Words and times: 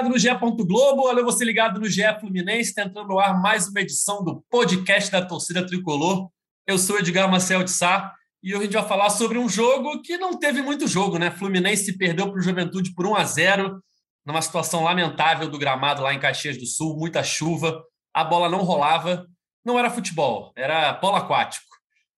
ligado 0.00 0.08
no 0.08 0.18
GE. 0.18 0.28
Globo, 0.64 1.06
olha 1.06 1.22
você 1.22 1.44
ligado 1.44 1.78
no 1.78 1.86
GE 1.86 2.02
Fluminense, 2.20 2.74
tentando 2.74 3.08
no 3.08 3.18
ar 3.18 3.38
mais 3.40 3.68
uma 3.68 3.80
edição 3.80 4.24
do 4.24 4.42
podcast 4.48 5.10
da 5.10 5.24
torcida 5.24 5.66
tricolor. 5.66 6.30
Eu 6.66 6.78
sou 6.78 6.98
Edgar 6.98 7.30
Marcel 7.30 7.62
de 7.62 7.70
Sá 7.70 8.14
e 8.42 8.54
hoje 8.54 8.62
a 8.62 8.64
gente 8.64 8.72
vai 8.74 8.88
falar 8.88 9.10
sobre 9.10 9.36
um 9.36 9.48
jogo 9.48 10.00
que 10.00 10.16
não 10.16 10.38
teve 10.38 10.62
muito 10.62 10.86
jogo, 10.88 11.18
né? 11.18 11.30
Fluminense 11.30 11.98
perdeu 11.98 12.30
para 12.30 12.38
o 12.38 12.42
Juventude 12.42 12.94
por 12.94 13.06
1 13.06 13.14
a 13.16 13.24
0 13.24 13.82
numa 14.24 14.40
situação 14.40 14.84
lamentável 14.84 15.48
do 15.48 15.58
gramado 15.58 16.02
lá 16.02 16.14
em 16.14 16.20
Caxias 16.20 16.56
do 16.56 16.66
Sul, 16.66 16.96
muita 16.96 17.22
chuva, 17.22 17.82
a 18.14 18.24
bola 18.24 18.48
não 18.48 18.62
rolava, 18.62 19.26
não 19.64 19.78
era 19.78 19.90
futebol, 19.90 20.52
era 20.56 20.94
polo 20.94 21.16
aquático. 21.16 21.66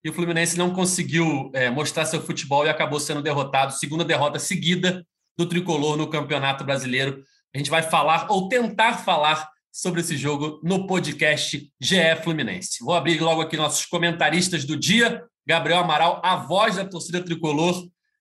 E 0.04 0.10
o 0.10 0.12
Fluminense 0.12 0.56
não 0.56 0.72
conseguiu 0.72 1.50
é, 1.54 1.70
mostrar 1.70 2.04
seu 2.04 2.22
futebol 2.22 2.64
e 2.64 2.68
acabou 2.68 3.00
sendo 3.00 3.22
derrotado, 3.22 3.72
segunda 3.72 4.04
derrota 4.04 4.38
seguida 4.38 5.04
do 5.36 5.46
tricolor 5.46 5.96
no 5.96 6.08
Campeonato 6.08 6.64
Brasileiro. 6.64 7.24
A 7.54 7.58
gente 7.58 7.70
vai 7.70 7.82
falar 7.82 8.26
ou 8.30 8.48
tentar 8.48 8.98
falar 8.98 9.50
sobre 9.70 10.00
esse 10.00 10.16
jogo 10.16 10.60
no 10.62 10.86
podcast 10.86 11.70
GE 11.80 12.16
Fluminense. 12.22 12.84
Vou 12.84 12.94
abrir 12.94 13.20
logo 13.20 13.40
aqui 13.40 13.56
nossos 13.56 13.86
comentaristas 13.86 14.64
do 14.64 14.76
dia. 14.76 15.24
Gabriel 15.46 15.80
Amaral, 15.80 16.20
a 16.24 16.36
voz 16.36 16.76
da 16.76 16.84
torcida 16.84 17.22
tricolor. 17.22 17.74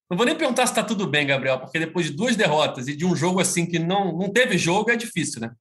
Não 0.09 0.17
vou 0.17 0.25
nem 0.25 0.35
perguntar 0.35 0.65
se 0.65 0.73
está 0.73 0.83
tudo 0.83 1.07
bem, 1.07 1.27
Gabriel, 1.27 1.59
porque 1.59 1.79
depois 1.79 2.07
de 2.07 2.13
duas 2.13 2.35
derrotas 2.35 2.87
e 2.87 2.95
de 2.95 3.05
um 3.05 3.15
jogo 3.15 3.39
assim 3.39 3.65
que 3.65 3.79
não, 3.79 4.17
não 4.17 4.29
teve 4.29 4.57
jogo, 4.57 4.91
é 4.91 4.95
difícil, 4.95 5.39
né? 5.39 5.51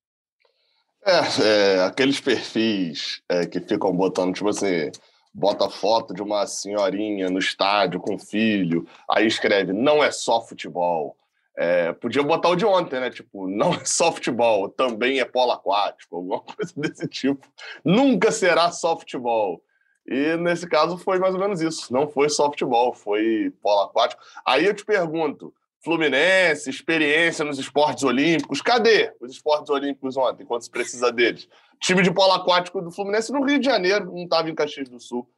É, 1.06 1.76
é 1.76 1.84
aqueles 1.84 2.20
perfis 2.20 3.20
é, 3.28 3.46
que 3.46 3.60
ficam 3.60 3.92
botando, 3.92 4.34
tipo 4.34 4.48
assim, 4.48 4.90
bota 5.32 5.70
foto 5.70 6.12
de 6.12 6.22
uma 6.22 6.46
senhorinha 6.46 7.30
no 7.30 7.38
estádio 7.38 8.00
com 8.00 8.18
filho, 8.18 8.86
aí 9.08 9.26
escreve, 9.26 9.72
não 9.72 10.02
é 10.02 10.10
só 10.10 10.44
futebol. 10.44 11.16
É, 11.62 11.92
podia 11.92 12.22
botar 12.22 12.48
o 12.48 12.56
de 12.56 12.64
ontem, 12.64 12.98
né? 12.98 13.10
Tipo, 13.10 13.46
não 13.46 13.74
é 13.76 13.84
só 13.84 14.10
futebol, 14.10 14.70
também 14.70 15.20
é 15.20 15.26
polo 15.26 15.52
aquático, 15.52 16.16
alguma 16.16 16.40
coisa 16.40 16.72
desse 16.74 17.06
tipo. 17.06 17.46
Nunca 17.84 18.32
será 18.32 18.72
só 18.72 18.96
futebol. 18.96 19.62
E 20.06 20.38
nesse 20.38 20.66
caso 20.66 20.96
foi 20.96 21.18
mais 21.18 21.34
ou 21.34 21.40
menos 21.40 21.60
isso. 21.60 21.92
Não 21.92 22.08
foi 22.08 22.30
só 22.30 22.46
futebol, 22.46 22.94
foi 22.94 23.52
polo 23.62 23.82
aquático. 23.82 24.22
Aí 24.46 24.64
eu 24.64 24.72
te 24.72 24.86
pergunto: 24.86 25.52
Fluminense, 25.84 26.70
experiência 26.70 27.44
nos 27.44 27.58
esportes 27.58 28.04
olímpicos, 28.04 28.62
cadê 28.62 29.12
os 29.20 29.30
esportes 29.30 29.68
olímpicos 29.68 30.16
ontem, 30.16 30.46
quando 30.46 30.62
se 30.62 30.70
precisa 30.70 31.12
deles? 31.12 31.46
time 31.78 32.02
de 32.02 32.10
polo 32.10 32.32
aquático 32.32 32.80
do 32.80 32.90
Fluminense 32.90 33.32
no 33.32 33.44
Rio 33.44 33.58
de 33.58 33.66
Janeiro, 33.66 34.06
não 34.06 34.24
estava 34.24 34.48
em 34.48 34.54
Caxias 34.54 34.88
do 34.88 34.98
Sul. 35.00 35.28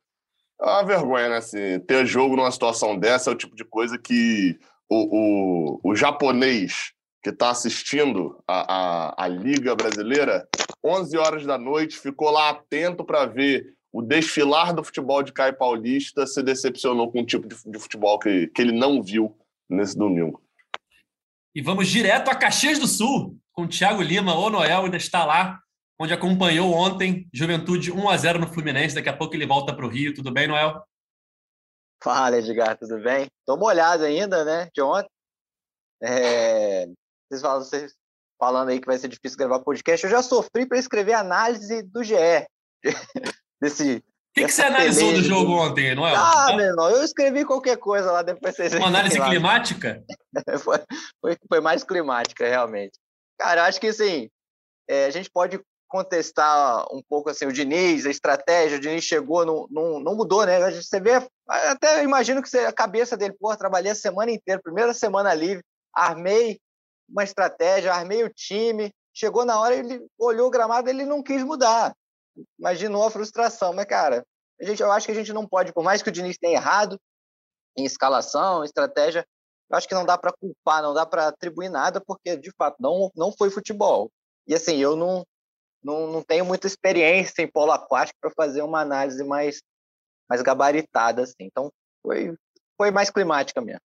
É 0.60 0.64
uma 0.64 0.84
vergonha, 0.84 1.28
né? 1.28 1.36
Assim, 1.38 1.80
ter 1.80 2.06
jogo 2.06 2.36
numa 2.36 2.50
situação 2.50 2.96
dessa 2.96 3.30
é 3.30 3.32
o 3.32 3.36
tipo 3.36 3.56
de 3.56 3.64
coisa 3.64 3.98
que 3.98 4.58
o, 4.92 5.80
o, 5.84 5.90
o 5.90 5.96
japonês 5.96 6.92
que 7.22 7.30
está 7.30 7.50
assistindo 7.50 8.42
a, 8.46 8.74
a, 8.74 9.24
a, 9.24 9.28
Liga 9.28 9.74
Brasileira, 9.74 10.46
11 10.84 11.16
horas 11.16 11.46
da 11.46 11.56
noite, 11.56 11.98
ficou 11.98 12.30
lá 12.30 12.50
atento 12.50 13.04
para 13.04 13.24
ver 13.24 13.74
o 13.90 14.02
desfilar 14.02 14.74
do 14.74 14.84
futebol 14.84 15.22
de 15.22 15.32
Caio 15.32 15.56
Paulista, 15.56 16.26
se 16.26 16.42
decepcionou 16.42 17.10
com 17.10 17.20
um 17.20 17.24
tipo 17.24 17.48
de, 17.48 17.56
de 17.64 17.78
futebol 17.78 18.18
que, 18.18 18.48
que 18.48 18.60
ele 18.60 18.72
não 18.72 19.02
viu 19.02 19.34
nesse 19.68 19.96
domingo. 19.96 20.42
E 21.54 21.62
vamos 21.62 21.88
direto 21.88 22.28
a 22.28 22.34
Caxias 22.34 22.78
do 22.78 22.86
Sul, 22.86 23.38
com 23.52 23.62
o 23.62 23.68
Thiago 23.68 24.02
Lima. 24.02 24.34
O 24.34 24.50
Noel 24.50 24.84
ainda 24.84 24.96
está 24.96 25.24
lá, 25.24 25.58
onde 25.98 26.12
acompanhou 26.12 26.72
ontem 26.72 27.28
Juventude 27.32 27.92
1 27.92 28.08
a 28.08 28.16
0 28.16 28.40
no 28.40 28.48
Fluminense. 28.48 28.94
Daqui 28.94 29.08
a 29.08 29.16
pouco 29.16 29.34
ele 29.34 29.46
volta 29.46 29.74
para 29.74 29.86
o 29.86 29.88
Rio. 29.88 30.14
Tudo 30.14 30.32
bem, 30.32 30.48
Noel? 30.48 30.82
Fala, 32.02 32.38
Edgar, 32.38 32.76
tudo 32.76 32.98
bem? 33.00 33.28
Tô 33.46 33.56
molhado 33.56 34.04
ainda, 34.04 34.44
né, 34.44 34.68
de 34.74 34.82
ontem. 34.82 35.08
É... 36.02 36.86
Vocês, 37.28 37.40
falam, 37.40 37.60
vocês 37.60 37.94
falando 38.38 38.70
aí 38.70 38.80
que 38.80 38.86
vai 38.86 38.98
ser 38.98 39.06
difícil 39.06 39.38
gravar 39.38 39.60
podcast. 39.60 40.04
Eu 40.04 40.10
já 40.10 40.20
sofri 40.20 40.66
para 40.66 40.78
escrever 40.78 41.14
análise 41.14 41.82
do 41.82 42.02
GE. 42.02 42.16
Desse, 43.62 43.98
o 43.98 44.34
que, 44.34 44.46
que 44.46 44.52
você 44.52 44.62
analisou 44.62 45.12
do 45.12 45.22
jogo 45.22 45.52
ontem, 45.52 45.94
Noel? 45.94 46.16
Ah, 46.16 46.56
meu 46.56 46.64
irmão, 46.64 46.90
eu 46.90 47.04
escrevi 47.04 47.44
qualquer 47.44 47.76
coisa 47.76 48.10
lá, 48.10 48.22
depois 48.22 48.56
vocês... 48.56 48.72
Uma 48.72 48.88
análise 48.88 49.18
lá. 49.18 49.28
climática? 49.28 50.02
foi, 50.58 50.78
foi, 51.20 51.36
foi, 51.48 51.60
mais 51.60 51.84
climática, 51.84 52.48
realmente. 52.48 52.98
Cara, 53.38 53.66
acho 53.66 53.78
que, 53.78 53.88
assim, 53.88 54.28
é, 54.88 55.04
a 55.04 55.10
gente 55.10 55.30
pode 55.30 55.60
contestar 55.92 56.86
um 56.90 57.02
pouco 57.02 57.28
assim 57.28 57.44
o 57.44 57.52
Diniz, 57.52 58.06
a 58.06 58.10
estratégia, 58.10 58.78
o 58.78 58.80
Diniz 58.80 59.04
chegou, 59.04 59.44
não, 59.44 59.66
não, 59.70 60.00
não 60.00 60.16
mudou, 60.16 60.46
né? 60.46 60.58
Você 60.70 60.98
vê, 60.98 61.22
até 61.46 62.02
imagino 62.02 62.40
que 62.40 62.48
você, 62.48 62.60
a 62.60 62.72
cabeça 62.72 63.14
dele, 63.14 63.36
pô, 63.38 63.54
trabalhei 63.54 63.92
a 63.92 63.94
semana 63.94 64.30
inteira, 64.30 64.58
primeira 64.62 64.94
semana 64.94 65.34
livre, 65.34 65.62
armei 65.94 66.58
uma 67.06 67.22
estratégia, 67.22 67.92
armei 67.92 68.24
o 68.24 68.32
time, 68.32 68.90
chegou 69.12 69.44
na 69.44 69.60
hora, 69.60 69.74
ele 69.74 70.02
olhou 70.18 70.48
o 70.48 70.50
gramado, 70.50 70.88
ele 70.88 71.04
não 71.04 71.22
quis 71.22 71.44
mudar. 71.44 71.94
Imaginou 72.58 73.06
a 73.06 73.10
frustração, 73.10 73.74
mas 73.74 73.84
cara, 73.84 74.24
a 74.58 74.64
gente, 74.64 74.80
eu 74.80 74.90
acho 74.90 75.04
que 75.04 75.12
a 75.12 75.14
gente 75.14 75.34
não 75.34 75.46
pode, 75.46 75.74
por 75.74 75.84
mais 75.84 76.00
que 76.00 76.08
o 76.08 76.12
Diniz 76.12 76.38
tenha 76.38 76.56
errado 76.56 76.98
em 77.76 77.84
escalação, 77.84 78.64
estratégia, 78.64 79.26
eu 79.68 79.76
acho 79.76 79.86
que 79.86 79.94
não 79.94 80.06
dá 80.06 80.16
para 80.16 80.32
culpar, 80.32 80.82
não 80.82 80.94
dá 80.94 81.04
para 81.04 81.28
atribuir 81.28 81.68
nada, 81.68 82.00
porque 82.00 82.34
de 82.34 82.50
fato 82.56 82.76
não, 82.80 83.10
não 83.14 83.30
foi 83.30 83.50
futebol. 83.50 84.10
E 84.46 84.54
assim, 84.54 84.78
eu 84.78 84.96
não, 84.96 85.22
não, 85.82 86.10
não 86.10 86.22
tenho 86.22 86.44
muita 86.44 86.66
experiência 86.66 87.42
em 87.42 87.50
polo 87.50 87.72
aquático 87.72 88.18
para 88.20 88.30
fazer 88.30 88.62
uma 88.62 88.80
análise 88.80 89.22
mais, 89.24 89.62
mais 90.28 90.40
gabaritada, 90.42 91.22
assim. 91.22 91.34
Então, 91.40 91.72
foi, 92.02 92.34
foi 92.76 92.90
mais 92.90 93.10
climática 93.10 93.60
mesmo. 93.60 93.80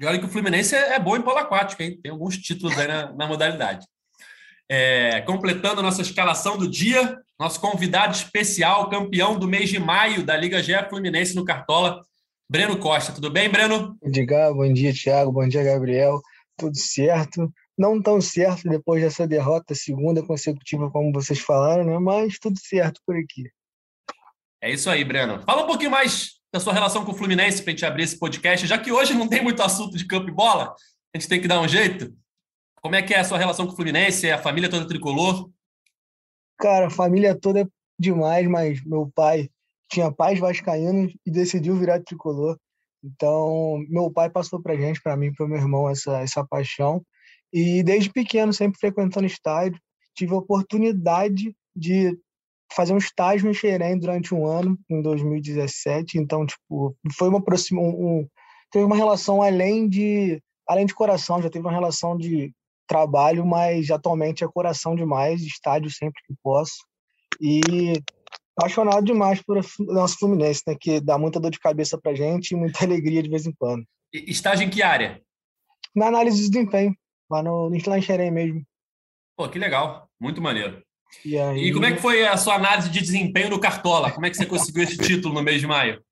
E 0.00 0.06
olha 0.06 0.18
que 0.18 0.24
o 0.24 0.28
Fluminense 0.28 0.74
é, 0.74 0.94
é 0.94 0.98
bom 0.98 1.16
em 1.16 1.22
polo 1.22 1.38
aquático, 1.38 1.82
hein? 1.82 1.98
Tem 2.02 2.10
alguns 2.10 2.36
títulos 2.36 2.76
aí 2.76 2.88
na, 2.88 3.12
na 3.12 3.26
modalidade. 3.26 3.86
É, 4.68 5.20
completando 5.22 5.80
a 5.80 5.82
nossa 5.82 6.02
escalação 6.02 6.56
do 6.56 6.68
dia, 6.68 7.16
nosso 7.38 7.60
convidado 7.60 8.14
especial, 8.14 8.88
campeão 8.88 9.38
do 9.38 9.46
mês 9.46 9.68
de 9.68 9.78
maio 9.78 10.24
da 10.24 10.36
Liga 10.36 10.62
GE 10.62 10.72
Fluminense 10.88 11.36
no 11.36 11.44
Cartola, 11.44 12.02
Breno 12.50 12.78
Costa. 12.78 13.12
Tudo 13.12 13.30
bem, 13.30 13.48
Breno? 13.48 13.96
Bom 14.02 14.10
bom 14.54 14.72
dia, 14.72 14.92
Thiago, 14.92 15.30
bom 15.30 15.46
dia, 15.46 15.62
Gabriel. 15.62 16.20
Tudo 16.56 16.76
certo 16.76 17.52
não 17.76 18.00
tão 18.00 18.20
certo 18.20 18.68
depois 18.68 19.02
dessa 19.02 19.26
derrota 19.26 19.74
segunda 19.74 20.22
consecutiva, 20.22 20.90
como 20.90 21.12
vocês 21.12 21.40
falaram, 21.40 21.84
né? 21.84 21.98
Mas 21.98 22.38
tudo 22.38 22.58
certo 22.58 23.00
por 23.06 23.16
aqui. 23.16 23.50
É 24.60 24.72
isso 24.72 24.88
aí, 24.88 25.04
Breno. 25.04 25.42
Fala 25.42 25.64
um 25.64 25.66
pouquinho 25.66 25.90
mais 25.90 26.40
da 26.52 26.60
sua 26.60 26.72
relação 26.72 27.04
com 27.04 27.12
o 27.12 27.14
Fluminense 27.14 27.62
para 27.62 27.70
a 27.70 27.74
gente 27.74 27.84
abrir 27.84 28.04
esse 28.04 28.18
podcast, 28.18 28.66
já 28.66 28.78
que 28.78 28.92
hoje 28.92 29.12
não 29.12 29.28
tem 29.28 29.42
muito 29.42 29.62
assunto 29.62 29.96
de 29.96 30.06
campo 30.06 30.28
e 30.28 30.32
bola, 30.32 30.74
a 31.12 31.18
gente 31.18 31.28
tem 31.28 31.40
que 31.40 31.48
dar 31.48 31.60
um 31.60 31.68
jeito. 31.68 32.16
Como 32.80 32.94
é 32.94 33.02
que 33.02 33.12
é 33.12 33.18
a 33.18 33.24
sua 33.24 33.38
relação 33.38 33.66
com 33.66 33.72
o 33.72 33.76
Fluminense? 33.76 34.28
É 34.28 34.34
a 34.34 34.42
família 34.42 34.70
toda 34.70 34.86
tricolor? 34.86 35.50
Cara, 36.58 36.86
a 36.86 36.90
família 36.90 37.38
toda 37.38 37.62
é 37.62 37.66
demais, 37.98 38.46
mas 38.46 38.84
meu 38.84 39.10
pai 39.14 39.50
tinha 39.90 40.12
pais 40.12 40.38
vascaínos 40.38 41.12
e 41.26 41.30
decidiu 41.30 41.76
virar 41.76 42.02
tricolor. 42.02 42.58
Então, 43.02 43.84
meu 43.88 44.10
pai 44.10 44.30
passou 44.30 44.62
para 44.62 44.76
gente, 44.76 45.02
para 45.02 45.16
mim, 45.16 45.32
para 45.32 45.46
meu 45.46 45.58
irmão, 45.58 45.90
essa, 45.90 46.20
essa 46.20 46.44
paixão. 46.44 47.04
E 47.54 47.84
desde 47.84 48.10
pequeno, 48.10 48.52
sempre 48.52 48.80
frequentando 48.80 49.26
estádio, 49.26 49.80
tive 50.16 50.34
a 50.34 50.38
oportunidade 50.38 51.54
de 51.74 52.18
fazer 52.74 52.92
um 52.92 52.98
estágio 52.98 53.48
em 53.48 53.54
Xerém 53.54 53.96
durante 53.96 54.34
um 54.34 54.44
ano, 54.44 54.76
em 54.90 55.00
2017. 55.00 56.18
Então, 56.18 56.44
tipo, 56.44 56.96
foi 57.16 57.28
uma 57.28 57.40
próxima, 57.40 57.80
um, 57.80 57.90
um, 57.90 58.28
teve 58.72 58.84
uma 58.84 58.96
relação 58.96 59.40
além 59.40 59.88
de 59.88 60.42
além 60.66 60.84
de 60.84 60.94
coração, 60.94 61.40
já 61.40 61.48
teve 61.48 61.64
uma 61.64 61.72
relação 61.72 62.16
de 62.16 62.52
trabalho, 62.88 63.46
mas 63.46 63.88
atualmente 63.88 64.42
é 64.42 64.48
coração 64.48 64.96
demais, 64.96 65.42
estádio 65.42 65.90
sempre 65.90 66.20
que 66.26 66.34
posso. 66.42 66.84
E 67.40 67.60
apaixonado 68.56 69.04
demais 69.04 69.40
por 69.42 69.60
nosso 69.78 70.18
Fluminense, 70.18 70.62
né, 70.66 70.74
que 70.80 71.00
dá 71.00 71.18
muita 71.18 71.38
dor 71.38 71.52
de 71.52 71.60
cabeça 71.60 71.98
pra 72.00 72.14
gente 72.14 72.50
e 72.50 72.56
muita 72.56 72.82
alegria 72.84 73.22
de 73.22 73.28
vez 73.28 73.46
em 73.46 73.52
quando. 73.52 73.84
Estágio 74.12 74.66
em 74.66 74.70
que 74.70 74.82
área? 74.82 75.22
Na 75.94 76.08
análise 76.08 76.42
de 76.42 76.50
desempenho 76.50 76.96
lá 77.34 77.42
no, 77.42 77.70
no 77.70 78.02
Xerém 78.02 78.30
mesmo. 78.30 78.64
Pô, 79.36 79.48
que 79.48 79.58
legal. 79.58 80.08
Muito 80.20 80.40
maneiro. 80.40 80.82
E, 81.24 81.38
aí... 81.38 81.64
e 81.64 81.72
como 81.72 81.84
é 81.84 81.92
que 81.92 82.00
foi 82.00 82.26
a 82.26 82.36
sua 82.36 82.54
análise 82.54 82.90
de 82.90 83.00
desempenho 83.00 83.50
no 83.50 83.60
Cartola? 83.60 84.10
Como 84.10 84.26
é 84.26 84.30
que 84.30 84.36
você 84.36 84.46
conseguiu 84.46 84.84
esse 84.84 84.96
título 84.96 85.34
no 85.34 85.42
mês 85.42 85.60
de 85.60 85.66
maio? 85.66 86.02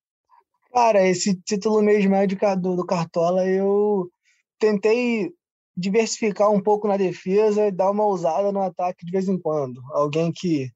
Cara, 0.73 1.07
esse 1.07 1.35
título 1.43 1.77
no 1.77 1.83
mês 1.83 2.03
de 2.03 2.09
maio 2.09 2.29
do, 2.59 2.77
do 2.77 2.87
Cartola, 2.87 3.47
eu 3.47 4.11
tentei 4.59 5.31
diversificar 5.77 6.51
um 6.51 6.61
pouco 6.61 6.87
na 6.87 6.97
defesa 6.97 7.67
e 7.67 7.73
dar 7.73 7.91
uma 7.91 8.05
ousada 8.05 8.53
no 8.53 8.61
ataque 8.61 9.05
de 9.05 9.13
vez 9.13 9.29
em 9.29 9.39
quando. 9.39 9.83
Alguém 9.93 10.33
que 10.33 10.71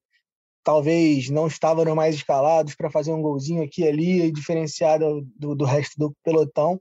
talvez 0.62 1.31
não 1.31 1.46
estava 1.46 1.84
no 1.84 1.94
mais 1.94 2.16
escalados 2.16 2.75
para 2.75 2.90
fazer 2.90 3.12
um 3.12 3.22
golzinho 3.22 3.62
aqui 3.62 3.82
e 3.82 3.88
ali, 3.88 4.32
diferenciado 4.32 5.26
do, 5.38 5.54
do 5.54 5.64
resto 5.64 5.94
do 5.96 6.14
pelotão. 6.25 6.81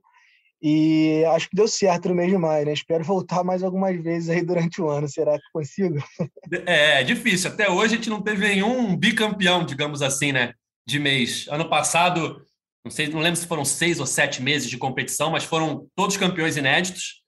E 0.67 1.23
acho 1.25 1.47
que 1.47 1.55
deu 1.55 1.67
certo 1.67 2.09
no 2.09 2.15
mês 2.15 2.31
de 2.31 2.37
maio, 2.39 2.65
né? 2.65 2.73
Espero 2.73 3.03
voltar 3.03 3.43
mais 3.43 3.61
algumas 3.61 4.01
vezes 4.01 4.31
aí 4.31 4.43
durante 4.43 4.81
o 4.81 4.89
ano. 4.89 5.07
Será 5.07 5.37
que 5.37 5.45
consigo? 5.53 6.03
É, 6.65 7.01
é 7.01 7.03
difícil. 7.03 7.51
Até 7.51 7.69
hoje 7.69 7.93
a 7.93 7.97
gente 7.97 8.09
não 8.09 8.19
teve 8.19 8.47
nenhum 8.47 8.97
bicampeão, 8.97 9.63
digamos 9.63 10.01
assim, 10.01 10.31
né? 10.31 10.55
De 10.87 10.97
mês. 10.97 11.45
Ano 11.49 11.69
passado, 11.69 12.41
não 12.83 12.89
sei, 12.89 13.07
não 13.09 13.19
lembro 13.19 13.39
se 13.39 13.45
foram 13.45 13.63
seis 13.63 13.99
ou 13.99 14.07
sete 14.07 14.41
meses 14.41 14.67
de 14.67 14.75
competição, 14.75 15.29
mas 15.29 15.43
foram 15.43 15.87
todos 15.95 16.17
campeões 16.17 16.57
inéditos. 16.57 17.21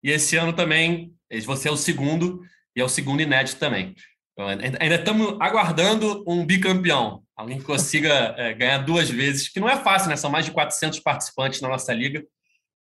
E 0.00 0.12
esse 0.12 0.36
ano 0.36 0.52
também 0.52 1.12
Você 1.44 1.68
é 1.68 1.72
o 1.72 1.76
segundo 1.76 2.42
e 2.76 2.80
é 2.80 2.84
o 2.84 2.88
segundo 2.88 3.20
inédito 3.20 3.58
também. 3.58 3.96
Então, 4.32 4.46
ainda 4.46 4.94
estamos 4.94 5.36
aguardando 5.40 6.22
um 6.28 6.46
bicampeão, 6.46 7.24
alguém 7.36 7.58
que 7.58 7.64
consiga 7.64 8.36
é, 8.38 8.52
ganhar 8.52 8.78
duas 8.78 9.10
vezes, 9.10 9.48
que 9.48 9.58
não 9.58 9.68
é 9.68 9.76
fácil, 9.76 10.10
né? 10.10 10.16
São 10.16 10.30
mais 10.30 10.44
de 10.44 10.52
400 10.52 11.00
participantes 11.00 11.60
na 11.60 11.68
nossa 11.68 11.92
liga, 11.92 12.24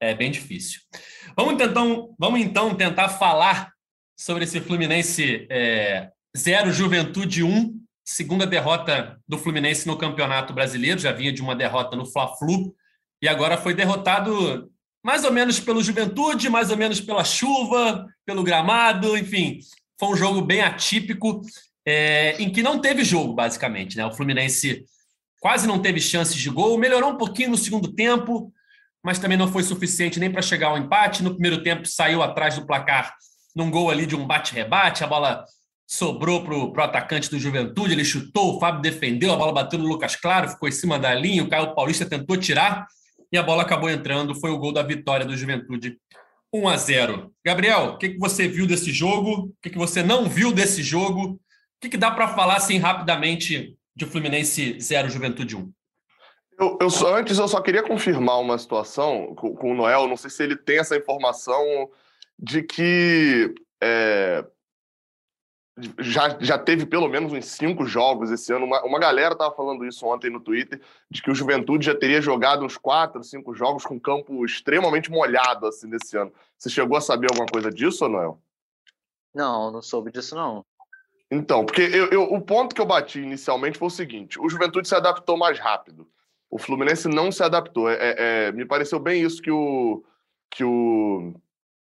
é 0.02 0.14
bem 0.14 0.32
difícil. 0.32 0.80
Vamos, 1.36 1.54
então, 1.54 2.14
vamos 2.18 2.40
então 2.40 2.74
tentar 2.74 3.08
falar 3.08 3.70
sobre 4.16 4.42
esse 4.42 4.60
Fluminense 4.60 5.46
é, 5.48 6.10
0, 6.36 6.72
Juventude 6.72 7.44
1, 7.44 7.80
segunda 8.04 8.44
derrota 8.44 9.16
do 9.28 9.38
Fluminense 9.38 9.86
no 9.86 9.96
Campeonato 9.96 10.52
Brasileiro, 10.52 10.98
já 10.98 11.12
vinha 11.12 11.32
de 11.32 11.40
uma 11.40 11.54
derrota 11.54 11.96
no 11.96 12.04
Fla-Flu, 12.04 12.74
e 13.22 13.28
agora 13.28 13.56
foi 13.56 13.74
derrotado 13.74 14.68
mais 15.04 15.24
ou 15.24 15.32
menos 15.32 15.60
pelo 15.60 15.82
Juventude, 15.82 16.50
mais 16.50 16.70
ou 16.70 16.76
menos 16.76 17.00
pela 17.00 17.24
chuva, 17.24 18.04
pelo 18.26 18.42
gramado, 18.42 19.16
enfim, 19.16 19.60
foi 19.98 20.08
um 20.08 20.16
jogo 20.16 20.42
bem 20.42 20.62
atípico, 20.62 21.42
é, 21.86 22.42
em 22.42 22.50
que 22.50 22.62
não 22.62 22.80
teve 22.80 23.04
jogo, 23.04 23.34
basicamente. 23.34 23.96
Né? 23.96 24.04
O 24.04 24.12
Fluminense 24.12 24.84
quase 25.40 25.66
não 25.66 25.80
teve 25.80 26.00
chances 26.00 26.36
de 26.36 26.50
gol, 26.50 26.76
melhorou 26.76 27.10
um 27.10 27.16
pouquinho 27.16 27.50
no 27.50 27.56
segundo 27.56 27.92
tempo, 27.92 28.52
mas 29.02 29.18
também 29.18 29.36
não 29.36 29.50
foi 29.50 29.62
suficiente 29.62 30.20
nem 30.20 30.30
para 30.30 30.42
chegar 30.42 30.68
ao 30.68 30.78
empate. 30.78 31.22
No 31.22 31.32
primeiro 31.32 31.62
tempo, 31.62 31.86
saiu 31.86 32.22
atrás 32.22 32.54
do 32.54 32.66
placar 32.66 33.14
num 33.54 33.70
gol 33.70 33.90
ali 33.90 34.06
de 34.06 34.16
um 34.16 34.26
bate-rebate, 34.26 35.04
a 35.04 35.06
bola 35.06 35.44
sobrou 35.86 36.42
para 36.42 36.54
o 36.54 36.80
atacante 36.80 37.28
do 37.28 37.38
Juventude, 37.38 37.92
ele 37.92 38.04
chutou, 38.04 38.56
o 38.56 38.60
Fábio 38.60 38.80
defendeu, 38.80 39.32
a 39.32 39.36
bola 39.36 39.52
bateu 39.52 39.78
no 39.78 39.86
Lucas 39.86 40.16
Claro, 40.16 40.48
ficou 40.48 40.68
em 40.68 40.72
cima 40.72 40.98
da 40.98 41.14
linha, 41.14 41.42
o 41.42 41.48
Caio 41.48 41.74
Paulista 41.74 42.06
tentou 42.06 42.36
tirar 42.38 42.86
e 43.30 43.36
a 43.36 43.42
bola 43.42 43.62
acabou 43.62 43.90
entrando, 43.90 44.34
foi 44.34 44.50
o 44.50 44.58
gol 44.58 44.72
da 44.72 44.82
vitória 44.82 45.26
do 45.26 45.36
Juventude 45.36 45.98
1 46.52 46.68
a 46.68 46.76
0. 46.76 47.32
Gabriel, 47.44 47.84
o 47.84 47.98
que, 47.98 48.10
que 48.10 48.18
você 48.18 48.48
viu 48.48 48.66
desse 48.66 48.90
jogo? 48.92 49.48
O 49.48 49.54
que, 49.62 49.70
que 49.70 49.78
você 49.78 50.02
não 50.02 50.28
viu 50.28 50.52
desse 50.52 50.82
jogo? 50.82 51.32
O 51.32 51.38
que, 51.80 51.90
que 51.90 51.96
dá 51.96 52.10
para 52.10 52.28
falar 52.28 52.56
assim 52.56 52.78
rapidamente 52.78 53.74
de 53.94 54.06
Fluminense 54.06 54.78
0, 54.80 55.10
Juventude 55.10 55.56
1? 55.56 55.72
Eu, 56.62 56.78
eu 56.80 56.90
só, 56.90 57.16
antes 57.16 57.38
eu 57.38 57.48
só 57.48 57.60
queria 57.60 57.82
confirmar 57.82 58.38
uma 58.38 58.56
situação 58.56 59.34
com, 59.34 59.52
com, 59.52 59.72
o 59.72 59.74
Noel, 59.74 60.06
não 60.06 60.16
sei 60.16 60.30
se 60.30 60.44
ele 60.44 60.54
tem 60.54 60.78
essa 60.78 60.96
informação 60.96 61.90
de 62.38 62.62
que 62.62 63.52
é, 63.82 64.44
já, 65.98 66.38
já 66.38 66.56
teve 66.56 66.86
pelo 66.86 67.08
menos 67.08 67.32
uns 67.32 67.46
cinco 67.46 67.84
jogos 67.84 68.30
esse 68.30 68.52
ano. 68.52 68.64
Uma, 68.64 68.80
uma 68.84 69.00
galera 69.00 69.32
estava 69.32 69.52
falando 69.52 69.84
isso 69.84 70.06
ontem 70.06 70.30
no 70.30 70.38
Twitter, 70.38 70.80
de 71.10 71.20
que 71.20 71.32
o 71.32 71.34
Juventude 71.34 71.86
já 71.86 71.96
teria 71.96 72.22
jogado 72.22 72.64
uns 72.64 72.76
quatro, 72.76 73.24
cinco 73.24 73.52
jogos 73.56 73.84
com 73.84 73.98
campo 73.98 74.44
extremamente 74.44 75.10
molhado 75.10 75.66
assim 75.66 75.88
nesse 75.88 76.16
ano. 76.16 76.32
Você 76.56 76.70
chegou 76.70 76.96
a 76.96 77.00
saber 77.00 77.26
alguma 77.28 77.46
coisa 77.46 77.72
disso, 77.72 78.08
Noel? 78.08 78.40
Não, 79.34 79.72
não 79.72 79.82
soube 79.82 80.12
disso, 80.12 80.36
não. 80.36 80.64
Então, 81.28 81.66
porque 81.66 81.82
eu, 81.82 82.06
eu, 82.10 82.22
o 82.22 82.40
ponto 82.40 82.72
que 82.72 82.80
eu 82.80 82.86
bati 82.86 83.18
inicialmente 83.18 83.78
foi 83.78 83.88
o 83.88 83.90
seguinte: 83.90 84.38
o 84.38 84.48
Juventude 84.48 84.86
se 84.86 84.94
adaptou 84.94 85.36
mais 85.36 85.58
rápido. 85.58 86.06
O 86.52 86.58
Fluminense 86.58 87.08
não 87.08 87.32
se 87.32 87.42
adaptou. 87.42 87.90
É, 87.90 87.96
é, 88.18 88.52
me 88.52 88.64
pareceu 88.64 89.00
bem 89.00 89.22
isso 89.22 89.42
que 89.42 89.50
o, 89.50 90.04
que 90.50 90.62
o 90.62 91.34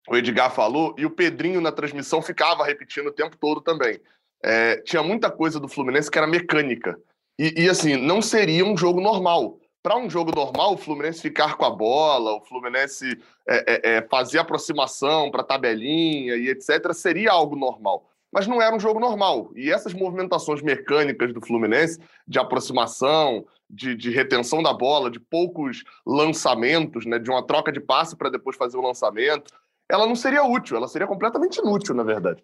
o 0.09 0.17
Edgar 0.17 0.53
falou, 0.53 0.95
e 0.99 1.07
o 1.07 1.11
Pedrinho 1.11 1.61
na 1.61 1.71
transmissão 1.71 2.21
ficava 2.21 2.65
repetindo 2.65 3.07
o 3.07 3.13
tempo 3.13 3.37
todo 3.37 3.61
também. 3.61 4.01
É, 4.43 4.77
tinha 4.79 5.03
muita 5.03 5.31
coisa 5.31 5.61
do 5.61 5.69
Fluminense 5.69 6.11
que 6.11 6.19
era 6.19 6.27
mecânica. 6.27 6.99
E, 7.39 7.63
e 7.65 7.69
assim, 7.69 7.97
não 7.97 8.21
seria 8.21 8.65
um 8.65 8.77
jogo 8.77 9.01
normal. 9.01 9.59
Para 9.83 9.97
um 9.97 10.11
jogo 10.11 10.33
normal, 10.35 10.75
o 10.75 10.77
Fluminense 10.77 11.21
ficar 11.21 11.57
com 11.57 11.65
a 11.65 11.71
bola, 11.71 12.35
o 12.35 12.41
Fluminense 12.43 13.19
é, 13.49 13.91
é, 13.91 13.97
é 13.97 14.03
fazer 14.03 14.39
aproximação 14.39 15.31
para 15.31 15.45
tabelinha 15.45 16.37
e 16.37 16.49
etc., 16.49 16.93
seria 16.93 17.33
algo 17.33 17.57
normal. 17.57 18.09
Mas 18.33 18.47
não 18.47 18.63
era 18.63 18.75
um 18.75 18.81
jogo 18.81 18.99
normal. 18.99 19.53
E 19.55 19.71
essas 19.71 19.93
movimentações 19.93 20.63
mecânicas 20.63 21.35
do 21.35 21.41
Fluminense, 21.41 22.01
de 22.27 22.39
aproximação, 22.39 23.45
de, 23.69 23.95
de, 23.95 24.11
retenção 24.11 24.63
da 24.63 24.73
bola, 24.73 25.11
de 25.11 25.21
poucos 25.21 25.85
lançamentos, 26.07 27.05
né, 27.05 27.19
de 27.19 27.31
uma 27.31 27.47
troca 27.47 27.71
de 27.71 27.81
passe 27.81 28.17
para 28.17 28.31
depois 28.31 28.57
fazer 28.57 28.77
o 28.77 28.83
lançamento, 28.83 29.53
ela 29.89 30.07
não 30.07 30.17
seria 30.17 30.43
útil, 30.43 30.77
ela 30.77 30.89
seria 30.89 31.07
completamente 31.07 31.59
inútil, 31.59 31.95
na 31.95 32.03
verdade. 32.03 32.43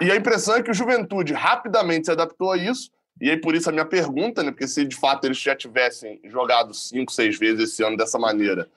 E 0.00 0.10
a 0.10 0.16
impressão 0.16 0.56
é 0.56 0.62
que 0.62 0.70
o 0.70 0.74
Juventude 0.74 1.32
rapidamente 1.32 2.06
se 2.06 2.12
adaptou 2.12 2.52
a 2.52 2.56
isso, 2.56 2.90
e 3.20 3.30
aí 3.30 3.36
por 3.36 3.54
isso 3.54 3.68
a 3.68 3.72
minha 3.72 3.84
pergunta, 3.84 4.42
né? 4.42 4.50
Porque 4.50 4.68
se 4.68 4.84
de 4.84 4.96
fato 4.96 5.26
eles 5.26 5.38
já 5.38 5.56
tivessem 5.56 6.20
jogado 6.24 6.74
cinco, 6.74 7.12
seis 7.12 7.38
vezes 7.38 7.70
esse 7.70 7.82
ano 7.82 7.96
dessa 7.96 8.18
maneira, 8.18 8.68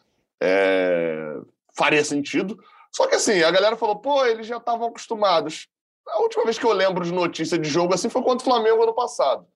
é... 0.41 1.37
faria 1.73 2.03
sentido. 2.03 2.57
Só 2.91 3.07
que 3.07 3.15
assim, 3.15 3.43
a 3.43 3.51
galera 3.51 3.75
falou, 3.75 3.97
pô, 3.97 4.25
eles 4.25 4.47
já 4.47 4.57
estavam 4.57 4.87
acostumados. 4.87 5.67
A 6.07 6.21
última 6.21 6.43
vez 6.43 6.57
que 6.57 6.65
eu 6.65 6.71
lembro 6.71 7.03
de 7.03 7.11
notícia 7.11 7.57
de 7.57 7.69
jogo 7.69 7.93
assim 7.93 8.09
foi 8.09 8.21
contra 8.21 8.47
o 8.47 8.49
Flamengo 8.49 8.83
ano 8.83 8.93
passado. 8.93 9.47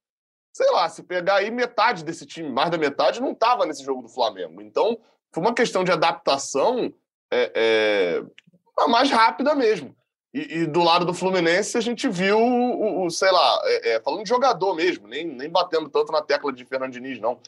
Sei 0.51 0.69
lá, 0.72 0.90
se 0.90 1.04
pegar 1.04 1.36
aí 1.36 1.51
metade 1.51 2.04
desse 2.04 2.25
time, 2.25 2.50
mais 2.50 2.69
da 2.72 2.78
metade, 2.78 3.22
não 3.22 3.31
estava 3.31 3.66
nesse 3.66 3.84
jogo 3.84 4.01
do 4.01 4.10
Flamengo. 4.10 4.62
Então, 4.62 5.00
foi 5.31 5.44
uma 5.44 5.54
questão 5.54 5.84
de 5.84 5.92
adaptação 5.92 6.92
é, 7.31 7.51
é, 7.56 8.88
mais 8.88 9.12
rápida 9.12 9.54
mesmo. 9.54 9.96
E, 10.34 10.60
e, 10.60 10.66
do 10.68 10.84
lado 10.84 11.06
do 11.06 11.13
Fluminense 11.13 11.78
a 11.78 11.81
gente 11.81 12.07
viu 12.07 12.38
o, 12.38 13.06
o 13.06 13.10
sei 13.10 13.31
lá, 13.31 13.62
é, 13.63 13.90
é, 13.92 14.02
falando 14.02 14.24
de 14.24 14.30
jogador 14.30 14.75
mesmo, 14.75 15.07
nem, 15.07 15.25
nem 15.25 15.50
batendo 15.50 15.90
tanto 15.90 16.12
na 16.12 16.22
tecla 16.22 16.54
de 16.54 16.66
Fernando 16.66 16.92
Diniz, 16.92 17.19
não. 17.19 17.40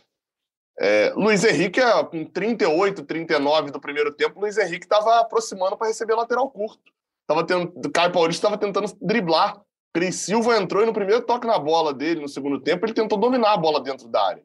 É, 0.79 1.13
Luiz 1.15 1.43
Henrique, 1.43 1.79
com 2.09 2.25
38, 2.25 3.03
39 3.03 3.71
do 3.71 3.79
primeiro 3.79 4.11
tempo, 4.11 4.39
Luiz 4.39 4.57
Henrique 4.57 4.85
estava 4.85 5.19
aproximando 5.19 5.77
para 5.77 5.87
receber 5.87 6.15
lateral 6.15 6.49
curto. 6.49 6.91
Tava 7.31 7.45
tendo, 7.45 7.71
o 7.73 7.89
Caio 7.89 8.11
Paulista 8.11 8.45
estava 8.45 8.57
tentando 8.57 8.93
driblar. 9.01 9.61
Cris 9.93 10.15
Silva 10.15 10.57
entrou 10.57 10.83
e 10.83 10.85
no 10.85 10.91
primeiro 10.91 11.21
toque 11.21 11.47
na 11.47 11.57
bola 11.57 11.93
dele, 11.93 12.19
no 12.19 12.27
segundo 12.27 12.59
tempo, 12.59 12.85
ele 12.85 12.93
tentou 12.93 13.17
dominar 13.17 13.53
a 13.53 13.57
bola 13.57 13.81
dentro 13.81 14.09
da 14.09 14.21
área. 14.21 14.43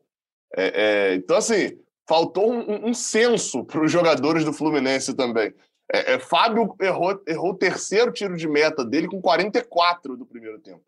É, 0.56 0.82
é, 1.10 1.14
então, 1.16 1.36
assim, 1.36 1.76
faltou 2.08 2.52
um, 2.52 2.88
um 2.88 2.94
senso 2.94 3.64
para 3.64 3.84
os 3.84 3.90
jogadores 3.90 4.44
do 4.44 4.52
Fluminense 4.52 5.14
também. 5.14 5.52
É, 5.92 6.12
é, 6.12 6.18
Fábio 6.20 6.76
errou, 6.80 7.20
errou 7.26 7.50
o 7.50 7.58
terceiro 7.58 8.12
tiro 8.12 8.36
de 8.36 8.46
meta 8.46 8.84
dele 8.84 9.08
com 9.08 9.20
44 9.20 10.16
do 10.16 10.24
primeiro 10.24 10.60
tempo. 10.60 10.84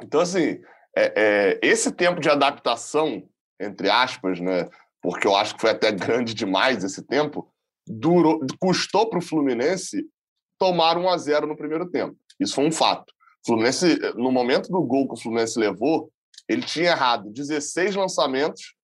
Então, 0.00 0.20
assim, 0.20 0.60
é, 0.96 1.12
é, 1.16 1.60
esse 1.62 1.90
tempo 1.90 2.20
de 2.20 2.30
adaptação, 2.30 3.28
entre 3.60 3.90
aspas, 3.90 4.38
né, 4.38 4.68
porque 5.02 5.26
eu 5.26 5.34
acho 5.34 5.56
que 5.56 5.60
foi 5.60 5.70
até 5.70 5.90
grande 5.90 6.32
demais 6.32 6.84
esse 6.84 7.02
tempo, 7.02 7.48
durou, 7.84 8.38
custou 8.60 9.10
para 9.10 9.18
o 9.18 9.22
Fluminense 9.22 10.08
tomar 10.58 10.96
1 10.98 11.08
a 11.08 11.18
0 11.18 11.46
no 11.46 11.56
primeiro 11.56 11.88
tempo. 11.90 12.16
Isso 12.40 12.54
foi 12.54 12.66
um 12.66 12.72
fato. 12.72 13.12
Fluminense, 13.44 13.98
no 14.14 14.32
momento 14.32 14.68
do 14.68 14.82
gol 14.82 15.06
que 15.06 15.14
o 15.14 15.20
Fluminense 15.20 15.58
levou, 15.58 16.10
ele 16.48 16.62
tinha 16.62 16.90
errado 16.90 17.30
16 17.30 17.94
lançamentos 17.94 18.74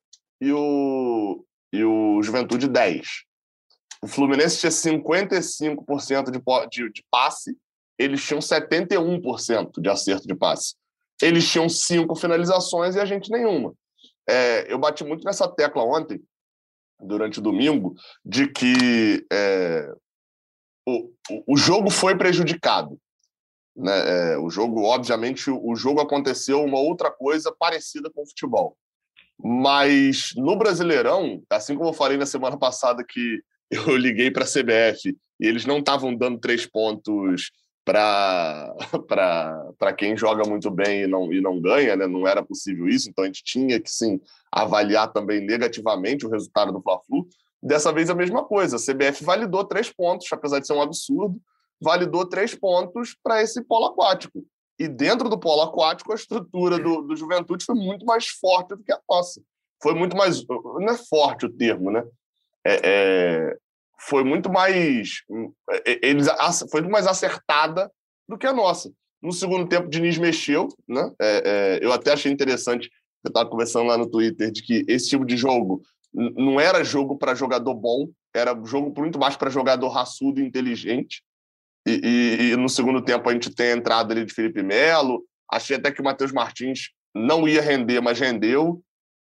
e 0.41 0.53
o, 0.53 1.45
e 1.73 1.85
o 1.85 2.23
Juventude 2.23 2.69
10. 2.69 3.07
O 4.03 4.09
Fluminense 4.09 4.59
tinha 4.59 4.71
55% 4.71 6.31
de, 6.31 6.41
de, 6.71 6.93
de 6.93 7.05
passe, 7.11 7.57
eles 7.99 8.25
tinham 8.25 8.41
71% 8.41 9.81
de 9.81 9.89
acerto 9.89 10.27
de 10.27 10.35
passe. 10.35 10.75
Eles 11.21 11.49
tinham 11.49 11.69
cinco 11.69 12.17
finalizações 12.17 12.97
e 12.97 13.01
a 13.01 13.05
gente 13.05 13.31
nenhuma. 13.31 13.73
É, 14.29 14.73
eu 14.73 14.79
bati 14.79 15.05
muito 15.05 15.25
nessa 15.25 15.49
tecla 15.49 15.85
ontem, 15.85 16.21
durante 16.99 17.39
o 17.39 17.43
domingo, 17.43 17.95
de 18.25 18.49
que 18.49 19.25
é, 19.33 19.93
o, 20.87 21.11
o 21.47 21.57
jogo 21.57 21.91
foi 21.91 22.17
prejudicado. 22.17 22.99
Né? 23.77 24.33
É, 24.33 24.39
o 24.39 24.51
jogo, 24.51 24.83
obviamente, 24.83 25.51
o 25.51 25.75
jogo 25.75 26.01
aconteceu 26.01 26.63
uma 26.63 26.79
outra 26.79 27.11
coisa 27.11 27.55
parecida 27.59 28.11
com 28.11 28.23
o 28.23 28.27
futebol. 28.27 28.77
Mas 29.43 30.33
no 30.37 30.57
Brasileirão, 30.57 31.43
assim 31.51 31.75
como 31.75 31.89
eu 31.89 31.95
falei 31.95 32.17
na 32.17 32.27
semana 32.27 32.57
passada 32.57 33.05
que 33.07 33.43
eu 33.71 33.97
liguei 33.97 34.31
para 34.31 34.45
a 34.45 34.47
CBF 34.47 35.17
e 35.41 35.47
eles 35.47 35.65
não 35.65 35.79
estavam 35.79 36.15
dando 36.15 36.39
três 36.39 36.67
pontos 36.67 37.51
para 37.85 38.73
quem 39.99 40.17
joga 40.17 40.49
muito 40.49 40.71
bem 40.71 41.03
e 41.03 41.07
não, 41.07 41.33
e 41.33 41.41
não 41.41 41.61
ganha, 41.61 41.97
né? 41.97 42.07
não 42.07 42.27
era 42.27 42.43
possível 42.43 42.89
isso, 42.89 43.11
então 43.11 43.25
a 43.25 43.27
gente 43.27 43.43
tinha 43.43 43.81
que 43.81 43.91
sim 43.91 44.21
avaliar 44.53 45.13
também 45.13 45.41
negativamente 45.41 46.25
o 46.25 46.31
resultado 46.31 46.73
do 46.73 46.81
Fla-Flu. 46.81 47.12
Dessa 47.63 47.93
vez 47.93 48.11
a 48.11 48.15
mesma 48.15 48.45
coisa, 48.45 48.77
a 48.77 48.79
CBF 48.79 49.25
validou 49.25 49.65
três 49.65 49.89
pontos, 49.91 50.27
apesar 50.33 50.59
de 50.59 50.67
ser 50.67 50.73
um 50.73 50.83
absurdo, 50.83 51.41
validou 51.81 52.27
três 52.27 52.55
pontos 52.55 53.17
para 53.23 53.41
esse 53.41 53.63
polo 53.63 53.87
aquático. 53.87 54.45
E 54.79 54.89
dentro 54.89 55.29
do 55.29 55.39
polo 55.39 55.63
aquático, 55.63 56.13
a 56.13 56.17
estrutura 56.17 56.79
do, 56.79 57.03
do 57.03 57.17
Juventude 57.17 57.65
foi 57.65 57.77
muito 57.77 58.05
mais 58.05 58.29
forte 58.29 58.71
do 58.71 58.83
que 58.83 58.93
a 58.93 58.99
nossa. 59.09 59.41
Foi 59.81 59.95
muito 59.95 60.17
mais. 60.17 60.45
Não 60.47 60.89
é 60.89 60.97
forte 60.97 61.47
o 61.47 61.53
termo, 61.53 61.91
né? 61.91 62.05
É, 62.65 62.81
é, 62.85 63.57
foi 64.09 64.25
muito 64.25 64.51
mais 64.51 65.23
é, 65.71 66.07
eles 66.07 66.27
foi 66.71 66.81
muito 66.81 66.93
mais 66.93 67.07
acertada 67.07 67.91
do 68.29 68.39
que 68.39 68.47
a 68.47 68.53
nossa. 68.53 68.93
No 69.21 69.33
segundo 69.33 69.69
tempo, 69.69 69.87
o 69.87 69.91
Diniz 69.91 70.19
mexeu, 70.19 70.69
né? 70.89 71.13
É, 71.21 71.43
é, 71.45 71.85
eu 71.85 71.93
até 71.93 72.13
achei 72.13 72.33
interessante, 72.33 72.91
eu 73.25 73.29
estava 73.29 73.49
conversando 73.49 73.87
lá 73.87 73.97
no 73.97 74.11
Twitter, 74.11 74.51
de 74.51 74.63
que 74.63 74.85
esse 74.89 75.11
tipo 75.11 75.25
de 75.25 75.37
jogo 75.37 75.83
não 76.13 76.61
era 76.61 76.85
jogo 76.85 77.17
para 77.17 77.35
jogador 77.35 77.75
bom, 77.75 78.09
era 78.35 78.59
jogo 78.65 78.93
muito 78.99 79.19
mais 79.19 79.37
para 79.37 79.51
jogador 79.51 79.89
raçudo 79.89 80.41
e 80.41 80.45
inteligente. 80.45 81.23
E, 81.87 82.01
e, 82.03 82.53
e, 82.53 82.57
no 82.57 82.69
segundo 82.69 83.03
tempo 83.03 83.29
a 83.29 83.33
gente 83.33 83.55
tem 83.55 83.73
a 83.73 83.77
entrada 83.77 84.13
ali 84.13 84.25
de 84.25 84.33
Felipe 84.33 84.63
Melo. 84.63 85.25
Achei 85.51 85.77
até 85.77 85.91
que 85.91 86.01
o 86.01 86.05
Matheus 86.05 86.33
Martins 86.33 86.91
não 87.15 87.49
ia 87.49 87.61
render, 87.61 88.01
mas 88.01 88.21
rendeu. 88.21 88.83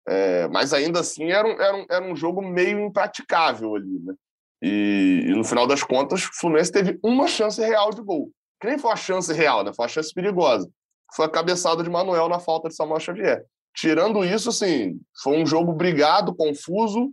É, 0.07 0.47
mas 0.49 0.71
ainda 0.71 0.99
assim 0.99 1.31
era 1.31 1.47
um, 1.47 1.59
era, 1.59 1.75
um, 1.75 1.85
era 1.89 2.05
um 2.05 2.15
jogo 2.15 2.41
meio 2.41 2.79
impraticável 2.79 3.75
ali, 3.75 3.99
né? 3.99 4.13
E, 4.61 5.25
e, 5.27 5.35
no 5.35 5.43
final 5.43 5.67
das 5.67 5.83
contas, 5.83 6.23
o 6.23 6.33
Fluminense 6.39 6.71
teve 6.71 6.99
uma 7.03 7.27
chance 7.27 7.59
real 7.61 7.91
de 7.91 8.01
gol. 8.01 8.31
Que 8.61 8.67
nem 8.67 8.77
foi 8.77 8.91
uma 8.91 8.95
chance 8.95 9.31
real, 9.33 9.63
né? 9.63 9.73
Foi 9.73 9.83
uma 9.83 9.89
chance 9.89 10.13
perigosa. 10.13 10.69
Foi 11.13 11.25
a 11.25 11.29
cabeçada 11.29 11.83
de 11.83 11.89
Manuel 11.89 12.29
na 12.29 12.39
falta 12.39 12.69
de 12.69 12.75
Samuel 12.75 12.99
Xavier. 12.99 13.45
Tirando 13.75 14.23
isso, 14.23 14.49
assim, 14.49 14.99
foi 15.21 15.41
um 15.41 15.45
jogo 15.45 15.73
brigado, 15.73 16.35
confuso, 16.35 17.11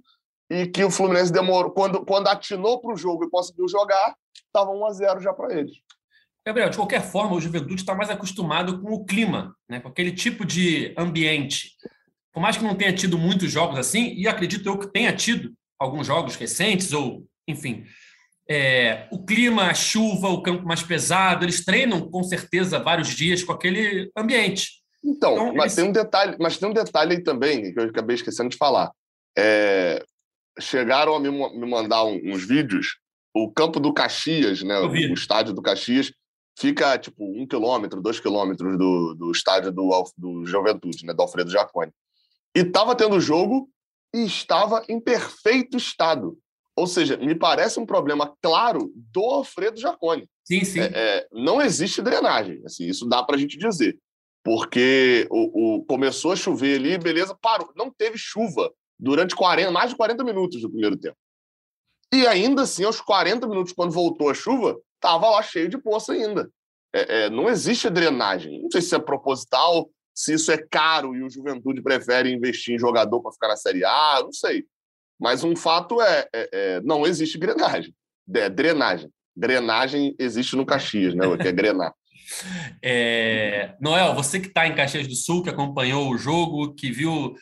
e 0.49 0.67
que 0.67 0.85
o 0.85 0.91
Fluminense 0.91 1.33
demorou. 1.33 1.73
Quando, 1.73 2.05
quando 2.05 2.29
atinou 2.29 2.81
para 2.81 2.93
o 2.93 2.97
jogo 2.97 3.25
e 3.25 3.31
conseguiu 3.31 3.67
jogar, 3.69 4.15
estava 4.47 4.71
1 4.71 4.87
a 4.87 4.93
0 4.93 5.21
já 5.21 5.33
para 5.33 5.59
eles. 5.59 5.73
Gabriel, 6.45 6.71
de 6.71 6.77
qualquer 6.77 7.03
forma, 7.03 7.37
o 7.37 7.41
Juventude 7.41 7.83
está 7.83 7.95
mais 7.95 8.11
acostumado 8.11 8.81
com 8.81 8.93
o 8.93 9.05
clima, 9.05 9.57
né? 9.69 9.81
com 9.81 9.89
aquele 9.89 10.13
tipo 10.13 10.45
de 10.45 10.93
ambiente. 10.97 11.73
Por 12.33 12.41
mais 12.41 12.57
que 12.57 12.65
não 12.65 12.75
tenha 12.75 12.93
tido 12.93 13.17
muitos 13.17 13.51
jogos 13.51 13.79
assim, 13.79 14.15
e 14.15 14.27
acredito 14.27 14.69
eu 14.69 14.79
que 14.79 14.93
tenha 14.93 15.15
tido 15.15 15.53
alguns 15.79 16.07
jogos 16.07 16.35
recentes, 16.35 16.93
ou 16.93 17.27
enfim, 17.47 17.85
é, 18.49 19.09
o 19.11 19.25
clima, 19.25 19.65
a 19.65 19.75
chuva, 19.75 20.29
o 20.29 20.43
campo 20.43 20.67
mais 20.67 20.83
pesado, 20.83 21.45
eles 21.45 21.65
treinam 21.65 22.11
com 22.11 22.23
certeza 22.23 22.79
vários 22.79 23.09
dias 23.09 23.43
com 23.43 23.53
aquele 23.53 24.11
ambiente. 24.17 24.82
Então, 25.05 25.35
então 25.35 25.55
mas, 25.55 25.65
eles... 25.65 25.75
tem 25.77 25.85
um 25.85 25.93
detalhe, 25.93 26.37
mas 26.39 26.59
tem 26.59 26.69
um 26.69 26.73
detalhe 26.73 27.17
aí 27.17 27.23
também 27.23 27.73
que 27.73 27.79
eu 27.79 27.85
acabei 27.85 28.15
esquecendo 28.15 28.51
de 28.51 28.57
falar. 28.57 28.91
É, 29.37 30.05
chegaram 30.61 31.15
a 31.15 31.21
me, 31.21 31.31
me 31.31 31.67
mandar 31.69 32.05
uns 32.05 32.47
vídeos. 32.47 32.99
O 33.35 33.51
campo 33.51 33.81
do 33.81 33.95
Caxias, 33.95 34.63
né, 34.63 34.79
o 34.79 35.15
estádio 35.15 35.55
do 35.55 35.63
Caxias, 35.63 36.13
fica 36.59 36.99
tipo 36.99 37.25
um 37.25 37.47
quilômetro, 37.47 38.03
dois 38.03 38.21
quilômetros 38.21 38.77
do, 38.77 39.15
do 39.15 39.31
estádio 39.31 39.73
do, 39.73 40.05
do 40.19 40.45
Juventude, 40.45 41.07
né, 41.07 41.15
do 41.15 41.23
Alfredo 41.23 41.51
Jaconi. 41.51 41.93
E 42.55 42.61
estava 42.61 42.95
tendo 42.95 43.19
jogo 43.19 43.71
e 44.15 44.25
estava 44.25 44.85
em 44.89 45.01
perfeito 45.01 45.79
estado. 45.79 46.39
Ou 46.77 46.87
seja, 46.87 47.17
me 47.17 47.35
parece 47.35 47.81
um 47.81 47.87
problema 47.87 48.35
claro 48.43 48.93
do 48.95 49.25
Alfredo 49.25 49.81
Jaconi. 49.81 50.29
Sim, 50.45 50.65
sim. 50.65 50.81
É, 50.81 50.91
é, 50.95 51.27
não 51.33 51.61
existe 51.61 52.03
drenagem, 52.03 52.63
assim, 52.65 52.87
isso 52.87 53.09
dá 53.09 53.23
para 53.23 53.37
a 53.37 53.39
gente 53.39 53.57
dizer. 53.57 53.99
Porque 54.45 55.27
o, 55.31 55.77
o, 55.77 55.85
começou 55.85 56.33
a 56.33 56.37
chover 56.37 56.79
ali, 56.79 56.99
beleza, 56.99 57.37
parou. 57.41 57.73
Não 57.77 57.91
teve 57.91 58.19
chuva 58.19 58.73
durante 58.99 59.37
40, 59.37 59.71
mais 59.71 59.91
de 59.91 59.97
40 59.97 60.25
minutos 60.25 60.61
do 60.61 60.71
primeiro 60.71 60.97
tempo. 60.97 61.17
E 62.13 62.27
ainda 62.27 62.63
assim, 62.63 62.85
aos 62.85 63.01
40 63.01 63.47
minutos, 63.47 63.73
quando 63.73 63.93
voltou 63.93 64.29
a 64.29 64.35
chuva, 64.35 64.79
estava 64.97 65.31
lá 65.31 65.43
cheio 65.43 65.69
de 65.69 65.79
poça 65.79 66.13
ainda. 66.13 66.51
É, 66.95 67.25
é, 67.25 67.31
não 67.31 67.49
existe 67.49 67.89
drenagem. 67.89 68.63
Não 68.63 68.71
sei 68.71 68.83
se 68.83 68.95
é 68.95 68.99
proposital, 68.99 69.89
se 70.15 70.35
isso 70.35 70.53
é 70.53 70.59
caro 70.59 71.15
e 71.15 71.23
o 71.23 71.31
Juventude 71.31 71.83
prefere 71.83 72.33
investir 72.33 72.75
em 72.75 72.79
jogador 72.79 73.21
para 73.23 73.33
ficar 73.33 73.49
na 73.49 73.57
Série 73.57 73.85
A, 73.85 74.21
não 74.23 74.33
sei. 74.33 74.67
Mas 75.19 75.43
um 75.43 75.57
fato 75.57 76.03
é, 76.03 76.29
é, 76.33 76.49
é 76.53 76.81
não 76.83 77.07
existe 77.07 77.39
drenagem. 77.39 77.95
É, 78.35 78.51
drenagem. 78.51 79.11
Drenagem 79.35 80.15
existe 80.19 80.55
no 80.55 80.67
Caxias, 80.67 81.15
né? 81.15 81.25
Que 81.39 81.49
é 81.49 81.53
grenar. 81.53 81.95
É... 82.83 83.75
Noel, 83.81 84.15
você 84.15 84.41
que 84.41 84.49
está 84.49 84.67
em 84.67 84.75
Caxias 84.75 85.07
do 85.07 85.15
Sul, 85.15 85.43
que 85.43 85.51
acompanhou 85.51 86.11
o 86.11 86.19
jogo, 86.19 86.75
que 86.75 86.91
viu 86.91 87.35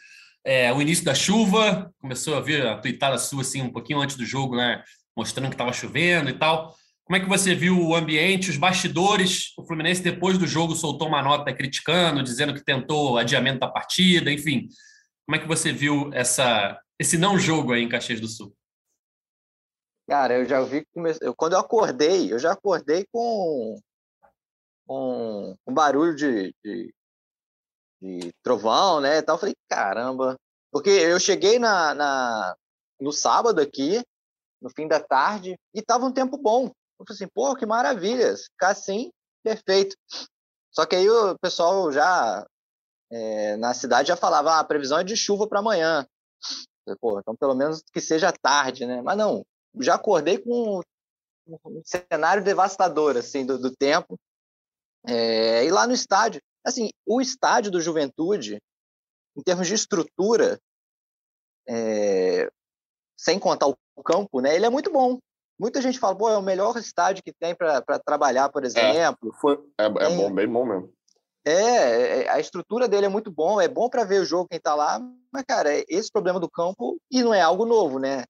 é, 0.45 0.73
o 0.73 0.81
início 0.81 1.05
da 1.05 1.15
chuva, 1.15 1.93
começou 2.01 2.37
a 2.37 2.41
ver 2.41 2.67
a 2.67 2.79
tuitada 2.79 3.19
sua 3.19 3.43
assim 3.43 3.63
um 3.63 3.73
pouquinho 3.73 4.01
antes 4.01 4.17
do 4.17 4.25
jogo, 4.25 4.57
né? 4.57 4.83
Mostrando 5.17 5.49
que 5.49 5.55
estava 5.55 5.73
chovendo 5.73 6.31
e 6.31 6.39
tal. 6.39 6.75
Como 7.05 7.17
é 7.17 7.21
que 7.21 7.29
você 7.29 7.55
viu 7.55 7.79
o 7.79 7.95
ambiente, 7.95 8.51
os 8.51 8.57
bastidores? 8.57 9.53
O 9.59 9.67
Fluminense, 9.67 10.03
depois 10.03 10.39
do 10.39 10.47
jogo, 10.47 10.77
soltou 10.77 11.09
uma 11.09 11.23
nota 11.23 11.53
criticando, 11.53 12.23
dizendo 12.23 12.55
que 12.55 12.65
tentou 12.65 13.19
adiamento 13.19 13.59
da 13.59 13.69
partida, 13.69 14.31
enfim. 14.31 14.69
Como 15.27 15.37
é 15.37 15.39
que 15.39 15.49
você 15.49 15.73
viu 15.73 16.09
essa, 16.13 16.81
esse 16.99 17.19
não 17.19 17.39
jogo 17.39 17.73
aí 17.73 17.83
em 17.83 17.89
Caxias 17.89 18.21
do 18.21 18.29
Sul? 18.29 18.55
Cara, 20.09 20.35
eu 20.39 20.45
já 20.45 20.61
vi. 20.63 20.85
Quando 21.37 21.53
eu 21.53 21.59
acordei, 21.59 22.33
eu 22.33 22.39
já 22.39 22.53
acordei 22.53 23.05
com, 23.13 23.77
com 24.90 25.56
um 25.64 25.73
barulho 25.73 26.16
de, 26.16 26.52
de, 26.64 26.92
de 28.02 28.32
trovão, 28.42 29.00
né? 29.00 29.18
Então 29.18 29.37
eu 29.37 29.38
falei, 29.38 29.54
caramba. 29.68 30.35
Porque 30.73 30.90
eu 30.90 31.20
cheguei 31.20 31.61
na, 31.61 31.94
na, 31.94 32.56
no 33.00 33.12
sábado 33.12 33.61
aqui, 33.61 34.02
no 34.61 34.68
fim 34.68 34.88
da 34.88 34.99
tarde, 34.99 35.56
e 35.73 35.80
tava 35.80 36.06
um 36.06 36.12
tempo 36.12 36.37
bom. 36.37 36.73
Eu 36.99 37.06
falei 37.06 37.14
assim, 37.14 37.28
pô, 37.32 37.54
que 37.54 37.64
maravilha, 37.64 38.37
ficar 38.37 38.70
assim, 38.70 39.12
perfeito. 39.44 39.94
Só 40.73 40.85
que 40.85 40.97
aí 40.97 41.09
o 41.09 41.38
pessoal 41.38 41.92
já 41.92 42.44
é, 43.12 43.56
na 43.59 43.73
cidade 43.75 44.09
já 44.09 44.16
falava, 44.16 44.54
ah, 44.54 44.59
a 44.59 44.64
previsão 44.64 44.99
é 44.99 45.04
de 45.04 45.16
chuva 45.16 45.47
para 45.47 45.61
amanhã. 45.61 46.04
Falei, 46.85 46.99
pô, 47.00 47.20
então 47.20 47.37
pelo 47.37 47.54
menos 47.54 47.80
que 47.92 48.00
seja 48.00 48.32
tarde, 48.32 48.87
né? 48.87 49.00
Mas 49.02 49.16
não, 49.16 49.47
já 49.78 49.94
acordei 49.94 50.38
com 50.38 50.80
um 51.47 51.82
cenário 51.85 52.42
devastador 52.42 53.16
assim 53.16 53.47
do, 53.47 53.56
do 53.56 53.70
tempo. 53.70 54.18
É, 55.07 55.64
e 55.64 55.71
lá 55.71 55.87
no 55.87 55.92
estádio, 55.92 56.40
assim, 56.64 56.90
o 57.07 57.21
estádio 57.21 57.71
do 57.71 57.80
Juventude, 57.80 58.61
em 59.37 59.42
termos 59.42 59.66
de 59.66 59.75
estrutura, 59.75 60.61
é, 61.69 62.50
sem 63.16 63.38
contar 63.38 63.66
o 63.66 64.02
campo, 64.04 64.40
né? 64.40 64.54
Ele 64.54 64.66
é 64.66 64.71
muito 64.71 64.90
bom. 64.92 65.19
Muita 65.59 65.83
gente 65.83 65.99
fala, 65.99 66.16
pô, 66.16 66.28
é 66.30 66.38
o 66.38 66.42
melhor 66.42 66.76
estádio 66.78 67.23
que 67.23 67.33
tem 67.33 67.54
para 67.54 67.99
trabalhar, 68.04 68.49
por 68.49 68.64
é, 68.64 68.66
exemplo. 68.66 69.30
É, 69.30 69.40
foi, 69.40 69.54
é, 69.78 69.85
é 69.85 70.16
bom, 70.16 70.33
bem 70.33 70.49
bom 70.49 70.64
mesmo. 70.64 70.92
É, 71.45 72.28
a 72.28 72.38
estrutura 72.38 72.87
dele 72.87 73.07
é 73.07 73.09
muito 73.09 73.30
bom, 73.30 73.61
é 73.61 73.69
bom 73.69 73.88
para 73.88 74.04
ver 74.04 74.21
o 74.21 74.25
jogo 74.25 74.49
quem 74.49 74.59
está 74.59 74.75
lá, 74.75 75.00
mas, 75.33 75.45
cara, 75.47 75.71
esse 75.88 76.11
problema 76.11 76.38
do 76.38 76.50
campo, 76.50 76.99
e 77.11 77.23
não 77.23 77.33
é 77.33 77.40
algo 77.40 77.64
novo, 77.64 77.99
né? 77.99 78.25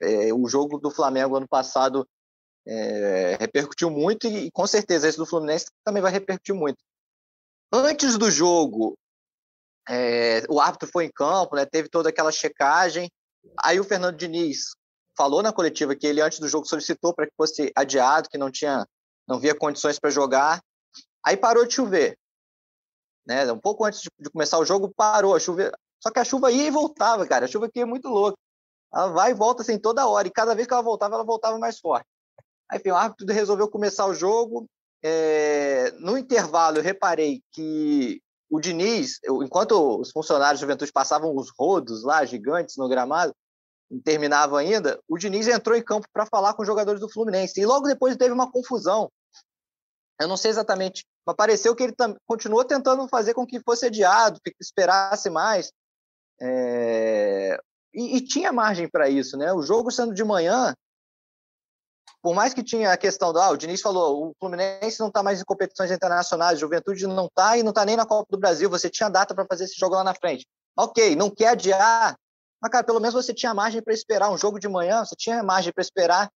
É, 0.00 0.32
o 0.32 0.46
jogo 0.48 0.78
do 0.78 0.90
Flamengo 0.90 1.36
ano 1.36 1.48
passado 1.48 2.06
é, 2.66 3.36
repercutiu 3.38 3.90
muito 3.90 4.26
e, 4.26 4.50
com 4.50 4.66
certeza 4.66 5.08
esse 5.08 5.18
do 5.18 5.26
Fluminense 5.26 5.66
também 5.84 6.02
vai 6.02 6.12
repercutir 6.12 6.54
muito. 6.54 6.78
Antes 7.72 8.16
do 8.16 8.30
jogo, 8.30 8.96
é, 9.88 10.42
o 10.48 10.60
árbitro 10.60 10.88
foi 10.90 11.04
em 11.04 11.10
campo, 11.10 11.56
né, 11.56 11.66
teve 11.66 11.88
toda 11.88 12.08
aquela 12.08 12.32
checagem, 12.32 13.10
aí 13.62 13.78
o 13.78 13.84
Fernando 13.84 14.16
Diniz 14.16 14.74
falou 15.16 15.42
na 15.42 15.52
coletiva 15.52 15.94
que 15.94 16.06
ele 16.06 16.20
antes 16.20 16.38
do 16.38 16.48
jogo 16.48 16.66
solicitou 16.66 17.14
para 17.14 17.26
que 17.26 17.34
fosse 17.36 17.72
adiado, 17.74 18.28
que 18.28 18.38
não 18.38 18.50
tinha, 18.50 18.86
não 19.28 19.38
via 19.38 19.54
condições 19.54 19.98
para 19.98 20.10
jogar. 20.10 20.60
Aí 21.24 21.36
parou 21.36 21.66
de 21.66 21.74
chover, 21.74 22.18
né? 23.26 23.50
Um 23.50 23.58
pouco 23.58 23.84
antes 23.84 24.00
de, 24.00 24.30
começar 24.30 24.58
o 24.58 24.64
jogo 24.64 24.92
parou 24.94 25.34
a 25.34 25.40
chuva, 25.40 25.72
só 26.02 26.10
que 26.10 26.18
a 26.18 26.24
chuva 26.24 26.50
ia 26.50 26.66
e 26.66 26.70
voltava, 26.70 27.26
cara. 27.26 27.46
A 27.46 27.48
chuva 27.48 27.66
aqui 27.66 27.80
é 27.80 27.84
muito 27.84 28.08
louca. 28.08 28.36
Ela 28.92 29.08
vai 29.08 29.30
e 29.30 29.34
volta 29.34 29.62
assim 29.62 29.78
toda 29.78 30.06
hora 30.06 30.28
e 30.28 30.30
cada 30.30 30.54
vez 30.54 30.66
que 30.66 30.74
ela 30.74 30.82
voltava, 30.82 31.14
ela 31.14 31.24
voltava 31.24 31.58
mais 31.58 31.78
forte. 31.78 32.06
Enfim, 32.74 32.90
o 32.90 32.96
árbitro 32.96 33.26
resolveu 33.32 33.68
começar 33.68 34.06
o 34.06 34.14
jogo. 34.14 34.66
É... 35.02 35.90
no 35.98 36.16
intervalo, 36.16 36.78
eu 36.78 36.82
reparei 36.82 37.42
que 37.52 38.22
o 38.50 38.60
Diniz, 38.60 39.18
eu, 39.22 39.42
enquanto 39.42 40.00
os 40.00 40.10
funcionários 40.10 40.60
de 40.60 40.64
juventude 40.64 40.92
passavam 40.92 41.34
os 41.36 41.50
rodos 41.58 42.04
lá, 42.04 42.24
gigantes 42.24 42.76
no 42.76 42.88
gramado, 42.88 43.34
terminava 44.04 44.58
ainda, 44.58 44.98
o 45.08 45.18
Diniz 45.18 45.46
entrou 45.48 45.76
em 45.76 45.82
campo 45.82 46.06
para 46.12 46.26
falar 46.26 46.54
com 46.54 46.62
os 46.62 46.66
jogadores 46.66 47.00
do 47.00 47.10
Fluminense. 47.10 47.60
E 47.60 47.66
logo 47.66 47.86
depois 47.86 48.16
teve 48.16 48.32
uma 48.32 48.50
confusão. 48.50 49.10
Eu 50.20 50.28
não 50.28 50.36
sei 50.36 50.50
exatamente, 50.50 51.04
mas 51.26 51.36
pareceu 51.36 51.74
que 51.74 51.82
ele 51.82 51.94
continuou 52.26 52.64
tentando 52.64 53.06
fazer 53.08 53.34
com 53.34 53.46
que 53.46 53.60
fosse 53.60 53.86
adiado, 53.86 54.40
que 54.42 54.54
esperasse 54.60 55.28
mais. 55.28 55.72
É... 56.40 57.58
E, 57.92 58.16
e, 58.16 58.20
tinha 58.20 58.52
margem 58.52 58.88
para 58.88 59.08
isso, 59.08 59.36
né? 59.36 59.52
O 59.52 59.62
jogo 59.62 59.90
sendo 59.90 60.14
de 60.14 60.24
manhã, 60.24 60.74
por 62.24 62.34
mais 62.34 62.54
que 62.54 62.62
tinha 62.62 62.90
a 62.90 62.96
questão 62.96 63.34
do. 63.34 63.38
Ah, 63.38 63.50
o 63.50 63.56
Diniz 63.56 63.82
falou: 63.82 64.30
o 64.30 64.34
Fluminense 64.40 64.98
não 64.98 65.08
está 65.08 65.22
mais 65.22 65.42
em 65.42 65.44
competições 65.44 65.90
internacionais, 65.90 66.58
Juventude 66.58 67.06
não 67.06 67.26
está 67.26 67.58
e 67.58 67.62
não 67.62 67.68
está 67.68 67.84
nem 67.84 67.96
na 67.96 68.06
Copa 68.06 68.26
do 68.30 68.38
Brasil, 68.38 68.70
você 68.70 68.88
tinha 68.88 69.10
data 69.10 69.34
para 69.34 69.44
fazer 69.44 69.64
esse 69.64 69.78
jogo 69.78 69.94
lá 69.94 70.02
na 70.02 70.14
frente. 70.14 70.46
Ok, 70.74 71.14
não 71.16 71.28
quer 71.28 71.48
adiar, 71.48 72.16
mas, 72.62 72.72
cara, 72.72 72.82
pelo 72.82 72.98
menos 72.98 73.12
você 73.12 73.34
tinha 73.34 73.52
margem 73.52 73.82
para 73.82 73.92
esperar 73.92 74.30
um 74.30 74.38
jogo 74.38 74.58
de 74.58 74.66
manhã, 74.66 75.04
você 75.04 75.14
tinha 75.14 75.42
margem 75.42 75.70
para 75.70 75.82
esperar 75.82 76.30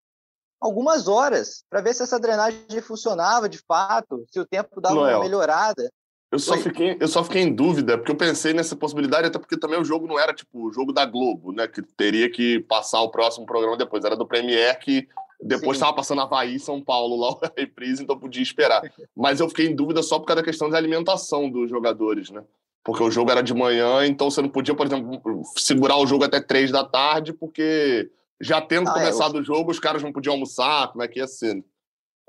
algumas 0.60 1.08
horas 1.08 1.64
para 1.70 1.80
ver 1.80 1.94
se 1.94 2.02
essa 2.02 2.20
drenagem 2.20 2.82
funcionava 2.82 3.48
de 3.48 3.58
fato, 3.66 4.26
se 4.30 4.38
o 4.38 4.46
tempo 4.46 4.82
dava 4.82 4.94
Noel, 4.94 5.16
uma 5.16 5.24
melhorada. 5.24 5.90
Eu 6.30 6.38
só, 6.38 6.58
fiquei, 6.58 6.98
eu 7.00 7.08
só 7.08 7.24
fiquei 7.24 7.40
em 7.40 7.54
dúvida, 7.54 7.96
porque 7.96 8.12
eu 8.12 8.16
pensei 8.16 8.52
nessa 8.52 8.76
possibilidade, 8.76 9.28
até 9.28 9.38
porque 9.38 9.58
também 9.58 9.80
o 9.80 9.84
jogo 9.86 10.06
não 10.06 10.20
era 10.20 10.34
tipo 10.34 10.68
o 10.68 10.70
jogo 10.70 10.92
da 10.92 11.06
Globo, 11.06 11.50
né? 11.50 11.66
Que 11.66 11.80
teria 11.80 12.30
que 12.30 12.60
passar 12.60 13.00
o 13.00 13.10
próximo 13.10 13.46
programa 13.46 13.78
depois. 13.78 14.04
Era 14.04 14.14
do 14.14 14.26
Premier 14.26 14.78
que 14.78 15.08
depois 15.40 15.76
estava 15.76 15.94
passando 15.94 16.20
Havaí 16.20 16.56
e 16.56 16.60
São 16.60 16.82
Paulo 16.82 17.16
lá, 17.16 17.48
a 17.48 17.52
reprise, 17.60 18.02
então 18.02 18.18
podia 18.18 18.42
esperar. 18.42 18.82
Mas 19.16 19.40
eu 19.40 19.48
fiquei 19.48 19.66
em 19.66 19.74
dúvida 19.74 20.02
só 20.02 20.18
por 20.18 20.26
causa 20.26 20.42
da 20.42 20.46
questão 20.46 20.68
da 20.68 20.76
alimentação 20.76 21.50
dos 21.50 21.70
jogadores, 21.70 22.30
né? 22.30 22.44
porque 22.88 23.02
o 23.02 23.10
jogo 23.10 23.30
era 23.30 23.42
de 23.42 23.52
manhã, 23.52 24.06
então 24.06 24.30
você 24.30 24.40
não 24.40 24.48
podia, 24.48 24.74
por 24.74 24.86
exemplo, 24.86 25.20
segurar 25.58 25.98
o 25.98 26.06
jogo 26.06 26.24
até 26.24 26.40
três 26.40 26.70
da 26.70 26.82
tarde, 26.82 27.34
porque 27.34 28.10
já 28.40 28.62
tendo 28.62 28.88
ah, 28.88 28.92
é, 28.92 28.94
começado 28.94 29.36
é, 29.36 29.40
o 29.42 29.44
jogo, 29.44 29.70
os 29.70 29.78
caras 29.78 30.02
não 30.02 30.10
podiam 30.10 30.32
almoçar, 30.32 30.88
como 30.88 31.02
é 31.02 31.08
que 31.08 31.18
ia 31.18 31.26
ser? 31.26 31.62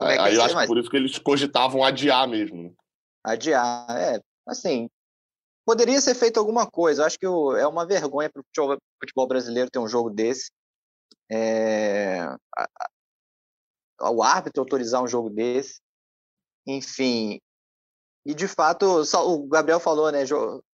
Aí, 0.01 0.17
é 0.17 0.19
aí 0.19 0.35
eu 0.35 0.43
acho 0.43 0.57
que 0.57 0.67
por 0.67 0.77
isso 0.77 0.89
que 0.89 0.97
eles 0.97 1.17
cogitavam 1.17 1.81
adiar 1.81 2.27
mesmo. 2.27 2.63
Né? 2.63 2.71
Adiar, 3.23 3.87
é. 3.91 4.19
Assim, 4.45 4.89
poderia 5.65 6.01
ser 6.01 6.13
feito 6.13 6.37
alguma 6.37 6.69
coisa. 6.69 7.03
Eu 7.03 7.05
acho 7.05 7.17
que 7.17 7.25
é 7.25 7.67
uma 7.67 7.85
vergonha 7.85 8.29
para 8.29 8.41
o 8.41 8.77
futebol, 8.99 9.27
brasileiro 9.29 9.69
ter 9.71 9.79
um 9.79 9.87
jogo 9.87 10.09
desse. 10.09 10.51
É, 11.31 12.27
o 14.01 14.23
árbitro 14.23 14.61
autorizar 14.61 15.03
um 15.03 15.07
jogo 15.07 15.29
desse. 15.29 15.79
Enfim. 16.67 17.39
E 18.25 18.33
de 18.33 18.47
fato, 18.47 19.03
só, 19.05 19.27
o 19.27 19.47
Gabriel 19.47 19.79
falou, 19.79 20.11
né? 20.11 20.23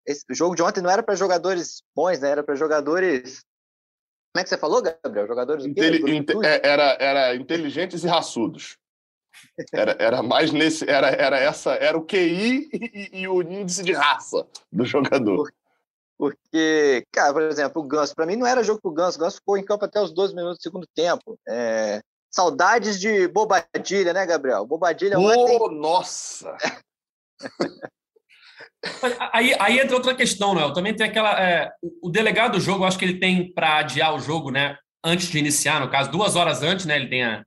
Esse 0.05 0.25
jogo 0.31 0.55
de 0.55 0.63
ontem 0.63 0.81
não 0.81 0.89
era 0.89 1.03
para 1.03 1.15
jogadores 1.15 1.81
bons, 1.95 2.19
né? 2.19 2.29
Era 2.29 2.43
para 2.43 2.55
jogadores 2.55 3.43
como 4.35 4.41
é 4.41 4.43
que 4.43 4.49
você 4.49 4.57
falou, 4.57 4.81
Gabriel? 4.81 5.27
Jogadores 5.27 5.65
Inteli 5.65 6.25
é, 6.43 6.67
era, 6.67 6.97
era 6.99 7.35
inteligentes 7.37 8.03
e 8.03 8.07
raçudos. 8.07 8.75
Era, 9.73 9.95
era 9.97 10.21
mais 10.21 10.51
nesse. 10.51 10.89
Era, 10.89 11.07
era 11.07 11.37
essa. 11.37 11.71
Era 11.75 11.97
o 11.97 12.05
QI 12.05 12.69
e, 12.73 13.21
e 13.21 13.27
o 13.29 13.41
índice 13.41 13.81
de 13.81 13.93
raça 13.93 14.45
do 14.69 14.83
jogador. 14.83 15.49
Porque, 16.17 17.05
cara, 17.13 17.31
por 17.31 17.43
exemplo, 17.43 17.81
o 17.81 17.87
Ganso, 17.87 18.13
para 18.13 18.25
mim 18.25 18.35
não 18.35 18.45
era 18.45 18.61
jogo 18.61 18.81
pro 18.81 18.91
Ganso. 18.91 19.17
O 19.17 19.21
Ganso 19.21 19.37
ficou 19.37 19.57
em 19.57 19.63
campo 19.63 19.85
até 19.85 20.01
os 20.01 20.13
12 20.13 20.35
minutos 20.35 20.57
do 20.57 20.63
segundo 20.63 20.87
tempo. 20.93 21.39
É... 21.47 22.01
Saudades 22.35 22.99
de 22.99 23.29
Bobadilha, 23.29 24.11
né, 24.11 24.25
Gabriel? 24.25 24.65
Bobadilha 24.65 25.17
oh, 25.17 25.25
ontem... 25.25 25.79
nossa! 25.79 26.53
Aí, 29.31 29.55
aí 29.57 29.79
entra 29.79 29.95
outra 29.95 30.13
questão, 30.13 30.53
Noel. 30.53 30.73
Também 30.73 30.93
tem 30.93 31.07
aquela. 31.07 31.41
É, 31.41 31.71
o 32.03 32.09
delegado 32.09 32.51
do 32.51 32.59
jogo, 32.59 32.83
acho 32.83 32.99
que 32.99 33.05
ele 33.05 33.19
tem 33.19 33.53
para 33.53 33.77
adiar 33.77 34.13
o 34.13 34.19
jogo, 34.19 34.51
né? 34.51 34.77
Antes 35.01 35.29
de 35.29 35.39
iniciar, 35.39 35.79
no 35.79 35.89
caso, 35.89 36.11
duas 36.11 36.35
horas 36.35 36.61
antes, 36.61 36.85
né? 36.85 36.97
Ele 36.97 37.07
tem, 37.07 37.23
a, 37.23 37.41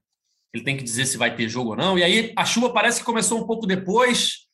ele 0.53 0.63
tem 0.63 0.75
que 0.75 0.83
dizer 0.83 1.05
se 1.05 1.19
vai 1.19 1.35
ter 1.35 1.47
jogo 1.47 1.69
ou 1.69 1.75
não. 1.75 1.97
E 1.97 2.03
aí 2.03 2.33
a 2.35 2.43
chuva 2.43 2.73
parece 2.73 2.99
que 2.99 3.05
começou 3.05 3.39
um 3.39 3.45
pouco 3.45 3.67
depois. 3.67 4.47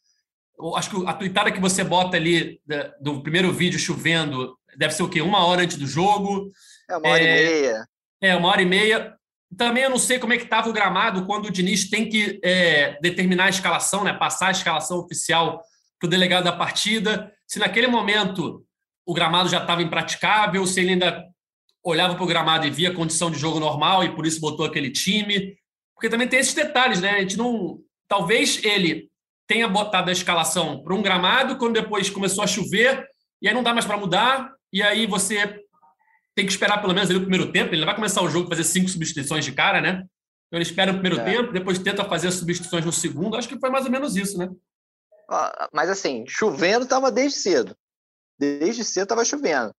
Eu 0.59 0.75
acho 0.75 0.89
que 0.89 1.07
a 1.07 1.13
tuitada 1.13 1.51
que 1.51 1.61
você 1.61 1.81
bota 1.81 2.17
ali 2.17 2.61
do 2.99 3.23
primeiro 3.23 3.53
vídeo 3.53 3.79
chovendo 3.79 4.57
deve 4.77 4.93
ser 4.93 5.03
o 5.03 5.09
quê? 5.09 5.21
Uma 5.21 5.45
hora 5.45 5.61
antes 5.61 5.77
do 5.77 5.87
jogo. 5.87 6.51
É 6.89 6.97
uma 6.97 7.09
hora 7.09 7.23
é, 7.23 7.23
e 7.23 7.49
meia. 7.49 7.87
É, 8.21 8.35
uma 8.35 8.49
hora 8.49 8.61
e 8.61 8.65
meia. 8.65 9.15
Também 9.57 9.83
eu 9.83 9.89
não 9.89 9.99
sei 9.99 10.19
como 10.19 10.33
é 10.33 10.37
que 10.37 10.43
estava 10.43 10.69
o 10.69 10.73
gramado 10.73 11.25
quando 11.25 11.45
o 11.45 11.51
Diniz 11.51 11.89
tem 11.89 12.09
que 12.09 12.39
é, 12.43 12.99
determinar 13.01 13.45
a 13.45 13.49
escalação, 13.49 14.03
né? 14.03 14.13
Passar 14.13 14.47
a 14.47 14.51
escalação 14.51 14.99
oficial 14.99 15.61
para 15.99 16.07
o 16.07 16.09
delegado 16.09 16.43
da 16.43 16.51
partida, 16.51 17.31
se 17.47 17.59
naquele 17.59 17.87
momento 17.87 18.65
o 19.05 19.13
gramado 19.13 19.49
já 19.49 19.61
estava 19.61 19.81
impraticável, 19.81 20.65
se 20.65 20.79
ele 20.79 20.91
ainda 20.91 21.23
olhava 21.83 22.15
para 22.15 22.23
o 22.23 22.27
gramado 22.27 22.65
e 22.65 22.71
via 22.71 22.93
condição 22.93 23.29
de 23.29 23.37
jogo 23.37 23.59
normal 23.59 24.03
e 24.03 24.15
por 24.15 24.25
isso 24.25 24.41
botou 24.41 24.65
aquele 24.65 24.89
time. 24.89 25.55
Porque 25.93 26.09
também 26.09 26.27
tem 26.27 26.39
esses 26.39 26.53
detalhes, 26.53 26.99
né? 26.99 27.11
A 27.11 27.19
gente 27.19 27.37
não. 27.37 27.79
Talvez 28.07 28.63
ele 28.63 29.09
tenha 29.47 29.67
botado 29.67 30.09
a 30.09 30.13
escalação 30.13 30.83
para 30.83 30.93
um 30.93 31.01
gramado, 31.01 31.57
quando 31.57 31.73
depois 31.73 32.09
começou 32.09 32.43
a 32.43 32.47
chover, 32.47 33.05
e 33.41 33.47
aí 33.47 33.53
não 33.53 33.63
dá 33.63 33.73
mais 33.73 33.85
para 33.85 33.97
mudar, 33.97 34.51
e 34.73 34.81
aí 34.81 35.05
você 35.05 35.61
tem 36.35 36.45
que 36.45 36.51
esperar 36.51 36.81
pelo 36.81 36.93
menos 36.93 37.09
ali 37.09 37.17
o 37.17 37.21
primeiro 37.21 37.51
tempo. 37.51 37.73
Ele 37.73 37.81
não 37.81 37.85
vai 37.85 37.95
começar 37.95 38.21
o 38.21 38.29
jogo 38.29 38.49
fazer 38.49 38.65
cinco 38.65 38.89
substituições 38.89 39.45
de 39.45 39.53
cara, 39.53 39.79
né? 39.79 40.05
Então 40.47 40.59
ele 40.59 40.63
espera 40.63 40.91
o 40.91 40.99
primeiro 40.99 41.19
é. 41.19 41.23
tempo, 41.23 41.53
depois 41.53 41.79
tenta 41.79 42.03
fazer 42.03 42.27
as 42.27 42.35
substituições 42.35 42.85
no 42.85 42.91
segundo. 42.91 43.35
Acho 43.35 43.47
que 43.47 43.59
foi 43.59 43.69
mais 43.69 43.85
ou 43.85 43.91
menos 43.91 44.15
isso, 44.15 44.37
né? 44.37 44.49
Mas 45.73 45.89
assim, 45.89 46.25
chovendo 46.27 46.83
estava 46.83 47.11
desde 47.11 47.39
cedo. 47.39 47.75
Desde 48.37 48.83
cedo 48.83 49.03
estava 49.03 49.25
chovendo. 49.25 49.73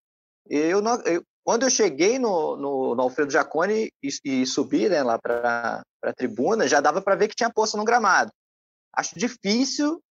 Eu, 0.48 0.80
não, 0.80 1.00
eu, 1.02 1.22
quando 1.44 1.64
eu 1.64 1.70
cheguei 1.70 2.18
no, 2.18 2.56
no, 2.56 2.94
no 2.94 3.02
Alfredo 3.02 3.32
Jaconi 3.32 3.92
e, 4.02 4.08
e, 4.25 4.46
subi 4.46 4.88
né, 4.88 5.02
lá 5.02 5.18
para 5.18 5.82
a 6.02 6.12
tribuna, 6.12 6.66
já 6.66 6.80
dava 6.80 7.02
para 7.02 7.16
ver 7.16 7.28
que 7.28 7.36
tinha 7.36 7.52
poça 7.52 7.76
no 7.76 7.84
gramado. 7.84 8.32
Acho 8.92 9.18
difícil, 9.18 10.02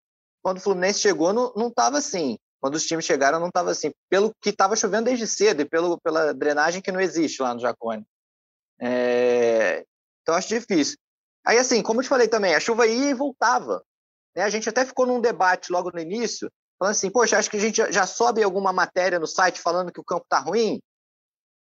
quando 0.42 0.58
o 0.58 0.60
Fluminense 0.60 1.00
chegou, 1.00 1.32
não 1.32 1.68
estava 1.68 1.98
assim. 1.98 2.36
Quando 2.64 2.76
os 2.76 2.86
times 2.86 3.04
chegaram, 3.04 3.38
não 3.38 3.48
estava 3.48 3.72
assim. 3.72 3.92
Pelo 4.08 4.34
que 4.40 4.48
estava 4.48 4.74
chovendo 4.74 5.04
desde 5.04 5.26
cedo 5.26 5.60
e 5.60 5.66
pelo, 5.66 6.00
pela 6.00 6.32
drenagem 6.32 6.80
que 6.80 6.90
não 6.90 6.98
existe 6.98 7.42
lá 7.42 7.52
no 7.52 7.60
Jacone. 7.60 8.06
É... 8.80 9.84
Então, 10.22 10.34
acho 10.34 10.48
difícil. 10.48 10.96
Aí, 11.44 11.58
assim, 11.58 11.82
como 11.82 12.00
eu 12.00 12.04
te 12.04 12.08
falei 12.08 12.26
também, 12.26 12.54
a 12.54 12.60
chuva 12.60 12.86
ia 12.86 13.10
e 13.10 13.12
voltava. 13.12 13.84
Né? 14.34 14.44
A 14.44 14.48
gente 14.48 14.66
até 14.66 14.82
ficou 14.82 15.04
num 15.04 15.20
debate 15.20 15.70
logo 15.70 15.90
no 15.92 16.00
início, 16.00 16.50
falando 16.78 16.92
assim, 16.92 17.10
poxa, 17.10 17.36
acho 17.36 17.50
que 17.50 17.58
a 17.58 17.60
gente 17.60 17.92
já 17.92 18.06
sobe 18.06 18.42
alguma 18.42 18.72
matéria 18.72 19.18
no 19.18 19.26
site 19.26 19.60
falando 19.60 19.92
que 19.92 20.00
o 20.00 20.04
campo 20.04 20.24
está 20.24 20.38
ruim. 20.38 20.80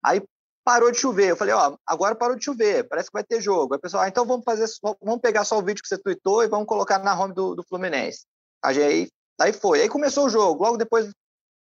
Aí 0.04 0.20
parou 0.64 0.90
de 0.90 0.98
chover. 0.98 1.30
Eu 1.30 1.37
falei, 1.37 1.54
ó, 1.54 1.76
agora 1.87 2.16
parou 2.16 2.34
de 2.34 2.44
chover, 2.44 2.88
parece 2.88 3.08
que 3.08 3.14
vai 3.14 3.22
ter 3.22 3.40
jogo. 3.40 3.74
Aí 3.74 3.80
pessoal, 3.80 4.02
ah, 4.02 4.08
então 4.08 4.26
vamos 4.26 4.42
fazer, 4.44 4.66
vamos 5.00 5.20
pegar 5.20 5.44
só 5.44 5.56
o 5.58 5.62
vídeo 5.62 5.80
que 5.80 5.88
você 5.88 5.96
tweetou 5.96 6.42
e 6.42 6.48
vamos 6.48 6.66
colocar 6.66 6.98
na 6.98 7.16
home 7.16 7.34
do, 7.34 7.54
do 7.54 7.62
Fluminense. 7.62 8.26
Aí, 8.64 9.08
aí 9.40 9.53
foi. 9.53 9.83
Aí 9.83 9.88
começou 9.88 10.27
o 10.27 10.31
jogo, 10.31 10.62
logo 10.62 10.77
depois 10.77 11.11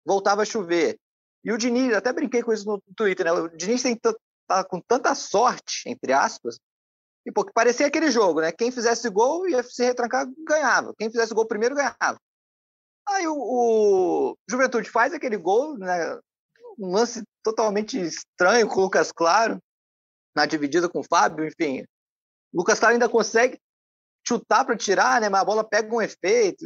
voltava 0.06 0.41
a 0.41 0.45
chover. 0.45 0.97
E 1.43 1.51
o 1.51 1.58
Diniz, 1.58 1.93
até 1.93 2.12
brinquei 2.12 2.43
com 2.43 2.53
isso 2.53 2.65
no 2.65 2.82
Twitter, 2.95 3.25
né? 3.25 3.32
O 3.32 3.47
Diniz 3.49 3.82
tem 3.82 3.97
tá 4.47 4.63
com 4.63 4.80
tanta 4.80 5.13
sorte, 5.13 5.84
entre 5.88 6.13
aspas, 6.13 6.58
e, 7.27 7.32
pô, 7.32 7.43
parecia 7.53 7.86
aquele 7.86 8.10
jogo, 8.10 8.39
né? 8.39 8.53
Quem 8.53 8.71
fizesse 8.71 9.10
gol 9.10 9.49
ia 9.49 9.62
se 9.62 9.84
retrancar, 9.84 10.25
ganhava. 10.47 10.95
Quem 10.97 11.12
fizesse 11.12 11.34
gol 11.34 11.45
primeiro, 11.45 11.75
ganhava. 11.75 12.17
Aí 13.06 13.27
o, 13.27 13.36
o 13.36 14.38
Juventude 14.49 14.89
faz 14.89 15.13
aquele 15.13 15.36
gol, 15.36 15.77
né? 15.77 16.17
Um 16.80 16.93
lance 16.93 17.21
totalmente 17.43 17.99
estranho 17.99 18.69
com 18.69 18.80
o 18.80 18.84
Lucas 18.84 19.12
Claro, 19.12 19.62
na 20.34 20.45
dividida 20.45 20.88
com 20.88 21.01
o 21.01 21.03
Fábio, 21.03 21.45
enfim. 21.45 21.82
O 22.53 22.60
Lucas 22.60 22.80
Claro 22.80 22.93
ainda 22.93 23.10
consegue 23.10 23.60
chutar 24.25 24.63
para 24.63 24.77
tirar, 24.77 25.19
né? 25.19 25.27
Mas 25.27 25.41
a 25.41 25.45
bola 25.45 25.67
pega 25.67 25.93
um 25.93 26.01
efeito. 26.01 26.65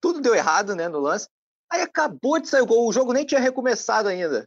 Tudo 0.00 0.20
deu 0.20 0.34
errado, 0.34 0.74
né, 0.74 0.88
no 0.88 0.98
lance. 0.98 1.28
Aí 1.70 1.82
acabou 1.82 2.40
de 2.40 2.48
sair 2.48 2.62
o 2.62 2.66
gol, 2.66 2.88
o 2.88 2.92
jogo 2.92 3.12
nem 3.12 3.24
tinha 3.24 3.40
recomeçado 3.40 4.08
ainda. 4.08 4.46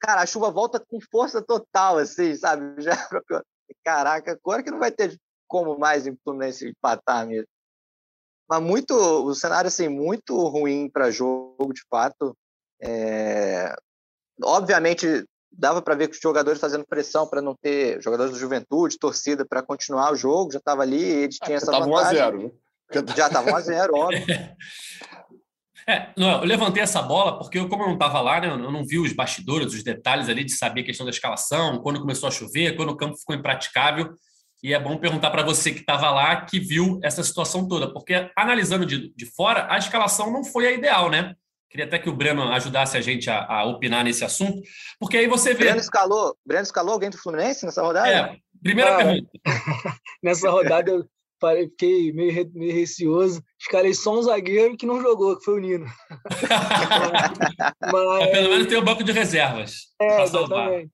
Cara, 0.00 0.22
a 0.22 0.26
chuva 0.26 0.50
volta 0.50 0.80
com 0.80 0.98
força 1.10 1.40
total, 1.40 1.98
assim, 1.98 2.34
sabe? 2.34 2.74
Já 2.82 2.96
caraca, 3.84 4.32
agora 4.32 4.62
que 4.62 4.70
não 4.70 4.78
vai 4.78 4.90
ter 4.90 5.18
como 5.46 5.78
mais 5.78 6.06
o 6.06 6.16
Fluminense 6.24 6.68
empatar 6.68 7.26
mesmo. 7.26 7.46
Mas 8.48 8.62
muito, 8.62 8.94
o 8.94 9.34
cenário 9.34 9.68
assim, 9.68 9.88
muito 9.88 10.36
ruim 10.48 10.90
para 10.90 11.10
jogo, 11.10 11.72
de 11.72 11.82
fato. 11.88 12.36
É... 12.80 13.74
Obviamente, 14.42 15.24
dava 15.50 15.80
para 15.80 15.94
ver 15.94 16.08
que 16.08 16.14
os 16.14 16.20
jogadores 16.20 16.60
fazendo 16.60 16.86
pressão 16.86 17.26
para 17.26 17.40
não 17.40 17.54
ter 17.54 18.02
jogadores 18.02 18.32
do 18.32 18.38
Juventude, 18.38 18.98
torcida 18.98 19.44
para 19.46 19.62
continuar 19.62 20.12
o 20.12 20.16
jogo, 20.16 20.52
já 20.52 20.58
estava 20.58 20.82
ali, 20.82 21.02
eles 21.02 21.36
tinham 21.36 21.56
essa 21.56 21.70
vantagem. 21.70 21.92
1 21.92 21.96
a 21.96 22.04
0, 22.12 22.42
né? 22.42 22.50
Já 23.16 23.26
estava 23.26 23.50
1 23.50 23.56
a 23.56 23.60
0, 23.60 23.94
óbvio. 23.94 24.24
É, 25.84 26.12
eu 26.16 26.44
levantei 26.44 26.80
essa 26.80 27.02
bola 27.02 27.38
porque 27.38 27.58
eu, 27.58 27.68
como 27.68 27.82
eu 27.82 27.88
não 27.88 27.94
estava 27.94 28.20
lá, 28.20 28.40
né, 28.40 28.48
eu 28.48 28.56
não 28.56 28.84
vi 28.84 28.98
os 28.98 29.12
bastidores, 29.12 29.74
os 29.74 29.82
detalhes 29.82 30.28
ali 30.28 30.44
de 30.44 30.52
saber 30.52 30.82
a 30.82 30.84
questão 30.84 31.04
da 31.04 31.10
escalação, 31.10 31.82
quando 31.82 32.00
começou 32.00 32.28
a 32.28 32.32
chover, 32.32 32.76
quando 32.76 32.90
o 32.90 32.96
campo 32.96 33.16
ficou 33.16 33.34
impraticável. 33.34 34.14
E 34.62 34.72
é 34.72 34.78
bom 34.78 34.96
perguntar 34.96 35.30
para 35.30 35.42
você 35.42 35.72
que 35.72 35.80
estava 35.80 36.08
lá, 36.12 36.42
que 36.42 36.60
viu 36.60 37.00
essa 37.02 37.22
situação 37.24 37.66
toda, 37.66 37.92
porque 37.92 38.30
analisando 38.36 38.86
de, 38.86 39.12
de 39.12 39.26
fora, 39.26 39.66
a 39.68 39.76
escalação 39.76 40.32
não 40.32 40.44
foi 40.44 40.68
a 40.68 40.72
ideal, 40.72 41.10
né? 41.10 41.34
Queria 41.68 41.86
até 41.86 41.98
que 41.98 42.08
o 42.08 42.14
Breno 42.14 42.52
ajudasse 42.52 42.96
a 42.96 43.00
gente 43.00 43.28
a, 43.28 43.44
a 43.44 43.64
opinar 43.64 44.04
nesse 44.04 44.24
assunto, 44.24 44.60
porque 45.00 45.16
aí 45.16 45.26
você 45.26 45.52
vê. 45.52 45.64
Breno 45.64 45.80
escalou, 45.80 46.36
Breno 46.46 46.62
escalou 46.62 46.92
alguém 46.92 47.10
do 47.10 47.18
Fluminense 47.18 47.66
nessa 47.66 47.82
rodada? 47.82 48.08
É, 48.08 48.36
primeira 48.62 48.94
ah, 48.94 48.96
pergunta. 48.98 49.30
nessa 50.22 50.48
rodada 50.48 50.90
eu 50.90 51.08
fiquei 51.70 52.12
meio, 52.12 52.50
meio 52.54 52.72
receoso. 52.72 53.42
Escalei 53.60 53.94
só 53.94 54.18
um 54.18 54.22
zagueiro 54.22 54.76
que 54.76 54.86
não 54.86 55.00
jogou, 55.00 55.36
que 55.36 55.44
foi 55.44 55.54
o 55.54 55.58
Nino. 55.58 55.86
Mas... 57.80 58.30
Pelo 58.30 58.48
menos 58.48 58.66
tem 58.66 58.78
o 58.78 58.80
um 58.80 58.84
banco 58.84 59.04
de 59.04 59.12
reservas. 59.12 59.74
É, 60.00 60.22
exatamente. 60.22 60.90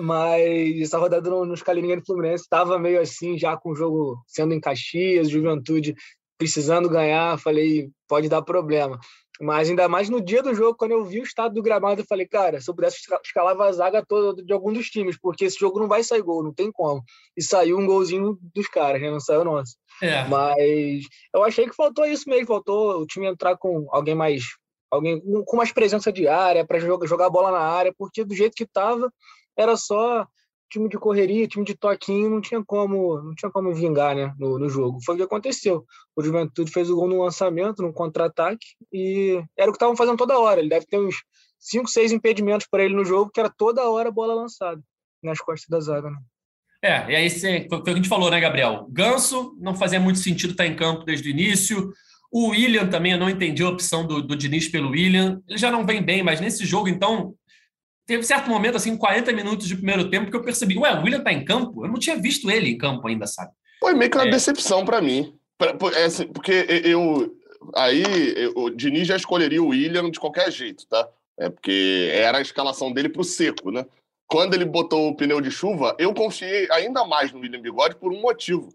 Mas 0.00 0.80
essa 0.80 0.98
rodada 0.98 1.28
no, 1.28 1.44
no 1.44 1.54
escalei 1.54 1.82
ninguém 1.82 1.98
do 1.98 2.04
Fluminense 2.04 2.44
estava 2.44 2.78
meio 2.78 3.00
assim, 3.00 3.38
já 3.38 3.56
com 3.56 3.70
o 3.70 3.76
jogo 3.76 4.22
sendo 4.26 4.54
em 4.54 4.60
Caxias, 4.60 5.28
Juventude 5.28 5.94
precisando 6.42 6.88
ganhar. 6.88 7.38
Falei, 7.38 7.88
pode 8.08 8.28
dar 8.28 8.42
problema. 8.42 8.98
Mas 9.40 9.68
ainda 9.68 9.88
mais 9.88 10.08
no 10.08 10.20
dia 10.20 10.42
do 10.42 10.54
jogo, 10.54 10.76
quando 10.76 10.90
eu 10.90 11.04
vi 11.04 11.20
o 11.20 11.24
estado 11.24 11.54
do 11.54 11.62
gramado, 11.62 12.00
eu 12.00 12.06
falei, 12.06 12.26
cara, 12.26 12.60
se 12.60 12.68
eu 12.68 12.74
pudesse 12.74 12.98
escalar 13.24 13.60
a 13.60 13.72
zaga 13.72 14.04
toda 14.04 14.42
de 14.42 14.52
algum 14.52 14.72
dos 14.72 14.88
times, 14.88 15.18
porque 15.18 15.44
esse 15.44 15.58
jogo 15.58 15.80
não 15.80 15.88
vai 15.88 16.02
sair 16.02 16.22
gol, 16.22 16.42
não 16.42 16.52
tem 16.52 16.70
como. 16.70 17.02
E 17.36 17.42
saiu 17.42 17.78
um 17.78 17.86
golzinho 17.86 18.38
dos 18.54 18.68
caras, 18.68 19.00
né? 19.00 19.10
Não 19.10 19.20
saiu 19.20 19.44
nosso. 19.44 19.76
É. 20.02 20.24
Mas 20.28 21.04
eu 21.34 21.42
achei 21.44 21.68
que 21.68 21.74
faltou 21.74 22.04
isso 22.04 22.28
mesmo, 22.28 22.46
faltou 22.46 23.00
o 23.00 23.06
time 23.06 23.26
entrar 23.26 23.56
com 23.56 23.86
alguém 23.90 24.14
mais. 24.14 24.42
alguém 24.90 25.20
com 25.44 25.56
mais 25.56 25.72
presença 25.72 26.12
de 26.12 26.28
área, 26.28 26.66
para 26.66 26.78
jogar, 26.78 27.06
jogar 27.06 27.26
a 27.26 27.30
bola 27.30 27.50
na 27.50 27.60
área, 27.60 27.94
porque 27.96 28.24
do 28.24 28.34
jeito 28.34 28.54
que 28.54 28.64
estava, 28.64 29.12
era 29.56 29.76
só 29.76 30.26
time 30.72 30.88
de 30.88 30.96
correria, 30.96 31.46
time 31.46 31.64
de 31.64 31.74
toquinho, 31.74 32.30
não 32.30 32.40
tinha 32.40 32.64
como, 32.64 33.20
não 33.22 33.34
tinha 33.34 33.50
como 33.50 33.74
vingar, 33.74 34.16
né, 34.16 34.34
no, 34.38 34.58
no 34.58 34.68
jogo. 34.70 34.98
Foi 35.04 35.14
o 35.14 35.18
que 35.18 35.24
aconteceu. 35.24 35.84
O 36.16 36.22
Juventude 36.22 36.72
fez 36.72 36.88
o 36.88 36.96
gol 36.96 37.08
no 37.08 37.22
lançamento, 37.22 37.82
no 37.82 37.92
contra-ataque, 37.92 38.66
e 38.90 39.42
era 39.56 39.70
o 39.70 39.72
que 39.72 39.76
estavam 39.76 39.96
fazendo 39.96 40.16
toda 40.16 40.38
hora. 40.38 40.60
Ele 40.60 40.70
deve 40.70 40.86
ter 40.86 40.98
uns 40.98 41.16
cinco, 41.58 41.88
seis 41.88 42.10
impedimentos 42.10 42.66
para 42.66 42.82
ele 42.82 42.94
no 42.94 43.04
jogo, 43.04 43.30
que 43.30 43.38
era 43.38 43.50
toda 43.50 43.88
hora 43.88 44.10
bola 44.10 44.34
lançada 44.34 44.80
nas 45.22 45.38
costas 45.38 45.68
da 45.68 45.78
zaga, 45.78 46.10
né? 46.10 46.16
É, 46.84 47.12
e 47.12 47.14
aí 47.14 47.30
foi 47.30 47.78
o 47.78 47.82
que 47.82 47.90
a 47.90 47.94
gente 47.94 48.08
falou, 48.08 48.28
né, 48.28 48.40
Gabriel? 48.40 48.88
Ganso 48.90 49.56
não 49.60 49.74
fazia 49.74 50.00
muito 50.00 50.18
sentido 50.18 50.50
estar 50.50 50.66
em 50.66 50.74
campo 50.74 51.04
desde 51.04 51.28
o 51.28 51.30
início. 51.30 51.92
O 52.32 52.48
William 52.48 52.88
também, 52.88 53.12
eu 53.12 53.18
não 53.18 53.30
entendi 53.30 53.62
a 53.62 53.68
opção 53.68 54.04
do, 54.04 54.20
do 54.20 54.34
Diniz 54.34 54.68
pelo 54.68 54.90
William. 54.90 55.40
Ele 55.46 55.58
já 55.58 55.70
não 55.70 55.86
vem 55.86 56.02
bem, 56.02 56.24
mas 56.24 56.40
nesse 56.40 56.64
jogo, 56.64 56.88
então, 56.88 57.34
teve 58.06 58.22
certo 58.22 58.48
momento, 58.48 58.76
assim, 58.76 58.96
40 58.96 59.32
minutos 59.32 59.66
de 59.66 59.76
primeiro 59.76 60.10
tempo, 60.10 60.30
que 60.30 60.36
eu 60.36 60.42
percebi, 60.42 60.78
ué, 60.78 60.92
o 60.94 61.02
William 61.02 61.18
está 61.18 61.32
em 61.32 61.44
campo? 61.44 61.84
Eu 61.84 61.88
não 61.88 61.98
tinha 61.98 62.16
visto 62.16 62.50
ele 62.50 62.70
em 62.70 62.78
campo 62.78 63.06
ainda, 63.06 63.26
sabe? 63.26 63.52
Foi 63.80 63.94
meio 63.94 64.10
que 64.10 64.16
uma 64.16 64.26
é. 64.26 64.30
decepção 64.30 64.84
para 64.84 65.00
mim. 65.00 65.34
Pra, 65.58 65.76
é 65.98 66.04
assim, 66.04 66.26
porque 66.26 66.66
eu. 66.84 67.36
Aí 67.74 68.02
o 68.56 68.70
Diniz 68.70 69.06
já 69.06 69.16
escolheria 69.16 69.62
o 69.62 69.68
William 69.68 70.10
de 70.10 70.18
qualquer 70.18 70.50
jeito, 70.50 70.86
tá? 70.88 71.08
É 71.38 71.48
porque 71.48 72.10
era 72.12 72.38
a 72.38 72.42
escalação 72.42 72.92
dele 72.92 73.08
para 73.08 73.22
o 73.22 73.24
seco, 73.24 73.70
né? 73.70 73.86
Quando 74.26 74.54
ele 74.54 74.64
botou 74.64 75.08
o 75.08 75.16
pneu 75.16 75.40
de 75.40 75.50
chuva, 75.50 75.94
eu 75.98 76.14
confiei 76.14 76.66
ainda 76.70 77.04
mais 77.04 77.32
no 77.32 77.40
William 77.40 77.60
Bigode 77.60 77.96
por 77.96 78.12
um 78.12 78.20
motivo. 78.20 78.72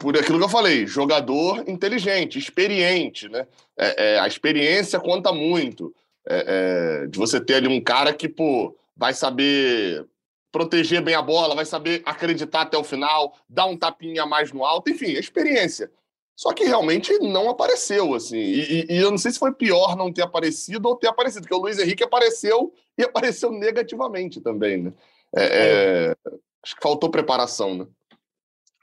Por 0.00 0.16
aquilo 0.16 0.38
que 0.38 0.44
eu 0.44 0.48
falei, 0.48 0.86
jogador 0.86 1.68
inteligente, 1.68 2.38
experiente, 2.38 3.28
né? 3.28 3.46
É, 3.78 4.14
é, 4.14 4.18
a 4.18 4.26
experiência 4.26 4.98
conta 4.98 5.32
muito. 5.32 5.94
É, 6.28 7.02
é 7.04 7.06
de 7.06 7.18
você 7.18 7.40
ter 7.40 7.54
ali 7.54 7.68
um 7.68 7.80
cara 7.80 8.12
que, 8.12 8.28
pô, 8.28 8.76
vai 8.96 9.14
saber 9.14 10.06
proteger 10.52 11.02
bem 11.02 11.14
a 11.14 11.22
bola, 11.22 11.54
vai 11.54 11.64
saber 11.64 12.02
acreditar 12.04 12.62
até 12.62 12.76
o 12.76 12.84
final, 12.84 13.36
dar 13.48 13.66
um 13.66 13.76
tapinha 13.76 14.24
a 14.24 14.26
mais 14.26 14.52
no 14.52 14.64
alto, 14.64 14.90
enfim, 14.90 15.12
experiência. 15.12 15.90
Só 16.36 16.52
que 16.54 16.64
realmente 16.64 17.18
não 17.18 17.50
apareceu, 17.50 18.14
assim. 18.14 18.38
E, 18.38 18.60
e, 18.60 18.86
e, 18.94 18.96
eu 18.96 19.10
não 19.10 19.18
sei 19.18 19.30
se 19.30 19.38
foi 19.38 19.52
pior 19.52 19.94
não 19.94 20.12
ter 20.12 20.22
aparecido 20.22 20.88
ou 20.88 20.96
ter 20.96 21.08
aparecido, 21.08 21.42
porque 21.42 21.54
o 21.54 21.58
Luiz 21.58 21.78
Henrique 21.78 22.02
apareceu 22.02 22.72
e 22.96 23.02
apareceu 23.02 23.52
negativamente 23.52 24.40
também, 24.40 24.78
né? 24.84 24.92
É, 25.36 25.44
é, 25.44 26.16
acho 26.64 26.74
que 26.74 26.82
faltou 26.82 27.10
preparação, 27.10 27.74
né? 27.74 27.86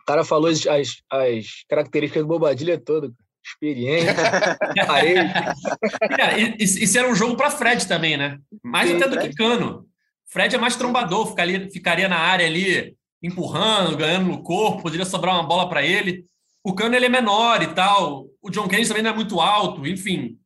O 0.01 0.05
cara 0.05 0.23
falou 0.23 0.49
as, 0.49 0.65
as, 0.67 1.01
as 1.09 1.63
características 1.67 2.23
do 2.23 2.27
Bobadilha 2.27 2.79
todo. 2.79 3.13
Experiência, 3.53 4.13
parede. 4.85 5.31
É, 6.19 6.63
isso 6.63 6.97
era 6.97 7.09
um 7.09 7.15
jogo 7.15 7.35
para 7.35 7.51
Fred 7.51 7.87
também, 7.87 8.17
né? 8.17 8.37
Mais 8.63 8.89
Sim, 8.89 8.97
até 8.97 9.07
do 9.07 9.19
que 9.19 9.35
Cano. 9.35 9.85
Fred 10.27 10.55
é 10.55 10.57
mais 10.57 10.75
trombador, 10.75 11.27
ficaria, 11.27 11.69
ficaria 11.69 12.07
na 12.07 12.17
área 12.17 12.45
ali, 12.45 12.95
empurrando, 13.21 13.97
ganhando 13.97 14.27
no 14.27 14.43
corpo, 14.43 14.83
poderia 14.83 15.05
sobrar 15.05 15.35
uma 15.35 15.47
bola 15.47 15.69
para 15.69 15.83
ele. 15.83 16.25
O 16.63 16.73
Cano 16.73 16.95
ele 16.95 17.05
é 17.05 17.09
menor 17.09 17.61
e 17.61 17.67
tal. 17.67 18.25
O 18.41 18.49
John 18.49 18.67
Kennedy 18.67 18.89
também 18.89 19.03
não 19.03 19.11
é 19.11 19.15
muito 19.15 19.39
alto, 19.39 19.87
enfim. 19.87 20.37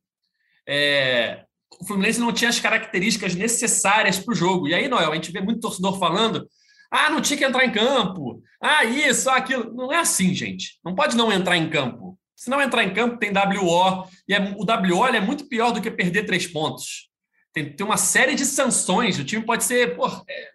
É, 0.66 1.44
o 1.80 1.84
Fluminense 1.84 2.20
não 2.20 2.32
tinha 2.32 2.50
as 2.50 2.60
características 2.60 3.34
necessárias 3.34 4.18
para 4.18 4.32
o 4.32 4.36
jogo. 4.36 4.68
E 4.68 4.74
aí, 4.74 4.88
Noel, 4.88 5.12
a 5.12 5.14
gente 5.14 5.32
vê 5.32 5.40
muito 5.40 5.60
torcedor 5.60 5.98
falando: 5.98 6.46
ah, 6.90 7.10
não 7.10 7.20
tinha 7.20 7.36
que 7.36 7.44
entrar 7.44 7.64
em 7.64 7.72
campo. 7.72 8.42
Ah, 8.60 8.84
isso, 8.84 9.28
aquilo. 9.30 9.72
Não 9.74 9.92
é 9.92 9.98
assim, 9.98 10.34
gente. 10.34 10.78
Não 10.84 10.94
pode 10.94 11.16
não 11.16 11.32
entrar 11.32 11.56
em 11.56 11.68
campo. 11.68 12.01
Se 12.42 12.50
não 12.50 12.60
entrar 12.60 12.82
em 12.82 12.92
campo, 12.92 13.18
tem 13.18 13.30
WO. 13.30 14.04
E 14.26 14.34
é, 14.34 14.40
o 14.56 14.64
WO 14.64 15.06
é 15.06 15.20
muito 15.20 15.44
pior 15.44 15.70
do 15.70 15.80
que 15.80 15.88
perder 15.88 16.24
três 16.24 16.44
pontos. 16.44 17.08
Tem, 17.52 17.72
tem 17.72 17.86
uma 17.86 17.96
série 17.96 18.34
de 18.34 18.44
sanções. 18.44 19.16
O 19.16 19.24
time 19.24 19.46
pode 19.46 19.62
ser. 19.62 19.94
Pô, 19.94 20.08
é, 20.28 20.50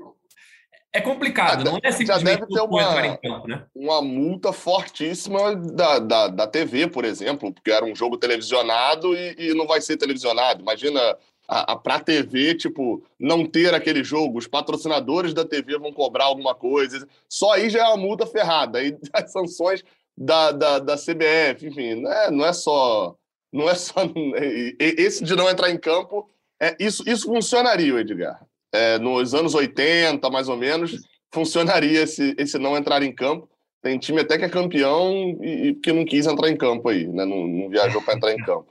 é 0.91 0.99
complicado, 0.99 1.63
não 1.63 1.79
é 1.81 1.91
simplesmente 1.93 2.39
já 2.39 2.45
deve 2.45 2.47
ter 2.47 2.59
uma, 2.59 3.17
campo, 3.17 3.47
né? 3.47 3.65
uma 3.73 4.01
multa 4.01 4.51
fortíssima 4.51 5.55
da, 5.55 5.99
da, 5.99 6.27
da 6.27 6.47
TV, 6.47 6.87
por 6.87 7.05
exemplo, 7.05 7.53
porque 7.53 7.71
era 7.71 7.85
um 7.85 7.95
jogo 7.95 8.17
televisionado 8.17 9.15
e, 9.15 9.51
e 9.51 9.53
não 9.53 9.65
vai 9.65 9.79
ser 9.79 9.95
televisionado. 9.95 10.61
Imagina 10.61 10.99
a, 11.47 11.71
a 11.71 11.75
pra 11.77 12.01
TV, 12.01 12.55
tipo, 12.55 13.01
não 13.17 13.45
ter 13.45 13.73
aquele 13.73 14.03
jogo, 14.03 14.39
os 14.39 14.47
patrocinadores 14.47 15.33
da 15.33 15.45
TV 15.45 15.77
vão 15.77 15.93
cobrar 15.93 16.25
alguma 16.25 16.53
coisa. 16.53 17.07
Só 17.29 17.53
aí 17.53 17.69
já 17.69 17.85
é 17.85 17.87
uma 17.87 17.97
multa 17.97 18.25
ferrada. 18.25 18.79
Aí 18.79 18.97
as 19.13 19.31
sanções 19.31 19.85
da, 20.17 20.51
da, 20.51 20.79
da 20.79 20.95
CBF, 20.95 21.67
enfim, 21.67 21.95
não 21.95 22.11
é, 22.11 22.31
não 22.31 22.45
é 22.45 22.53
só. 22.53 23.15
Não 23.51 23.69
é 23.69 23.75
só. 23.75 23.93
Esse 24.79 25.23
de 25.23 25.35
não 25.35 25.49
entrar 25.49 25.69
em 25.69 25.77
campo, 25.77 26.29
é, 26.59 26.75
isso, 26.79 27.03
isso 27.07 27.27
funcionaria, 27.27 27.99
Edgar 27.99 28.47
é, 28.71 28.99
nos 28.99 29.33
anos 29.33 29.55
80, 29.55 30.29
mais 30.29 30.49
ou 30.49 30.57
menos, 30.57 31.01
funcionaria 31.31 32.01
esse, 32.03 32.35
esse 32.37 32.57
não 32.57 32.77
entrar 32.77 33.01
em 33.01 33.13
campo. 33.13 33.49
Tem 33.81 33.97
time 33.97 34.21
até 34.21 34.37
que 34.37 34.45
é 34.45 34.49
campeão 34.49 35.37
e, 35.41 35.67
e 35.67 35.75
que 35.75 35.93
não 35.93 36.03
quis 36.03 36.25
entrar 36.25 36.49
em 36.49 36.57
campo 36.57 36.89
aí, 36.89 37.07
né? 37.07 37.25
não, 37.25 37.47
não 37.47 37.69
viajou 37.69 38.01
para 38.01 38.15
entrar 38.15 38.33
em 38.33 38.43
campo. 38.43 38.67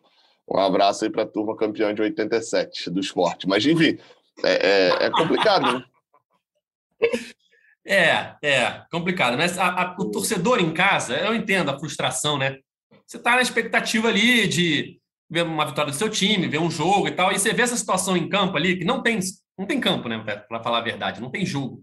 Um 0.49 0.59
abraço 0.59 1.05
aí 1.05 1.11
para 1.11 1.23
a 1.23 1.27
turma 1.27 1.57
campeã 1.57 1.95
de 1.95 2.03
87 2.03 2.91
do 2.91 3.01
esporte. 3.01 3.49
Mas, 3.49 3.65
enfim, 3.65 3.99
é, 4.45 4.53
é, 4.53 5.07
é 5.07 5.11
complicado, 5.11 5.73
né? 5.73 5.85
É, 7.87 8.35
é, 8.43 8.83
complicado. 8.91 9.37
Mas 9.37 9.57
a, 9.59 9.69
a, 9.69 9.97
o 9.99 10.11
torcedor 10.11 10.61
em 10.61 10.73
casa, 10.73 11.17
eu 11.17 11.35
entendo 11.35 11.71
a 11.71 11.79
frustração, 11.79 12.37
né? 12.37 12.59
Você 13.07 13.17
está 13.17 13.37
na 13.37 13.43
expectativa 13.43 14.09
ali 14.09 14.49
de 14.49 15.01
ver 15.31 15.43
uma 15.43 15.65
vitória 15.65 15.93
do 15.93 15.97
seu 15.97 16.11
time, 16.11 16.49
ver 16.49 16.59
um 16.59 16.71
jogo 16.71 17.07
e 17.07 17.13
tal, 17.13 17.33
e 17.33 17.39
você 17.39 17.53
vê 17.53 17.63
essa 17.63 17.77
situação 17.77 18.17
em 18.17 18.29
campo 18.29 18.57
ali, 18.57 18.79
que 18.79 18.85
não 18.85 19.03
tem 19.03 19.21
não 19.59 19.67
tem 19.67 19.81
campo, 19.81 20.07
né, 20.07 20.19
para 20.19 20.63
falar 20.63 20.79
a 20.79 20.83
verdade, 20.83 21.21
não 21.21 21.31
tem 21.31 21.47
jogo. 21.47 21.83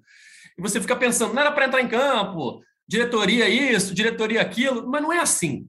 E 0.57 0.61
você 0.61 0.79
fica 0.79 0.95
pensando, 0.95 1.33
não 1.33 1.41
era 1.41 1.51
para 1.51 1.65
entrar 1.65 1.81
em 1.81 1.87
campo, 1.87 2.61
diretoria 2.87 3.49
isso, 3.49 3.95
diretoria 3.95 4.41
aquilo, 4.41 4.87
mas 4.87 5.01
não 5.01 5.11
é 5.11 5.19
assim. 5.19 5.67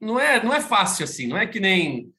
Não 0.00 0.20
é, 0.20 0.42
não 0.42 0.54
é 0.54 0.60
fácil 0.60 1.04
assim, 1.04 1.26
não 1.26 1.36
é 1.36 1.46
que 1.46 1.58
nem 1.58 2.12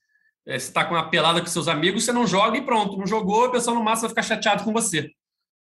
é, 0.46 0.60
você 0.60 0.68
está 0.68 0.84
com 0.84 0.94
uma 0.94 1.10
pelada 1.10 1.40
com 1.40 1.48
seus 1.48 1.70
amigos, 1.70 2.04
você 2.04 2.12
não 2.12 2.28
joga 2.28 2.58
e 2.58 2.66
pronto, 2.66 2.98
não 2.98 3.08
jogou, 3.08 3.46
o 3.46 3.52
pessoal 3.52 3.78
no 3.78 3.84
máximo 3.84 4.10
vai 4.10 4.10
ficar 4.10 4.24
chateado 4.24 4.64
com 4.66 4.74
você. 4.74 5.10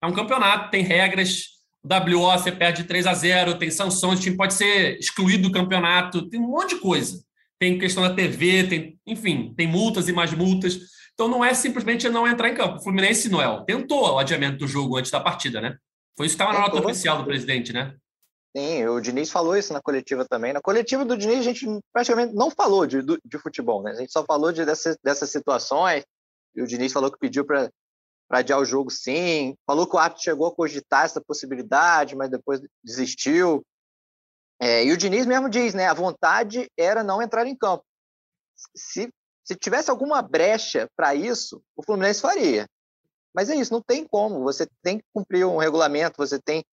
É 0.02 0.08
um 0.08 0.14
campeonato, 0.14 0.70
tem 0.70 0.84
regras, 0.84 1.55
WO 1.86 2.32
você 2.32 2.52
perde 2.52 2.84
3 2.84 3.06
a 3.06 3.14
0 3.14 3.60
tem 3.60 3.70
sanções, 3.70 4.20
o 4.20 4.22
time 4.22 4.36
pode 4.36 4.56
ser 4.56 4.98
excluído 4.98 5.44
do 5.44 5.52
campeonato, 5.52 6.28
tem 6.30 6.40
um 6.40 6.48
monte 6.48 6.76
de 6.76 6.82
coisa. 6.82 7.24
Tem 7.60 7.78
questão 7.80 8.04
da 8.04 8.14
TV, 8.14 8.68
tem, 8.68 9.00
enfim, 9.06 9.54
tem 9.56 9.68
multas 9.68 10.10
e 10.10 10.14
mais 10.14 10.34
multas. 10.34 10.78
Então 11.14 11.28
não 11.28 11.46
é 11.46 11.54
simplesmente 11.54 12.10
não 12.10 12.28
entrar 12.28 12.50
em 12.50 12.56
campo. 12.56 12.78
O 12.78 12.84
Fluminense, 12.84 13.30
Noel, 13.30 13.64
tentou 13.64 14.14
o 14.14 14.20
adiamento 14.20 14.58
do 14.58 14.68
jogo 14.68 14.98
antes 14.98 15.12
da 15.12 15.22
partida, 15.22 15.62
né? 15.62 15.78
Foi 16.18 16.26
isso 16.26 16.36
que 16.36 16.44
estava 16.44 16.58
na 16.58 16.66
nota 16.66 16.80
oficial 16.80 17.18
do 17.18 17.26
presidente, 17.26 17.72
né? 17.72 17.96
Sim, 18.56 18.86
o 18.88 19.02
Diniz 19.02 19.30
falou 19.30 19.56
isso 19.56 19.74
na 19.74 19.82
coletiva 19.82 20.26
também. 20.26 20.54
Na 20.54 20.62
coletiva 20.62 21.04
do 21.04 21.18
Diniz, 21.18 21.40
a 21.40 21.44
gente 21.44 21.66
praticamente 21.94 22.34
não 22.34 22.50
falou 22.50 22.88
de, 22.88 23.02
de 23.02 23.38
futebol, 23.38 23.84
né? 23.84 23.92
A 23.92 23.96
gente 23.96 24.12
só 24.12 24.24
falou 24.24 24.52
de, 24.52 24.66
dessas, 24.66 24.98
dessas 25.04 25.30
situações. 25.30 26.06
E 26.56 26.62
o 26.62 26.68
Diniz 26.68 26.94
falou 26.94 27.12
que 27.12 27.20
pediu 27.20 27.46
para 27.46 27.70
adiar 28.30 28.60
o 28.60 28.66
jogo, 28.66 28.90
sim. 28.90 29.56
Falou 29.66 29.88
que 29.88 29.96
o 29.96 30.00
árbitro 30.00 30.24
chegou 30.24 30.48
a 30.48 30.56
cogitar 30.56 31.06
essa 31.06 31.22
possibilidade, 31.22 32.16
mas 32.16 32.30
depois 32.30 32.62
desistiu. 32.84 33.66
É, 34.60 34.86
e 34.86 34.92
o 34.92 34.98
Diniz 34.98 35.26
mesmo 35.26 35.50
diz, 35.50 35.74
né? 35.74 35.88
A 35.88 35.94
vontade 35.94 36.70
era 36.78 37.04
não 37.04 37.22
entrar 37.22 37.46
em 37.46 37.56
campo. 37.56 37.84
Se 38.76 39.10
se 39.46 39.56
tivesse 39.56 39.92
alguma 39.92 40.24
brecha 40.24 40.90
para 40.96 41.14
isso, 41.14 41.62
o 41.76 41.84
Fluminense 41.84 42.20
faria. 42.20 42.68
Mas 43.34 43.48
é 43.50 43.56
isso, 43.56 43.72
não 43.72 43.82
tem 43.82 44.04
como. 44.08 44.42
Você 44.42 44.68
tem 44.82 44.98
que 44.98 45.06
cumprir 45.14 45.46
um 45.46 45.58
regulamento, 45.58 46.18
você 46.18 46.40
tem. 46.40 46.66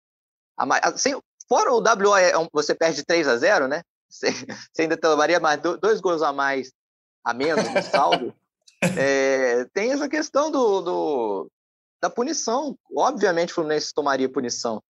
A, 0.58 0.98
sem, 0.98 1.22
fora 1.50 1.74
o 1.74 1.80
WO, 1.80 2.16
é 2.16 2.32
você 2.54 2.74
perde 2.74 3.04
3 3.04 3.28
a 3.28 3.38
0 3.38 3.68
né? 3.68 3.84
Você, 4.12 4.30
você 4.30 4.82
ainda 4.82 4.98
tomaria 4.98 5.40
mais 5.40 5.62
dois 5.62 6.02
gols 6.02 6.22
a 6.22 6.34
mais, 6.34 6.74
a 7.24 7.34
menos 7.34 7.64
no 7.74 7.82
saldo. 7.82 8.36
É, 8.98 9.66
tem 9.74 9.92
essa 9.92 10.10
questão 10.10 10.50
do, 10.52 10.82
do, 10.82 11.52
da 12.02 12.10
punição. 12.10 12.76
Obviamente, 12.96 13.52
o 13.52 13.56
Fluminense 13.56 13.94
tomaria 13.94 14.32
punição. 14.32 14.82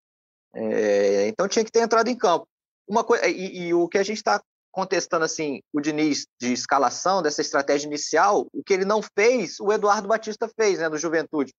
É, 0.54 1.28
então 1.28 1.48
tinha 1.48 1.64
que 1.64 1.72
ter 1.72 1.82
entrado 1.82 2.08
em 2.08 2.18
campo. 2.18 2.48
Uma 2.88 3.04
coisa, 3.04 3.28
e, 3.28 3.68
e 3.68 3.74
o 3.74 3.88
que 3.88 3.98
a 3.98 4.04
gente 4.04 4.18
está 4.18 4.42
contestando 4.72 5.26
assim 5.26 5.62
o 5.74 5.82
Diniz 5.82 6.26
de 6.40 6.54
escalação 6.54 7.22
dessa 7.22 7.42
estratégia 7.42 7.88
inicial, 7.88 8.48
o 8.54 8.64
que 8.64 8.74
ele 8.74 8.86
não 8.86 9.02
fez, 9.02 9.60
o 9.60 9.72
Eduardo 9.72 10.08
Batista 10.08 10.50
fez, 10.58 10.80
né, 10.80 10.90
do 10.90 10.98
Juventude. 10.98 11.54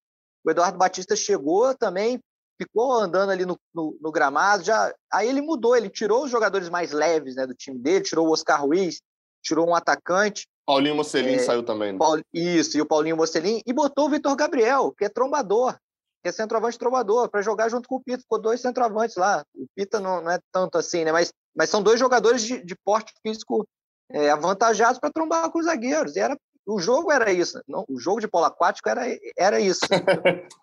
O 0.45 0.51
Eduardo 0.51 0.79
Batista 0.79 1.15
chegou 1.15 1.75
também, 1.75 2.19
ficou 2.61 2.93
andando 2.93 3.31
ali 3.31 3.45
no, 3.45 3.59
no, 3.75 3.97
no, 4.01 4.11
gramado, 4.11 4.65
já 4.65 4.93
aí 5.13 5.29
ele 5.29 5.41
mudou, 5.41 5.77
ele 5.77 5.91
tirou 5.91 6.25
os 6.25 6.31
jogadores 6.31 6.69
mais 6.69 6.93
leves, 6.93 7.37
né, 7.37 7.47
do 7.47 7.55
time 7.55 7.79
dele, 7.79 8.05
tirou 8.05 8.27
o 8.27 8.33
Oscar 8.33 8.63
Ruiz, 8.63 9.01
tirou 9.43 9.69
um 9.69 9.75
atacante. 9.75 10.47
Paulinho 10.65 10.95
Mocelin 10.95 11.35
é, 11.35 11.39
saiu 11.39 11.63
também. 11.63 11.93
Né? 11.93 11.99
isso, 12.33 12.79
e 12.79 12.81
o 12.81 12.87
Paulinho 12.87 13.17
Mocelin, 13.17 13.61
e 13.67 13.73
botou 13.73 14.07
o 14.07 14.11
Vitor 14.11 14.35
Gabriel, 14.37 14.95
que 14.97 15.05
é 15.05 15.09
trombador, 15.09 15.77
que 16.23 16.29
é 16.29 16.33
centroavante 16.33 16.79
trombador, 16.79 17.29
para 17.29 17.43
jogar 17.43 17.69
junto 17.69 17.89
com 17.89 17.97
o 17.97 18.01
Pita. 18.01 18.21
Ficou 18.21 18.41
dois 18.41 18.61
centroavantes 18.61 19.17
lá. 19.17 19.45
O 19.55 19.67
Pita 19.75 19.99
não, 19.99 20.23
não 20.23 20.31
é 20.31 20.39
tanto 20.53 20.79
assim, 20.79 21.05
né? 21.05 21.11
Mas 21.11 21.33
mas 21.55 21.69
são 21.71 21.83
dois 21.83 22.01
jogadores 22.01 22.43
de, 22.43 22.65
de 22.65 22.75
porte 22.75 23.13
físico 23.23 23.69
é, 24.11 24.31
avantajados 24.31 24.99
para 24.99 25.13
trombar 25.13 25.51
com 25.51 25.59
os 25.59 25.67
zagueiros. 25.67 26.17
E 26.17 26.21
era, 26.21 26.37
o 26.67 26.81
jogo 26.81 27.13
era 27.13 27.31
isso. 27.31 27.61
Não, 27.69 27.85
o 27.89 27.99
jogo 27.99 28.21
de 28.21 28.29
polo 28.29 28.47
aquático 28.47 28.89
era, 28.89 29.03
era 29.37 29.61
isso. 29.61 29.81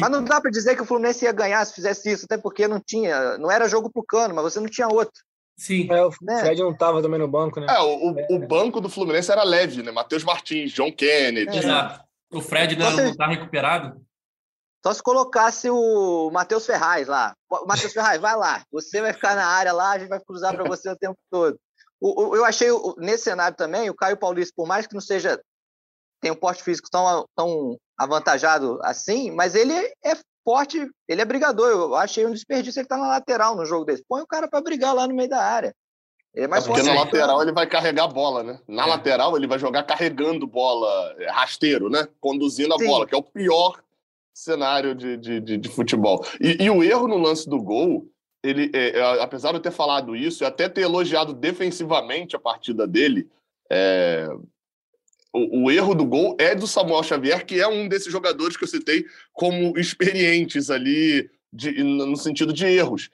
Mas 0.00 0.10
não 0.10 0.22
dá 0.22 0.40
para 0.40 0.52
dizer 0.52 0.76
que 0.76 0.82
o 0.82 0.86
Fluminense 0.86 1.24
ia 1.24 1.32
ganhar 1.32 1.64
se 1.64 1.74
fizesse 1.74 2.08
isso, 2.08 2.26
até 2.26 2.38
porque 2.38 2.68
não 2.68 2.78
tinha, 2.78 3.36
não 3.38 3.50
era 3.50 3.66
jogo 3.68 3.90
para 3.90 4.00
o 4.00 4.06
cano, 4.06 4.32
mas 4.32 4.44
você 4.44 4.60
não 4.60 4.68
tinha 4.68 4.86
outro. 4.86 5.20
Sim. 5.56 5.88
É, 5.90 6.04
o 6.04 6.10
né? 6.20 6.40
Fred 6.40 6.60
não 6.62 6.72
estava 6.72 7.00
também 7.00 7.18
no 7.18 7.28
banco, 7.28 7.60
né? 7.60 7.66
É, 7.68 7.80
o, 7.80 8.10
o, 8.10 8.36
o, 8.36 8.46
banco 8.46 8.80
do 8.80 8.88
Fluminense 8.88 9.30
era 9.30 9.44
leve, 9.44 9.82
né? 9.82 9.92
Matheus 9.92 10.24
Martins, 10.24 10.72
John 10.72 10.92
Kennedy. 10.92 11.56
Exato. 11.56 12.04
O 12.32 12.40
Fred 12.40 12.76
não 12.76 13.08
está 13.08 13.28
recuperado? 13.28 14.04
Só 14.84 14.92
se 14.92 15.02
colocasse 15.02 15.70
o 15.70 16.30
Matheus 16.30 16.66
Ferraz 16.66 17.06
lá. 17.08 17.34
Matheus 17.66 17.92
Ferraz, 17.92 18.20
vai 18.20 18.36
lá. 18.36 18.62
Você 18.70 19.00
vai 19.00 19.12
ficar 19.12 19.34
na 19.34 19.46
área 19.46 19.72
lá, 19.72 19.92
a 19.92 19.98
gente 19.98 20.08
vai 20.08 20.20
cruzar 20.20 20.54
para 20.54 20.64
você 20.64 20.90
o 20.90 20.96
tempo 20.96 21.16
todo. 21.30 21.58
O, 22.00 22.28
o, 22.28 22.36
eu 22.36 22.44
achei, 22.44 22.68
nesse 22.98 23.24
cenário 23.24 23.56
também, 23.56 23.88
o 23.88 23.94
Caio 23.94 24.16
Paulista, 24.16 24.52
por 24.54 24.66
mais 24.66 24.86
que 24.86 24.94
não 24.94 25.00
seja 25.00 25.40
tem 26.20 26.30
um 26.30 26.36
porte 26.36 26.62
físico 26.62 26.88
tão, 26.90 27.26
tão 27.36 27.78
avantajado 27.98 28.78
assim, 28.82 29.30
mas 29.30 29.54
ele 29.54 29.74
é 29.74 30.14
forte, 30.44 30.88
ele 31.08 31.20
é 31.20 31.24
brigador. 31.24 31.68
Eu 31.68 31.94
achei 31.94 32.26
um 32.26 32.32
desperdício 32.32 32.78
ele 32.78 32.84
estar 32.84 32.96
tá 32.96 33.02
na 33.02 33.08
lateral 33.08 33.56
no 33.56 33.64
jogo 33.64 33.84
desse. 33.84 34.04
Põe 34.06 34.22
o 34.22 34.26
cara 34.26 34.46
para 34.46 34.60
brigar 34.60 34.94
lá 34.94 35.06
no 35.08 35.14
meio 35.14 35.28
da 35.28 35.42
área. 35.42 35.74
Ele 36.34 36.46
é 36.46 36.48
mais 36.48 36.64
é 36.64 36.66
porque 36.66 36.82
na 36.82 36.94
lateral 36.94 37.40
ele 37.40 37.52
vai 37.52 37.66
carregar 37.66 38.04
a 38.04 38.08
bola, 38.08 38.42
né? 38.42 38.60
Na 38.66 38.84
é. 38.84 38.86
lateral 38.86 39.36
ele 39.36 39.46
vai 39.46 39.58
jogar 39.58 39.84
carregando 39.84 40.46
bola, 40.46 41.14
é, 41.18 41.30
rasteiro, 41.30 41.88
né? 41.88 42.06
Conduzindo 42.20 42.74
a 42.74 42.78
Sim. 42.78 42.86
bola, 42.86 43.06
que 43.06 43.14
é 43.14 43.18
o 43.18 43.22
pior 43.22 43.80
cenário 44.34 44.94
de, 44.96 45.16
de, 45.16 45.40
de, 45.40 45.56
de 45.56 45.68
futebol. 45.68 46.26
E, 46.40 46.64
e, 46.64 46.70
o 46.70 46.82
erro 46.82 47.06
no 47.06 47.16
lance 47.16 47.48
do 47.48 47.62
gol, 47.62 48.10
ele, 48.42 48.68
é, 48.74 48.98
é, 48.98 49.22
apesar 49.22 49.50
de 49.50 49.58
eu 49.58 49.62
ter 49.62 49.70
falado 49.70 50.16
isso 50.16 50.42
e 50.42 50.46
até 50.46 50.68
ter 50.68 50.82
elogiado 50.82 51.32
defensivamente 51.32 52.34
a 52.34 52.40
partida 52.40 52.84
dele, 52.84 53.30
é, 53.70 54.26
o, 55.34 55.64
o, 55.64 55.70
erro 55.70 55.94
do 55.94 56.04
gol 56.04 56.36
é 56.38 56.54
do 56.54 56.66
Samuel 56.66 57.02
Xavier, 57.02 57.44
que 57.44 57.60
é 57.60 57.66
um 57.66 57.88
desses 57.88 58.12
jogadores 58.12 58.56
que 58.56 58.62
eu 58.62 58.68
citei 58.68 59.04
como 59.32 59.76
experientes 59.76 60.70
ali, 60.70 61.28
de, 61.52 61.82
no 61.82 62.16
sentido 62.16 62.52
de 62.52 62.64
erros. 62.64 63.10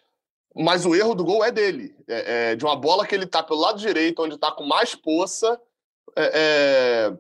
Mas 0.55 0.85
o 0.85 0.95
erro 0.95 1.15
do 1.15 1.25
gol 1.25 1.43
é 1.43 1.51
dele, 1.51 1.95
é, 2.07 2.53
é 2.53 2.57
de 2.57 2.65
uma 2.65 2.77
bola 2.77 3.07
que 3.07 3.15
ele 3.15 3.27
tá 3.27 3.43
pelo 3.43 3.61
lado 3.61 3.79
direito, 3.79 4.23
onde 4.23 4.35
está 4.35 4.53
com 4.53 4.65
mais 4.65 4.95
poça, 4.95 5.59
é, 6.15 6.33
é, 6.35 7.19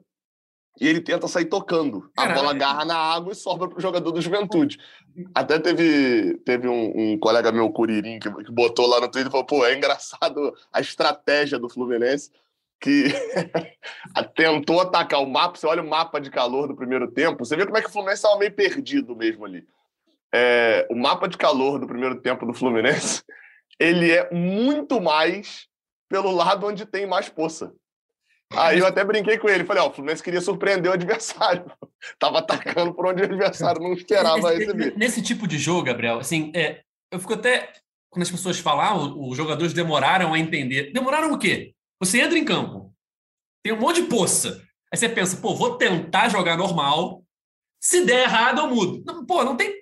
e 0.78 0.86
ele 0.86 1.00
tenta 1.00 1.28
sair 1.28 1.46
tocando. 1.46 2.10
A 2.16 2.34
bola 2.34 2.50
agarra 2.50 2.84
na 2.84 2.96
água 2.96 3.32
e 3.32 3.36
sobra 3.36 3.68
para 3.68 3.78
o 3.78 3.80
jogador 3.80 4.10
do 4.10 4.20
Juventude. 4.20 4.78
Até 5.34 5.58
teve, 5.58 6.38
teve 6.44 6.68
um, 6.68 7.12
um 7.12 7.18
colega 7.18 7.52
meu, 7.52 7.70
Curirim, 7.70 8.18
que, 8.18 8.30
que, 8.30 8.52
botou 8.52 8.86
lá 8.86 9.00
no 9.00 9.10
Twitter 9.10 9.28
e 9.28 9.30
falou: 9.30 9.46
pô, 9.46 9.64
é 9.64 9.74
engraçado 9.74 10.54
a 10.72 10.80
estratégia 10.80 11.58
do 11.58 11.68
Fluminense, 11.68 12.30
que 12.81 13.09
tentou 14.35 14.81
atacar 14.81 15.21
o 15.21 15.29
mapa. 15.29 15.57
Você 15.57 15.66
olha 15.66 15.83
o 15.83 15.88
mapa 15.88 16.21
de 16.21 16.31
calor 16.31 16.66
do 16.66 16.77
primeiro 16.77 17.11
tempo, 17.11 17.45
você 17.45 17.57
vê 17.57 17.66
como 17.66 17.79
é 17.79 17.83
que 17.83 17.88
o 17.88 17.93
Fluminense 17.93 18.23
estava 18.23 18.38
meio 18.38 18.53
perdido 18.53 19.14
mesmo 19.14 19.45
ali 19.45 19.66
é, 20.33 20.87
o 20.90 20.95
mapa 20.95 21.29
de 21.29 21.37
calor 21.37 21.79
do 21.79 21.87
primeiro 21.87 22.21
tempo 22.21 22.47
do 22.47 22.55
Fluminense, 22.55 23.23
ele 23.79 24.11
é 24.11 24.31
muito 24.33 25.01
mais 25.01 25.66
pelo 26.09 26.31
lado 26.31 26.66
onde 26.66 26.87
tem 26.87 27.07
mais 27.07 27.29
poça. 27.29 27.73
Aí 28.53 28.81
eu 28.81 28.87
até 28.87 29.05
brinquei 29.05 29.38
com 29.38 29.49
ele, 29.49 29.64
falei, 29.64 29.81
ó, 29.81 29.88
o 29.88 29.93
Fluminense 29.93 30.23
queria 30.23 30.40
surpreender 30.40 30.90
o 30.90 30.95
adversário. 30.95 31.71
Tava 32.19 32.38
atacando 32.38 32.93
por 32.93 33.07
onde 33.07 33.23
o 33.23 33.25
adversário 33.25 33.81
não 33.81 33.93
esperava 33.93 34.53
receber. 34.53 34.97
Nesse 34.97 35.23
tipo 35.23 35.47
de 35.47 35.57
jogo, 35.57 35.85
Gabriel, 35.85 36.19
assim, 36.19 36.51
é, 36.55 36.81
eu 37.12 37.21
fico 37.21 37.35
até 37.35 37.73
quando 38.09 38.25
as 38.25 38.31
pessoas 38.31 38.59
falam, 38.59 38.81
ah, 38.81 39.29
os 39.29 39.37
jogadores 39.37 39.73
demoraram 39.73 40.35
a 40.35 40.38
entender. 40.38 40.93
Demoraram 40.93 41.33
o 41.33 41.38
quê? 41.38 41.75
Você 42.00 42.20
entra 42.20 42.38
em 42.38 42.44
campo, 42.44 42.94
tem 43.62 43.72
um 43.72 43.78
monte 43.78 44.02
de 44.02 44.08
poça. 44.08 44.60
Aí 44.92 44.98
você 44.98 45.08
pensa, 45.08 45.36
pô, 45.36 45.54
vou 45.54 45.76
tentar 45.76 46.28
jogar 46.28 46.56
normal. 46.56 47.22
Se 47.78 48.04
der 48.04 48.24
errado, 48.24 48.58
eu 48.60 48.68
mudo. 48.68 49.02
Não, 49.06 49.24
pô, 49.24 49.44
não 49.44 49.56
tem 49.56 49.80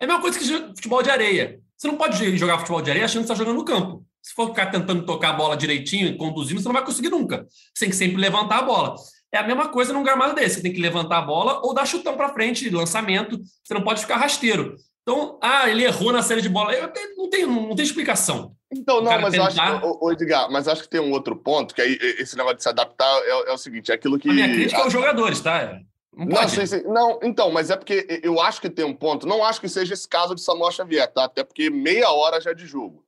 é 0.00 0.04
a 0.04 0.06
mesma 0.06 0.20
coisa 0.20 0.38
que 0.38 0.44
futebol 0.44 1.02
de 1.02 1.10
areia. 1.10 1.58
Você 1.76 1.86
não 1.86 1.96
pode 1.96 2.36
jogar 2.36 2.58
futebol 2.58 2.82
de 2.82 2.90
areia 2.90 3.04
achando 3.04 3.24
que 3.24 3.32
está 3.32 3.34
jogando 3.34 3.56
no 3.56 3.64
campo. 3.64 4.04
Se 4.22 4.34
for 4.34 4.48
ficar 4.48 4.66
tentando 4.66 5.06
tocar 5.06 5.30
a 5.30 5.32
bola 5.34 5.56
direitinho, 5.56 6.16
conduzindo, 6.16 6.60
você 6.60 6.68
não 6.68 6.74
vai 6.74 6.84
conseguir 6.84 7.08
nunca. 7.08 7.46
Você 7.74 7.80
tem 7.80 7.90
que 7.90 7.96
sempre 7.96 8.16
levantar 8.16 8.58
a 8.58 8.62
bola. 8.62 8.94
É 9.32 9.38
a 9.38 9.46
mesma 9.46 9.68
coisa 9.68 9.92
num 9.92 10.02
gramado 10.02 10.34
desse. 10.34 10.56
Você 10.56 10.62
tem 10.62 10.72
que 10.72 10.80
levantar 10.80 11.18
a 11.18 11.22
bola 11.22 11.60
ou 11.62 11.74
dar 11.74 11.86
chutão 11.86 12.16
para 12.16 12.32
frente, 12.32 12.68
lançamento. 12.70 13.40
Você 13.62 13.74
não 13.74 13.82
pode 13.82 14.00
ficar 14.00 14.16
rasteiro. 14.16 14.76
Então, 15.08 15.38
ah, 15.40 15.70
ele 15.70 15.84
errou 15.84 16.12
na 16.12 16.20
série 16.20 16.42
de 16.42 16.48
bola. 16.48 16.72
Eu 16.74 16.90
não 17.16 17.30
tem, 17.30 17.46
não 17.46 17.76
tem 17.76 17.84
explicação. 17.84 18.56
Então, 18.72 19.00
não, 19.00 19.20
mas 19.20 19.30
tentar... 19.32 19.68
eu 19.68 19.76
acho, 19.76 19.98
ô, 20.00 20.10
Edgar, 20.10 20.50
mas 20.50 20.66
acho 20.66 20.82
que 20.82 20.88
tem 20.88 21.00
um 21.00 21.12
outro 21.12 21.36
ponto, 21.36 21.72
que 21.72 21.80
aí 21.80 21.96
esse 22.18 22.36
negócio 22.36 22.56
de 22.56 22.64
se 22.64 22.68
adaptar 22.68 23.06
é, 23.22 23.50
é 23.50 23.52
o 23.52 23.58
seguinte, 23.58 23.92
é 23.92 23.94
aquilo 23.94 24.18
que... 24.18 24.28
A 24.28 24.32
minha 24.32 24.52
crítica 24.52 24.80
é 24.80 24.82
aos 24.82 24.92
jogadores, 24.92 25.40
tá? 25.40 25.80
Não, 26.12 26.26
não, 26.26 26.48
sim, 26.48 26.66
sim. 26.66 26.82
não, 26.84 27.20
então, 27.22 27.52
mas 27.52 27.70
é 27.70 27.76
porque 27.76 28.20
eu 28.22 28.40
acho 28.40 28.60
que 28.60 28.70
tem 28.70 28.84
um 28.84 28.94
ponto. 28.94 29.26
Não 29.28 29.44
acho 29.44 29.60
que 29.60 29.68
seja 29.68 29.92
esse 29.92 30.08
caso 30.08 30.34
de 30.34 30.40
Samuel 30.40 30.72
Xavier, 30.72 31.06
tá? 31.12 31.24
Até 31.24 31.44
porque 31.44 31.68
meia 31.68 32.10
hora 32.10 32.40
já 32.40 32.52
é 32.52 32.54
de 32.54 32.66
jogo. 32.66 33.04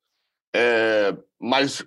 É, 0.55 1.17
mas 1.41 1.83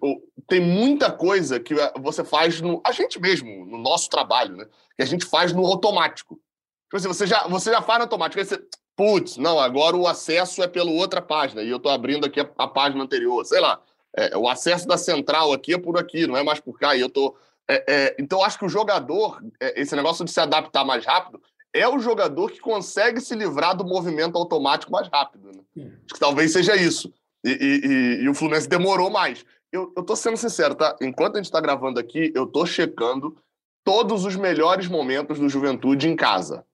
tem 0.48 0.60
muita 0.60 1.12
coisa 1.12 1.60
que 1.60 1.76
você 2.02 2.24
faz 2.24 2.60
no. 2.60 2.82
A 2.84 2.92
gente 2.92 3.20
mesmo, 3.20 3.66
no 3.66 3.78
nosso 3.78 4.10
trabalho, 4.10 4.58
né? 4.58 4.66
Que 4.96 5.04
a 5.04 5.06
gente 5.06 5.26
faz 5.26 5.54
no 5.54 5.64
automático. 5.64 6.42
Tipo 6.86 6.98
assim, 6.98 7.08
você 7.08 7.28
já, 7.28 7.48
você 7.48 7.72
já 7.72 7.84
faz 7.84 8.00
no 8.00 8.06
automático. 8.06 8.40
Aí 8.40 8.46
você. 8.46 8.60
Putz, 8.96 9.38
não, 9.38 9.60
agora 9.60 9.96
o 9.96 10.08
acesso 10.08 10.62
é 10.62 10.68
pela 10.68 10.92
outra 10.92 11.22
página. 11.22 11.62
E 11.62 11.70
eu 11.70 11.80
tô 11.80 11.90
abrindo 11.90 12.26
aqui 12.26 12.40
a, 12.40 12.50
a 12.58 12.68
página 12.68 13.04
anterior. 13.04 13.46
Sei 13.46 13.60
lá. 13.60 13.82
É, 14.16 14.38
o 14.38 14.48
acesso 14.48 14.88
da 14.88 14.98
central 14.98 15.54
aqui 15.54 15.74
é 15.74 15.78
por 15.78 15.98
aqui, 15.98 16.28
não 16.28 16.36
é 16.36 16.44
mais 16.44 16.60
por 16.60 16.78
cá. 16.78 16.96
E 16.96 17.00
eu 17.00 17.10
tô 17.10 17.36
é, 17.72 17.86
é, 17.88 18.16
então, 18.20 18.44
acho 18.44 18.60
que 18.60 18.66
o 18.66 18.70
jogador, 18.70 19.42
é, 19.58 19.80
esse 19.80 19.96
negócio 19.96 20.26
de 20.26 20.32
se 20.32 20.42
adaptar 20.42 20.84
mais 20.84 21.06
rápido, 21.06 21.42
é 21.74 21.88
o 21.88 22.00
jogador 22.00 22.52
que 22.52 22.60
consegue 22.60 23.22
se 23.22 23.34
livrar 23.34 23.78
do 23.78 23.86
movimento 23.86 24.38
automático 24.38 24.92
mais 24.92 25.08
rápido. 25.08 25.52
Né? 25.54 25.92
Acho 26.04 26.14
que 26.14 26.20
talvez 26.20 26.52
seja 26.52 26.76
isso. 26.76 27.14
E, 27.46 27.50
e, 27.50 27.88
e, 27.88 28.24
e 28.24 28.30
o 28.30 28.34
Fluminense 28.34 28.68
demorou 28.68 29.10
mais. 29.10 29.46
Eu, 29.72 29.94
eu 29.96 30.04
tô 30.04 30.18
sendo 30.18 30.36
sincero, 30.36 30.76
tá? 30.76 30.98
Enquanto 31.02 31.36
a 31.36 31.38
gente 31.38 31.46
está 31.46 31.62
gravando 31.62 31.98
aqui, 31.98 32.30
eu 32.36 32.46
tô 32.46 32.66
checando 32.66 33.38
todos 33.86 34.26
os 34.26 34.36
melhores 34.36 34.88
momentos 34.88 35.40
do 35.40 35.48
Juventude 35.48 36.10
em 36.10 36.16
casa, 36.16 36.66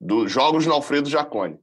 dos 0.00 0.30
jogos 0.30 0.66
no 0.66 0.74
Alfredo 0.74 1.08
Jacone. 1.08 1.58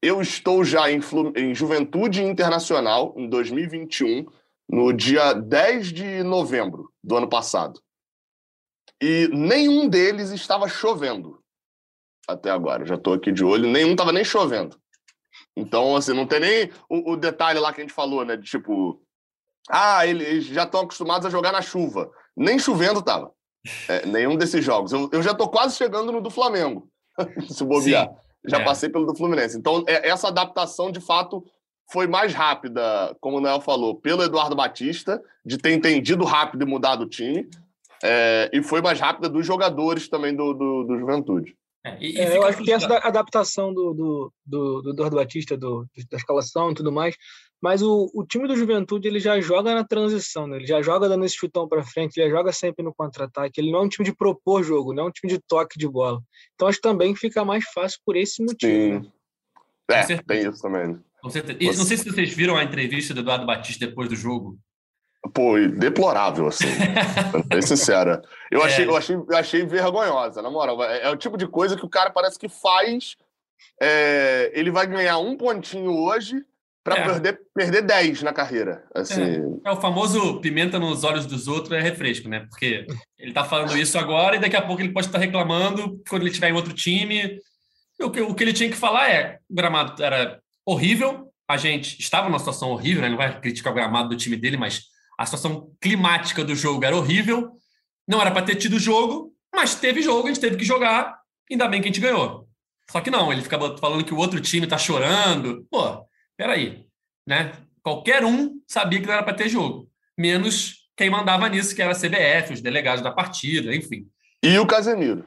Eu 0.00 0.20
estou 0.20 0.64
já 0.64 0.90
em, 0.90 1.00
em 1.36 1.54
Juventude 1.54 2.22
Internacional, 2.22 3.14
em 3.16 3.28
2021, 3.28 4.26
no 4.68 4.92
dia 4.92 5.32
10 5.32 5.92
de 5.92 6.22
novembro 6.22 6.92
do 7.02 7.16
ano 7.16 7.28
passado. 7.28 7.80
E 9.00 9.28
nenhum 9.32 9.88
deles 9.88 10.30
estava 10.30 10.68
chovendo 10.68 11.42
até 12.28 12.50
agora. 12.50 12.86
Já 12.86 12.94
estou 12.94 13.14
aqui 13.14 13.32
de 13.32 13.44
olho, 13.44 13.68
nenhum 13.68 13.92
estava 13.92 14.12
nem 14.12 14.24
chovendo. 14.24 14.80
Então, 15.56 15.96
assim, 15.96 16.14
não 16.14 16.26
tem 16.26 16.40
nem 16.40 16.72
o, 16.88 17.12
o, 17.12 17.16
detalhe 17.16 17.58
lá 17.58 17.72
que 17.72 17.80
a 17.80 17.84
gente 17.84 17.94
falou, 17.94 18.24
né? 18.24 18.36
De 18.36 18.44
tipo, 18.44 19.02
ah, 19.68 20.06
eles 20.06 20.46
já 20.46 20.64
estão 20.64 20.80
acostumados 20.80 21.26
a 21.26 21.30
jogar 21.30 21.52
na 21.52 21.62
chuva. 21.62 22.10
Nem 22.36 22.58
chovendo 22.58 23.02
tava. 23.02 23.32
É, 23.88 24.06
nenhum 24.06 24.36
desses 24.36 24.64
jogos. 24.64 24.92
Eu, 24.92 25.08
eu 25.12 25.22
já 25.22 25.32
estou 25.32 25.48
quase 25.48 25.76
chegando 25.76 26.10
no 26.10 26.20
do 26.20 26.30
Flamengo, 26.30 26.90
se 27.48 27.64
bobear. 27.64 28.08
Sim, 28.08 28.14
já 28.44 28.58
é. 28.58 28.64
passei 28.64 28.88
pelo 28.88 29.06
do 29.06 29.14
Fluminense. 29.14 29.56
Então, 29.56 29.84
é, 29.86 30.08
essa 30.08 30.28
adaptação, 30.28 30.90
de 30.90 31.00
fato, 31.00 31.44
foi 31.90 32.06
mais 32.06 32.32
rápida, 32.32 33.16
como 33.20 33.36
o 33.36 33.40
Noel 33.40 33.60
falou, 33.60 33.94
pelo 33.94 34.22
Eduardo 34.22 34.56
Batista, 34.56 35.22
de 35.44 35.58
ter 35.58 35.72
entendido 35.72 36.24
rápido 36.24 36.62
e 36.62 36.66
mudado 36.66 37.02
o 37.02 37.08
time, 37.08 37.48
é, 38.02 38.50
e 38.52 38.62
foi 38.62 38.80
mais 38.80 38.98
rápida 38.98 39.28
dos 39.28 39.46
jogadores 39.46 40.08
também 40.08 40.34
do, 40.34 40.52
do, 40.52 40.84
do 40.84 40.98
Juventude. 40.98 41.56
É, 41.84 41.98
e, 42.00 42.12
e 42.12 42.18
é, 42.18 42.36
eu 42.36 42.44
acho 42.44 42.58
que 42.58 42.64
tem 42.64 42.74
essa 42.74 42.86
adaptação 42.98 43.74
do, 43.74 43.92
do, 43.92 44.32
do, 44.46 44.82
do 44.82 44.90
Eduardo 44.90 45.16
Batista, 45.16 45.56
do, 45.56 45.86
da 46.10 46.16
escalação 46.16 46.70
e 46.70 46.74
tudo 46.74 46.92
mais, 46.92 47.16
mas 47.60 47.82
o, 47.82 48.10
o 48.14 48.24
time 48.24 48.46
do 48.46 48.56
Juventude 48.56 49.08
ele 49.08 49.18
já 49.18 49.40
joga 49.40 49.74
na 49.74 49.84
transição, 49.84 50.46
né? 50.46 50.56
ele 50.56 50.66
já 50.66 50.80
joga 50.80 51.08
dando 51.08 51.24
esse 51.24 51.36
chutão 51.36 51.68
para 51.68 51.82
frente, 51.82 52.16
ele 52.16 52.28
já 52.28 52.36
joga 52.36 52.52
sempre 52.52 52.84
no 52.84 52.94
contra-ataque, 52.94 53.60
ele 53.60 53.72
não 53.72 53.80
é 53.80 53.82
um 53.82 53.88
time 53.88 54.04
de 54.04 54.14
propor 54.14 54.62
jogo, 54.62 54.92
não 54.92 55.04
é 55.04 55.06
um 55.06 55.10
time 55.12 55.32
de 55.32 55.40
toque 55.40 55.78
de 55.78 55.88
bola. 55.88 56.20
Então 56.54 56.68
acho 56.68 56.80
também 56.80 57.14
que 57.14 57.20
fica 57.20 57.44
mais 57.44 57.64
fácil 57.72 57.98
por 58.04 58.16
esse 58.16 58.42
motivo. 58.42 58.72
Sim. 58.72 59.12
Né? 59.88 60.00
É, 60.08 60.16
tem 60.18 60.48
isso 60.48 60.62
também. 60.62 60.88
Né? 60.88 61.00
E, 61.60 61.66
não 61.66 61.84
sei 61.84 61.96
se 61.96 62.10
vocês 62.10 62.32
viram 62.34 62.56
a 62.56 62.64
entrevista 62.64 63.14
do 63.14 63.20
Eduardo 63.20 63.46
Batista 63.46 63.86
depois 63.86 64.08
do 64.08 64.16
jogo, 64.16 64.58
Pô, 65.32 65.56
deplorável, 65.58 66.48
assim. 66.48 66.66
bem 67.46 67.62
sincera. 67.62 68.22
Eu, 68.50 68.60
é. 68.62 68.64
achei, 68.64 68.86
eu, 68.86 68.96
achei, 68.96 69.16
eu 69.16 69.36
achei 69.36 69.64
vergonhosa, 69.64 70.42
na 70.42 70.50
moral. 70.50 70.82
É, 70.82 71.02
é, 71.02 71.10
o 71.10 71.16
tipo 71.16 71.36
de 71.36 71.46
coisa 71.46 71.76
que 71.76 71.84
o 71.84 71.88
cara 71.88 72.10
parece 72.10 72.38
que 72.38 72.48
faz. 72.48 73.16
É, 73.80 74.50
ele 74.54 74.70
vai 74.70 74.86
ganhar 74.86 75.18
um 75.18 75.36
pontinho 75.36 75.92
hoje 75.92 76.44
para 76.84 76.98
é. 76.98 77.04
perder, 77.04 77.40
perder 77.54 77.82
10 77.82 78.22
na 78.22 78.32
carreira. 78.32 78.84
Assim. 78.92 79.22
É. 79.64 79.68
é. 79.68 79.70
o 79.70 79.80
famoso 79.80 80.40
pimenta 80.40 80.78
nos 80.78 81.04
olhos 81.04 81.24
dos 81.24 81.46
outros 81.46 81.72
é 81.72 81.80
refresco, 81.80 82.28
né? 82.28 82.40
Porque 82.50 82.86
ele 83.16 83.32
tá 83.32 83.44
falando 83.44 83.76
isso 83.78 83.96
agora 83.96 84.36
e 84.36 84.40
daqui 84.40 84.56
a 84.56 84.62
pouco 84.62 84.82
ele 84.82 84.92
pode 84.92 85.06
estar 85.06 85.18
reclamando 85.18 86.02
quando 86.08 86.22
ele 86.22 86.30
estiver 86.30 86.50
em 86.50 86.54
outro 86.54 86.72
time. 86.72 87.38
O 88.00 88.10
que, 88.10 88.20
o 88.20 88.34
que 88.34 88.42
ele 88.42 88.52
tinha 88.52 88.68
que 88.68 88.76
falar 88.76 89.08
é: 89.08 89.38
o 89.48 89.54
gramado 89.54 90.02
era 90.02 90.40
horrível, 90.66 91.32
a 91.48 91.56
gente 91.56 92.00
estava 92.00 92.28
numa 92.28 92.38
situação 92.38 92.70
horrível, 92.70 93.02
né? 93.02 93.08
Não 93.08 93.16
vai 93.16 93.40
criticar 93.40 93.72
o 93.72 93.76
gramado 93.76 94.08
do 94.08 94.16
time 94.16 94.36
dele, 94.36 94.56
mas 94.56 94.91
a 95.22 95.26
situação 95.26 95.72
climática 95.80 96.44
do 96.44 96.54
jogo 96.56 96.84
era 96.84 96.96
horrível, 96.96 97.52
não 98.08 98.20
era 98.20 98.32
para 98.32 98.44
ter 98.44 98.56
tido 98.56 98.76
jogo, 98.76 99.32
mas 99.54 99.76
teve 99.76 100.02
jogo, 100.02 100.26
a 100.26 100.32
gente 100.32 100.40
teve 100.40 100.56
que 100.56 100.64
jogar, 100.64 101.16
ainda 101.48 101.68
bem 101.68 101.80
que 101.80 101.88
a 101.88 101.92
gente 101.92 102.00
ganhou. 102.00 102.48
Só 102.90 103.00
que 103.00 103.08
não, 103.08 103.32
ele 103.32 103.40
ficava 103.40 103.78
falando 103.78 104.04
que 104.04 104.12
o 104.12 104.16
outro 104.16 104.40
time 104.40 104.66
tá 104.66 104.76
chorando. 104.76 105.64
Pô, 105.70 106.04
peraí, 106.36 106.84
né? 107.24 107.52
Qualquer 107.84 108.24
um 108.24 108.60
sabia 108.66 109.00
que 109.00 109.06
não 109.06 109.14
era 109.14 109.22
para 109.22 109.34
ter 109.34 109.48
jogo, 109.48 109.88
menos 110.18 110.88
quem 110.96 111.08
mandava 111.08 111.48
nisso, 111.48 111.74
que 111.74 111.80
era 111.80 111.92
a 111.92 111.94
CBF, 111.94 112.54
os 112.54 112.60
delegados 112.60 113.02
da 113.02 113.12
partida, 113.12 113.74
enfim. 113.74 114.08
E 114.42 114.58
o 114.58 114.66
Casemiro. 114.66 115.24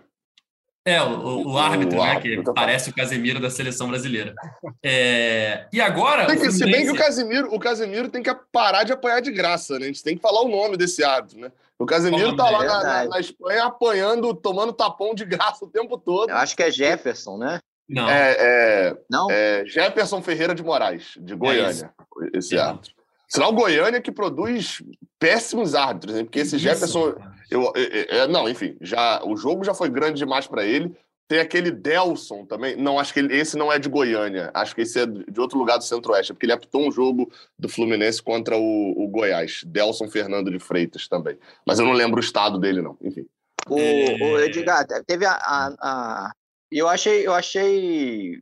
É, 0.88 1.02
o, 1.02 1.48
o 1.48 1.58
árbitro, 1.58 1.98
o 1.98 2.04
né? 2.04 2.12
Árbitro, 2.12 2.44
que 2.44 2.54
parece 2.54 2.92
o 2.92 2.94
Casemiro 2.94 3.40
da 3.40 3.50
seleção 3.50 3.88
brasileira. 3.88 4.36
É, 4.84 5.66
e 5.74 5.82
agora. 5.82 6.28
Que, 6.28 6.34
Fluminense... 6.34 6.58
Se 6.60 6.66
bem 6.66 6.86
que 6.86 6.92
o 6.92 6.96
Casemiro, 6.96 7.56
o 7.56 7.60
Casemiro 7.60 8.08
tem 8.08 8.22
que 8.22 8.32
parar 8.52 8.84
de 8.84 8.94
apanhar 8.94 9.20
de 9.20 9.32
graça, 9.32 9.80
né? 9.80 9.86
A 9.86 9.88
gente 9.88 10.04
tem 10.04 10.16
que 10.16 10.22
falar 10.22 10.42
o 10.42 10.48
nome 10.48 10.78
desse 10.78 11.04
árbitro, 11.04 11.40
né? 11.40 11.52
O 11.80 11.88
Casemiro 11.88 12.36
tá 12.36 12.50
lá 12.52 12.64
na, 12.64 13.06
na, 13.06 13.20
Espanha 13.20 13.66
apanhando, 13.66 14.34
tomando 14.36 14.72
tapão 14.72 15.16
de 15.16 15.26
graça 15.26 15.66
o 15.66 15.70
tempo 15.70 15.98
todo. 15.98 16.30
Eu 16.30 16.38
acho 16.38 16.56
que 16.56 16.62
é 16.62 16.70
Jefferson, 16.70 17.38
né? 17.38 17.60
Não. 17.90 18.08
É, 18.08 18.36
é, 18.40 18.98
Não? 19.10 19.28
É 19.30 19.66
Jefferson 19.66 20.22
Ferreira 20.22 20.54
de 20.54 20.64
Moraes, 20.64 21.14
de 21.18 21.36
Goiânia, 21.36 21.92
é 22.34 22.38
esse 22.38 22.58
árbitro. 22.58 22.94
Será 23.28 23.48
o 23.48 23.54
Goiânia 23.54 24.02
que 24.02 24.12
produz 24.12 24.84
péssimos 25.20 25.74
árbitros, 25.74 26.16
hein? 26.16 26.26
porque 26.26 26.40
esse 26.40 26.58
Jefferson. 26.58 27.16
Eu, 27.50 27.72
eu, 27.76 28.04
eu, 28.06 28.28
não, 28.28 28.50
enfim, 28.50 28.76
já, 28.82 29.24
o 29.24 29.36
jogo 29.36 29.64
já 29.64 29.74
foi 29.74 29.90
grande 29.90 30.18
demais 30.18 30.48
para 30.48 30.66
ele. 30.66 30.96
Tem 31.28 31.40
aquele 31.40 31.72
Delson 31.72 32.46
também. 32.46 32.76
Não, 32.76 33.00
acho 33.00 33.12
que 33.12 33.20
ele, 33.20 33.36
esse 33.36 33.58
não 33.58 33.72
é 33.72 33.80
de 33.80 33.90
Goiânia. 33.90 34.52
Acho 34.54 34.76
que 34.76 34.82
esse 34.82 35.00
é 35.00 35.06
de 35.08 35.40
outro 35.40 35.58
lugar 35.58 35.78
do 35.78 35.84
Centro-Oeste, 35.84 36.34
porque 36.34 36.46
ele 36.46 36.54
apitou 36.54 36.88
um 36.88 36.92
jogo 36.92 37.32
do 37.58 37.68
Fluminense 37.68 38.22
contra 38.22 38.56
o, 38.56 38.94
o 38.96 39.08
Goiás. 39.08 39.64
Delson 39.66 40.08
Fernando 40.08 40.52
de 40.52 40.60
Freitas 40.60 41.08
também. 41.08 41.38
Mas 41.66 41.80
eu 41.80 41.86
não 41.86 41.94
lembro 41.94 42.18
o 42.18 42.24
estado 42.24 42.60
dele, 42.60 42.82
não. 42.82 42.96
Enfim. 43.02 43.26
O, 43.68 43.76
o 43.76 44.40
Edgar, 44.40 44.86
teve 45.08 45.26
a, 45.26 45.34
a, 45.34 45.76
a. 45.82 46.32
Eu 46.72 46.88
achei, 46.88 47.26
eu 47.26 47.34
achei 47.34 48.40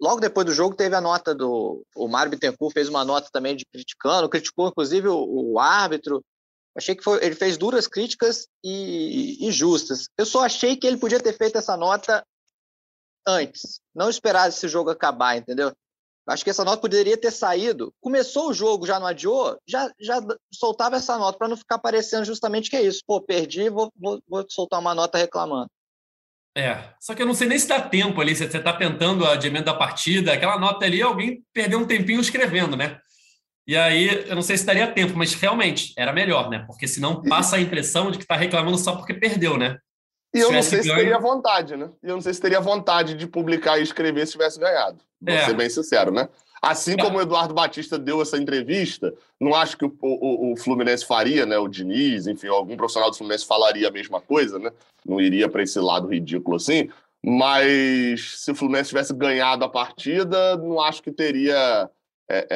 logo 0.00 0.20
depois 0.20 0.46
do 0.46 0.52
jogo 0.52 0.74
teve 0.74 0.94
a 0.94 1.00
nota 1.00 1.34
do 1.34 1.84
o 1.96 2.08
Mário 2.08 2.30
Bittencourt 2.30 2.72
fez 2.72 2.88
uma 2.88 3.04
nota 3.04 3.28
também 3.32 3.56
de 3.56 3.64
criticando, 3.66 4.28
criticou 4.28 4.68
inclusive 4.68 5.08
o, 5.08 5.52
o 5.52 5.58
árbitro. 5.58 6.22
Achei 6.76 6.94
que 6.96 7.04
foi, 7.04 7.24
ele 7.24 7.34
fez 7.34 7.56
duras 7.56 7.86
críticas 7.86 8.48
e, 8.62 9.48
e, 9.48 9.52
justas. 9.52 10.08
Eu 10.18 10.26
só 10.26 10.44
achei 10.44 10.76
que 10.76 10.86
ele 10.86 10.96
podia 10.96 11.20
ter 11.20 11.36
feito 11.36 11.56
essa 11.56 11.76
nota 11.76 12.24
antes, 13.26 13.80
não 13.94 14.10
esperar 14.10 14.48
esse 14.48 14.66
jogo 14.68 14.90
acabar, 14.90 15.36
entendeu? 15.36 15.72
Acho 16.26 16.42
que 16.42 16.50
essa 16.50 16.64
nota 16.64 16.80
poderia 16.80 17.16
ter 17.16 17.30
saído. 17.30 17.92
Começou 18.00 18.48
o 18.48 18.54
jogo, 18.54 18.86
já 18.86 18.98
não 18.98 19.06
adiou, 19.06 19.58
já, 19.66 19.90
já 20.00 20.20
soltava 20.52 20.96
essa 20.96 21.18
nota 21.18 21.38
para 21.38 21.48
não 21.48 21.56
ficar 21.56 21.78
parecendo 21.78 22.24
justamente 22.24 22.70
que 22.70 22.76
é 22.76 22.82
isso. 22.82 23.02
Pô, 23.06 23.20
perdi, 23.20 23.68
vou, 23.68 23.92
vou, 23.96 24.22
vou 24.26 24.44
soltar 24.48 24.80
uma 24.80 24.94
nota 24.94 25.18
reclamando. 25.18 25.68
É, 26.56 26.94
só 27.00 27.14
que 27.14 27.22
eu 27.22 27.26
não 27.26 27.34
sei 27.34 27.48
nem 27.48 27.58
se 27.58 27.66
dá 27.66 27.80
tempo 27.80 28.20
ali, 28.20 28.34
se 28.34 28.48
você 28.48 28.58
está 28.58 28.72
tentando 28.72 29.24
o 29.24 29.26
adiamento 29.26 29.66
da 29.66 29.74
partida, 29.74 30.32
aquela 30.32 30.58
nota 30.58 30.84
ali, 30.84 31.02
alguém 31.02 31.44
perdeu 31.52 31.80
um 31.80 31.86
tempinho 31.86 32.20
escrevendo, 32.20 32.76
né? 32.76 33.00
E 33.66 33.76
aí, 33.76 34.28
eu 34.28 34.34
não 34.34 34.42
sei 34.42 34.58
se 34.58 34.66
daria 34.66 34.86
tempo, 34.92 35.16
mas 35.16 35.32
realmente 35.34 35.94
era 35.96 36.12
melhor, 36.12 36.50
né? 36.50 36.64
Porque 36.66 36.86
senão 36.86 37.22
passa 37.22 37.56
a 37.56 37.60
impressão 37.60 38.10
de 38.10 38.18
que 38.18 38.24
está 38.24 38.36
reclamando 38.36 38.76
só 38.76 38.94
porque 38.94 39.14
perdeu, 39.14 39.56
né? 39.56 39.78
E 40.34 40.40
eu 40.40 40.50
não 40.50 40.62
sei 40.62 40.82
ganho... 40.82 40.90
se 40.90 41.00
teria 41.00 41.18
vontade, 41.18 41.76
né? 41.76 41.88
E 42.02 42.08
eu 42.08 42.14
não 42.14 42.20
sei 42.20 42.34
se 42.34 42.40
teria 42.40 42.60
vontade 42.60 43.14
de 43.14 43.26
publicar 43.26 43.78
e 43.78 43.82
escrever 43.82 44.26
se 44.26 44.32
tivesse 44.32 44.58
ganhado. 44.58 44.98
Vou 45.20 45.34
é. 45.34 45.44
ser 45.44 45.54
bem 45.54 45.70
sincero, 45.70 46.10
né? 46.10 46.28
Assim 46.60 46.96
como 46.96 47.18
o 47.18 47.20
Eduardo 47.20 47.52
Batista 47.52 47.98
deu 47.98 48.22
essa 48.22 48.38
entrevista, 48.38 49.12
não 49.38 49.54
acho 49.54 49.76
que 49.76 49.84
o, 49.84 49.94
o, 50.00 50.52
o, 50.52 50.56
Fluminense 50.56 51.04
faria, 51.04 51.44
né? 51.44 51.58
O 51.58 51.68
Diniz, 51.68 52.26
enfim, 52.26 52.48
algum 52.48 52.74
profissional 52.74 53.10
do 53.10 53.16
Fluminense 53.16 53.46
falaria 53.46 53.88
a 53.88 53.92
mesma 53.92 54.18
coisa, 54.20 54.58
né? 54.58 54.70
Não 55.04 55.20
iria 55.20 55.46
para 55.48 55.62
esse 55.62 55.78
lado 55.78 56.08
ridículo 56.08 56.56
assim. 56.56 56.88
Mas 57.22 58.40
se 58.40 58.50
o 58.50 58.54
Fluminense 58.54 58.88
tivesse 58.88 59.12
ganhado 59.14 59.64
a 59.64 59.68
partida, 59.68 60.56
não 60.56 60.80
acho 60.80 61.02
que 61.02 61.12
teria. 61.12 61.88
É, 62.28 62.46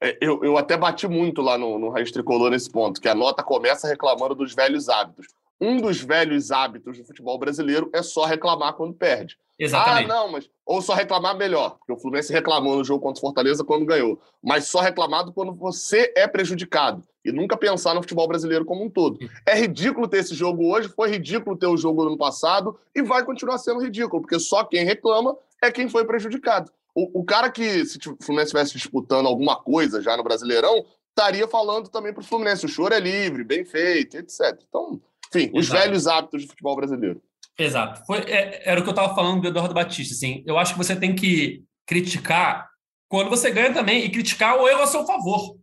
é, 0.00 0.08
é, 0.08 0.18
eu, 0.20 0.42
eu 0.42 0.58
até 0.58 0.76
bati 0.76 1.06
muito 1.06 1.40
lá 1.40 1.56
no, 1.56 1.78
no 1.78 1.90
Raiz 1.90 2.10
Tricolor 2.10 2.50
nesse 2.50 2.70
ponto, 2.70 3.00
que 3.00 3.08
a 3.08 3.14
nota 3.14 3.42
começa 3.42 3.86
reclamando 3.86 4.34
dos 4.34 4.54
velhos 4.54 4.88
hábitos. 4.88 5.26
Um 5.60 5.80
dos 5.80 6.00
velhos 6.00 6.50
hábitos 6.50 6.98
do 6.98 7.04
futebol 7.04 7.38
brasileiro 7.38 7.88
é 7.94 8.02
só 8.02 8.24
reclamar 8.26 8.74
quando 8.74 8.92
perde. 8.92 9.38
Exatamente. 9.58 10.10
Ah, 10.10 10.14
não, 10.14 10.32
mas. 10.32 10.50
Ou 10.66 10.82
só 10.82 10.92
reclamar 10.92 11.36
melhor, 11.36 11.78
porque 11.78 11.92
o 11.92 11.96
Fluminense 11.96 12.32
reclamou 12.32 12.76
no 12.76 12.84
jogo 12.84 13.00
contra 13.00 13.18
o 13.18 13.20
Fortaleza 13.20 13.64
quando 13.64 13.86
ganhou. 13.86 14.20
Mas 14.42 14.66
só 14.66 14.80
reclamado 14.80 15.32
quando 15.32 15.54
você 15.54 16.12
é 16.14 16.26
prejudicado. 16.26 17.02
E 17.24 17.32
nunca 17.32 17.56
pensar 17.56 17.94
no 17.94 18.02
futebol 18.02 18.28
brasileiro 18.28 18.64
como 18.64 18.84
um 18.84 18.90
todo. 18.90 19.18
É 19.46 19.54
ridículo 19.54 20.06
ter 20.06 20.18
esse 20.18 20.34
jogo 20.34 20.70
hoje, 20.70 20.88
foi 20.88 21.08
ridículo 21.10 21.56
ter 21.56 21.66
o 21.66 21.76
jogo 21.76 22.02
no 22.02 22.10
ano 22.10 22.18
passado 22.18 22.78
e 22.94 23.02
vai 23.02 23.24
continuar 23.24 23.58
sendo 23.58 23.80
ridículo, 23.80 24.20
porque 24.20 24.38
só 24.38 24.62
quem 24.62 24.84
reclama 24.84 25.36
é 25.62 25.70
quem 25.70 25.88
foi 25.88 26.04
prejudicado. 26.04 26.70
O, 26.96 27.20
o 27.20 27.24
cara 27.24 27.50
que, 27.50 27.84
se 27.84 27.98
o 27.98 28.16
Fluminense 28.22 28.48
estivesse 28.48 28.72
disputando 28.72 29.26
alguma 29.26 29.54
coisa 29.54 30.00
já 30.00 30.16
no 30.16 30.24
Brasileirão, 30.24 30.82
estaria 31.10 31.46
falando 31.46 31.90
também 31.90 32.10
para 32.10 32.22
o 32.22 32.26
Fluminense: 32.26 32.64
o 32.64 32.68
choro 32.68 32.94
é 32.94 32.98
livre, 32.98 33.44
bem 33.44 33.66
feito, 33.66 34.16
etc. 34.16 34.58
Então, 34.66 34.98
enfim, 35.28 35.50
os 35.52 35.66
Exato. 35.66 35.82
velhos 35.82 36.06
hábitos 36.06 36.42
do 36.42 36.48
futebol 36.48 36.74
brasileiro. 36.74 37.20
Exato. 37.58 38.02
Foi, 38.06 38.20
é, 38.20 38.62
era 38.64 38.80
o 38.80 38.82
que 38.82 38.88
eu 38.88 38.92
estava 38.94 39.14
falando 39.14 39.42
do 39.42 39.48
Eduardo 39.48 39.74
Batista. 39.74 40.14
Assim, 40.14 40.42
eu 40.46 40.58
acho 40.58 40.72
que 40.72 40.78
você 40.78 40.96
tem 40.96 41.14
que 41.14 41.62
criticar 41.86 42.66
quando 43.08 43.28
você 43.28 43.50
ganha 43.50 43.74
também 43.74 44.02
e 44.02 44.10
criticar 44.10 44.58
o 44.58 44.66
erro 44.66 44.82
a 44.82 44.86
seu 44.86 45.04
favor. 45.04 45.54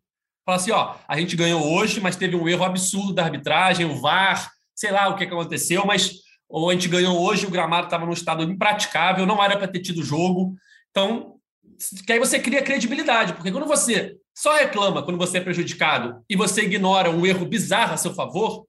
Falar 0.46 0.58
assim, 0.58 0.72
ó, 0.72 0.96
a 1.08 1.19
gente 1.19 1.36
ganhou 1.36 1.65
hoje, 1.74 2.00
mas 2.00 2.15
teve 2.15 2.36
um 2.36 2.48
erro 2.48 2.63
absurdo 2.63 3.13
da 3.13 3.24
arbitragem, 3.24 3.88
o 3.88 4.00
VAR, 4.00 4.52
sei 4.76 4.91
lá 4.91 5.08
o 5.08 5.15
que, 5.15 5.26
que 5.26 5.34
aconteceu, 5.34 5.84
mas 5.86 6.22
ou 6.48 6.69
a 6.69 6.74
gente 6.74 6.88
ganhou 6.88 7.19
hoje, 7.19 7.48
o 7.48 7.50
gramado 7.50 7.86
estava 7.86 8.06
num 8.06 8.13
estado 8.13 8.43
impraticável, 8.43 9.26
não 9.26 9.43
era 9.43 9.58
para 9.58 9.67
ter 9.67 9.80
tido 9.80 10.04
jogo. 10.04 10.54
Então, 10.94 11.40
que 12.06 12.14
aí 12.14 12.20
você 12.20 12.40
cria 12.40 12.62
credibilidade, 12.62 13.34
porque 13.34 13.52
quando 13.52 13.66
você 13.66 14.16
só 14.34 14.56
reclama 14.56 15.04
quando 15.04 15.18
você 15.18 15.40
é 15.40 15.42
prejudicado 15.42 16.24
e 16.30 16.36
você 16.36 16.62
ignora 16.62 17.10
um 17.10 17.26
erro 17.26 17.48
bizarro 17.48 17.96
a 17.96 17.98
seu 17.98 18.14
favor, 18.14 18.68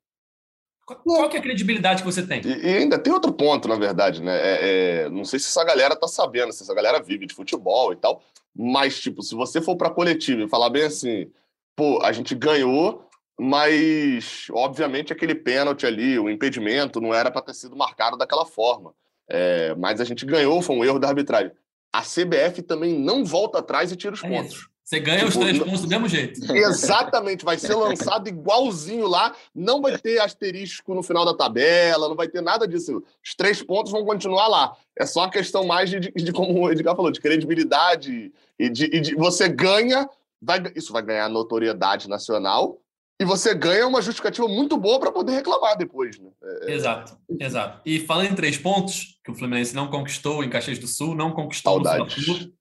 qual 0.86 1.28
que 1.28 1.36
é 1.36 1.40
a 1.40 1.42
credibilidade 1.42 2.02
que 2.02 2.10
você 2.10 2.26
tem? 2.26 2.40
E, 2.44 2.66
e 2.66 2.76
ainda 2.78 2.98
tem 2.98 3.12
outro 3.12 3.32
ponto, 3.32 3.68
na 3.68 3.76
verdade, 3.76 4.22
né? 4.22 4.36
É, 4.36 4.58
é, 5.04 5.08
não 5.10 5.24
sei 5.24 5.38
se 5.38 5.46
essa 5.46 5.64
galera 5.64 5.94
tá 5.94 6.08
sabendo, 6.08 6.52
se 6.52 6.62
essa 6.62 6.74
galera 6.74 7.02
vive 7.02 7.26
de 7.26 7.34
futebol 7.34 7.92
e 7.92 7.96
tal, 7.96 8.22
mas, 8.54 9.00
tipo, 9.00 9.22
se 9.22 9.34
você 9.34 9.60
for 9.60 9.76
pra 9.76 9.90
coletiva 9.90 10.42
e 10.42 10.48
falar 10.48 10.70
bem 10.70 10.84
assim, 10.84 11.30
pô, 11.76 12.02
a 12.02 12.12
gente 12.12 12.34
ganhou, 12.34 13.06
mas, 13.38 14.46
obviamente, 14.50 15.12
aquele 15.12 15.34
pênalti 15.34 15.86
ali, 15.86 16.18
o 16.18 16.30
impedimento, 16.30 17.00
não 17.00 17.12
era 17.12 17.30
para 17.30 17.42
ter 17.42 17.54
sido 17.54 17.76
marcado 17.76 18.16
daquela 18.16 18.46
forma. 18.46 18.94
É, 19.26 19.74
mas 19.76 20.00
a 20.00 20.04
gente 20.04 20.26
ganhou, 20.26 20.60
foi 20.60 20.76
um 20.76 20.84
erro 20.84 20.98
da 20.98 21.08
arbitragem. 21.08 21.50
A 21.94 22.02
CBF 22.02 22.60
também 22.60 22.98
não 22.98 23.24
volta 23.24 23.60
atrás 23.60 23.92
e 23.92 23.96
tira 23.96 24.14
os 24.14 24.24
é 24.24 24.28
pontos. 24.28 24.54
Isso. 24.54 24.70
Você 24.82 24.98
ganha 24.98 25.18
tipo, 25.18 25.28
os 25.28 25.36
três 25.36 25.58
pontos 25.60 25.80
do 25.82 25.88
mesmo 25.88 26.08
jeito. 26.08 26.40
Exatamente, 26.52 27.44
vai 27.44 27.56
ser 27.56 27.76
lançado 27.76 28.28
igualzinho 28.28 29.06
lá, 29.06 29.32
não 29.54 29.80
vai 29.80 29.96
ter 29.96 30.18
asterisco 30.18 30.92
no 30.92 31.04
final 31.04 31.24
da 31.24 31.32
tabela, 31.32 32.08
não 32.08 32.16
vai 32.16 32.26
ter 32.26 32.42
nada 32.42 32.66
disso. 32.66 33.00
Os 33.24 33.36
três 33.36 33.62
pontos 33.62 33.92
vão 33.92 34.04
continuar 34.04 34.48
lá. 34.48 34.76
É 34.98 35.06
só 35.06 35.20
uma 35.20 35.30
questão 35.30 35.64
mais 35.64 35.88
de, 35.88 36.00
de, 36.00 36.10
de 36.10 36.32
como 36.32 36.52
o 36.60 36.68
Edgar 36.68 36.96
falou, 36.96 37.12
de 37.12 37.20
credibilidade 37.20 38.32
e 38.58 38.68
de, 38.68 38.86
e 38.86 39.00
de 39.00 39.14
você 39.14 39.48
ganha, 39.48 40.10
vai, 40.42 40.60
isso 40.74 40.92
vai 40.92 41.02
ganhar 41.02 41.28
notoriedade 41.28 42.08
nacional 42.08 42.80
e 43.20 43.24
você 43.24 43.54
ganha 43.54 43.86
uma 43.86 44.02
justificativa 44.02 44.48
muito 44.48 44.76
boa 44.76 44.98
para 44.98 45.12
poder 45.12 45.32
reclamar 45.32 45.76
depois. 45.76 46.18
Né? 46.18 46.30
É... 46.42 46.70
é. 46.70 46.74
Exato, 46.74 47.16
exato. 47.40 47.80
E 47.84 48.00
falando 48.00 48.32
em 48.32 48.34
três 48.34 48.58
pontos, 48.58 49.18
que 49.24 49.30
o 49.30 49.34
Fluminense 49.34 49.74
não 49.74 49.88
conquistou 49.88 50.42
em 50.42 50.50
Caxias 50.50 50.78
do 50.78 50.86
Sul, 50.86 51.14
não 51.14 51.32
conquistou 51.32 51.74
Saudades. 51.74 52.16
no 52.16 52.22
Sul 52.22 52.52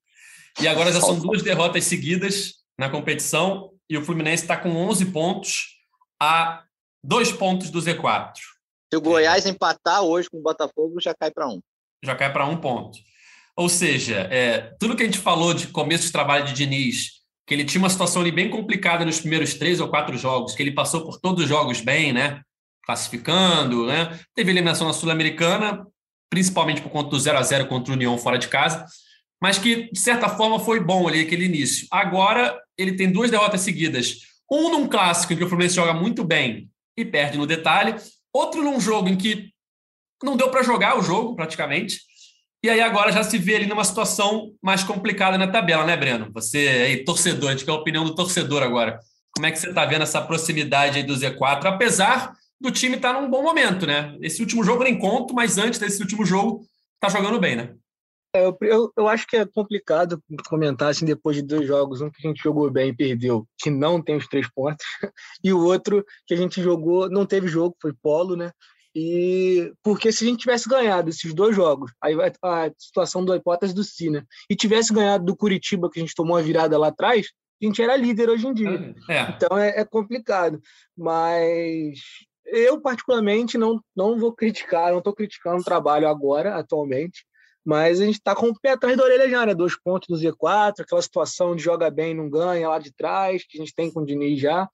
e 0.60 0.68
agora 0.68 0.92
já 0.92 1.02
são 1.02 1.18
duas 1.20 1.42
derrotas 1.42 1.84
seguidas 1.86 2.56
na 2.78 2.90
competição 2.90 3.72
e 3.90 3.98
o 3.98 4.04
Fluminense 4.04 4.44
está 4.44 4.56
com 4.56 4.70
11 4.70 5.08
pontos 5.08 5.80
a 6.22 6.64
dois 7.04 7.32
pontos 7.32 7.70
do 7.70 7.80
Z4. 7.80 8.36
Se 8.92 8.98
o 8.98 9.02
Goiás 9.02 9.46
empatar 9.46 10.04
hoje 10.04 10.30
com 10.30 10.38
o 10.38 10.44
Botafogo, 10.44 11.02
já 11.02 11.14
cai 11.16 11.32
para 11.32 11.48
um. 11.48 11.60
Já 12.04 12.16
cai 12.16 12.32
para 12.32 12.46
um 12.46 12.58
ponto. 12.58 13.00
Ou 13.56 13.68
seja, 13.68 14.28
é, 14.32 14.76
tudo 14.80 14.96
que 14.96 15.04
a 15.04 15.06
gente 15.06 15.18
falou 15.18 15.54
de 15.54 15.68
começo 15.68 16.06
de 16.06 16.12
trabalho 16.12 16.46
de 16.46 16.54
Diniz, 16.54 17.23
que 17.46 17.54
ele 17.54 17.66
tinha 17.66 17.82
uma 17.82 17.90
situação 17.90 18.22
ali 18.22 18.32
bem 18.32 18.50
complicada 18.50 19.06
nos 19.06 19.20
primeiros 19.20 19.54
três 19.54 19.80
ou 19.80 19.90
quatro 19.90 20.18
jogos, 20.18 20.56
que 20.56 20.64
ele 20.64 20.72
passou 20.72 21.06
por 21.06 21.20
todos 21.20 21.44
os 21.44 21.50
jogos 21.50 21.82
bem, 21.82 22.14
né? 22.14 22.42
Classificando, 22.86 23.86
né? 23.86 24.20
Teve 24.34 24.52
eliminação 24.52 24.88
na 24.88 24.94
Sul-Americana, 24.94 25.86
principalmente 26.30 26.82
por 26.82 26.90
conta 26.90 27.10
do 27.10 27.20
0 27.20 27.38
a 27.38 27.44
0 27.44 27.68
contra 27.68 27.92
o 27.92 27.96
União 27.96 28.18
fora 28.18 28.38
de 28.38 28.48
casa 28.48 28.86
mas 29.44 29.58
que, 29.58 29.92
de 29.92 30.00
certa 30.00 30.30
forma, 30.30 30.58
foi 30.58 30.80
bom 30.80 31.06
ali 31.06 31.20
aquele 31.20 31.44
início. 31.44 31.86
Agora, 31.92 32.58
ele 32.78 32.96
tem 32.96 33.12
duas 33.12 33.30
derrotas 33.30 33.60
seguidas. 33.60 34.20
Um 34.50 34.70
num 34.70 34.88
clássico 34.88 35.34
em 35.34 35.36
que 35.36 35.44
o 35.44 35.50
Fluminense 35.50 35.76
joga 35.76 35.94
muito 35.94 36.24
bem 36.24 36.70
e 36.96 37.04
perde 37.04 37.38
no 37.38 37.46
detalhe, 37.46 37.94
outro 38.32 38.64
num 38.64 38.80
jogo 38.80 39.10
em 39.10 39.18
que 39.18 39.50
não 40.24 40.38
deu 40.38 40.50
para 40.50 40.64
jogar 40.64 40.98
o 40.98 41.04
jogo, 41.04 41.36
praticamente. 41.36 42.00
E 42.64 42.70
aí 42.70 42.80
agora 42.80 43.12
já 43.12 43.22
se 43.24 43.38
vê 43.38 43.58
ali 43.58 43.66
numa 43.66 43.84
situação 43.84 44.56
mais 44.62 44.84
complicada 44.84 45.38
na 45.38 45.52
tabela, 45.52 45.86
né, 45.86 45.98
Breno? 45.98 46.32
Você 46.34 46.58
aí, 46.58 47.04
torcedor, 47.04 47.50
a 47.50 47.52
gente 47.52 47.66
quer 47.66 47.72
a 47.72 47.76
opinião 47.76 48.06
do 48.06 48.16
torcedor 48.16 48.64
agora. 48.64 49.00
Como 49.36 49.46
é 49.46 49.52
que 49.52 49.60
você 49.60 49.68
está 49.68 49.84
vendo 49.86 50.04
essa 50.04 50.22
proximidade 50.22 50.98
aí 50.98 51.04
do 51.04 51.14
Z4, 51.14 51.66
apesar 51.66 52.34
do 52.62 52.72
time 52.72 52.96
estar 52.96 53.14
tá 53.14 53.20
num 53.20 53.30
bom 53.30 53.44
momento, 53.44 53.86
né? 53.86 54.18
Esse 54.22 54.42
último 54.42 54.64
jogo 54.64 54.84
nem 54.86 54.98
conto, 54.98 55.34
mas 55.34 55.58
antes 55.58 55.78
desse 55.78 56.02
último 56.02 56.26
jogo, 56.26 56.66
tá 57.02 57.10
jogando 57.10 57.38
bem, 57.38 57.58
né? 57.58 57.76
É, 58.34 58.48
eu, 58.62 58.92
eu, 58.98 59.08
acho 59.10 59.28
que 59.28 59.36
é 59.36 59.46
complicado 59.46 60.24
comentar 60.48 60.90
assim 60.90 61.06
depois 61.06 61.36
de 61.36 61.44
dois 61.44 61.68
jogos, 61.68 62.00
um 62.00 62.10
que 62.10 62.26
a 62.26 62.30
gente 62.30 62.42
jogou 62.42 62.72
bem 62.72 62.90
e 62.90 62.96
perdeu, 62.96 63.46
que 63.60 63.70
não 63.70 64.02
tem 64.02 64.16
os 64.16 64.28
três 64.28 64.50
pontos, 64.50 64.86
e 65.44 65.52
o 65.52 65.60
outro 65.60 66.04
que 66.26 66.34
a 66.34 66.38
gente 66.38 66.64
jogou, 66.64 67.10
não 67.10 67.26
teve 67.26 67.48
jogo, 67.48 67.76
foi 67.82 67.94
polo, 68.02 68.38
né? 68.38 68.52
E 68.96 69.74
porque 69.82 70.12
se 70.12 70.24
a 70.24 70.28
gente 70.28 70.42
tivesse 70.42 70.70
ganhado 70.70 71.10
esses 71.10 71.34
dois 71.34 71.56
jogos, 71.56 71.92
aí 72.02 72.16
vai 72.16 72.32
a 72.44 72.72
situação 72.78 73.26
da 73.26 73.36
hipótese 73.36 73.74
do 73.74 73.84
Cine, 73.84 74.24
e 74.50 74.56
tivesse 74.56 74.94
ganhado 74.94 75.26
do 75.26 75.36
Curitiba, 75.36 75.90
que 75.90 76.00
a 76.00 76.04
gente 76.04 76.16
tomou 76.16 76.38
a 76.38 76.42
virada 76.42 76.78
lá 76.78 76.88
atrás, 76.88 77.28
a 77.62 77.66
gente 77.66 77.82
era 77.82 77.96
líder 77.96 78.30
hoje 78.30 78.48
em 78.48 78.54
dia. 78.54 78.96
É. 79.10 79.22
Então 79.32 79.58
é, 79.58 79.80
é, 79.80 79.86
complicado. 79.86 80.62
Mas 80.96 82.00
eu, 82.46 82.80
particularmente, 82.82 83.58
não, 83.58 83.82
não 83.96 84.20
vou 84.20 84.34
criticar, 84.34 84.92
não 84.92 85.00
estou 85.00 85.14
criticando 85.14 85.62
o 85.62 85.66
trabalho 85.66 86.08
agora, 86.08 86.56
atualmente, 86.56 87.26
mas 87.66 88.02
a 88.02 88.06
gente 88.06 88.16
está 88.16 88.36
com 88.36 88.50
o 88.50 88.60
pé 88.60 88.72
atrás 88.72 88.98
da 88.98 89.04
orelha 89.04 89.30
já, 89.30 89.46
né? 89.46 89.56
Dois 89.56 89.80
pontos 89.82 90.08
do 90.10 90.16
Z4, 90.16 90.82
aquela 90.82 91.02
situação 91.02 91.56
de 91.56 91.64
joga 91.64 91.90
bem 91.90 92.14
não 92.14 92.30
ganha 92.30 92.68
lá 92.68 92.78
de 92.78 92.94
trás, 92.94 93.46
que 93.48 93.58
a 93.58 93.62
gente 93.62 93.74
tem 93.74 93.90
com 93.90 94.02
o 94.02 94.06
Diniz 94.06 94.40
já. 94.40 94.68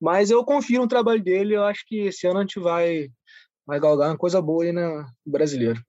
Mas 0.00 0.30
eu 0.30 0.44
confio 0.44 0.80
no 0.80 0.88
trabalho 0.88 1.22
dele, 1.22 1.56
eu 1.56 1.64
acho 1.64 1.84
que 1.86 2.06
esse 2.06 2.26
ano 2.26 2.38
a 2.38 2.42
gente 2.42 2.60
vai, 2.60 3.08
vai 3.66 3.80
galgar 3.80 4.10
uma 4.10 4.16
coisa 4.16 4.40
boa 4.40 4.64
aí 4.64 4.72
no 4.72 5.04
brasileiro. 5.26 5.82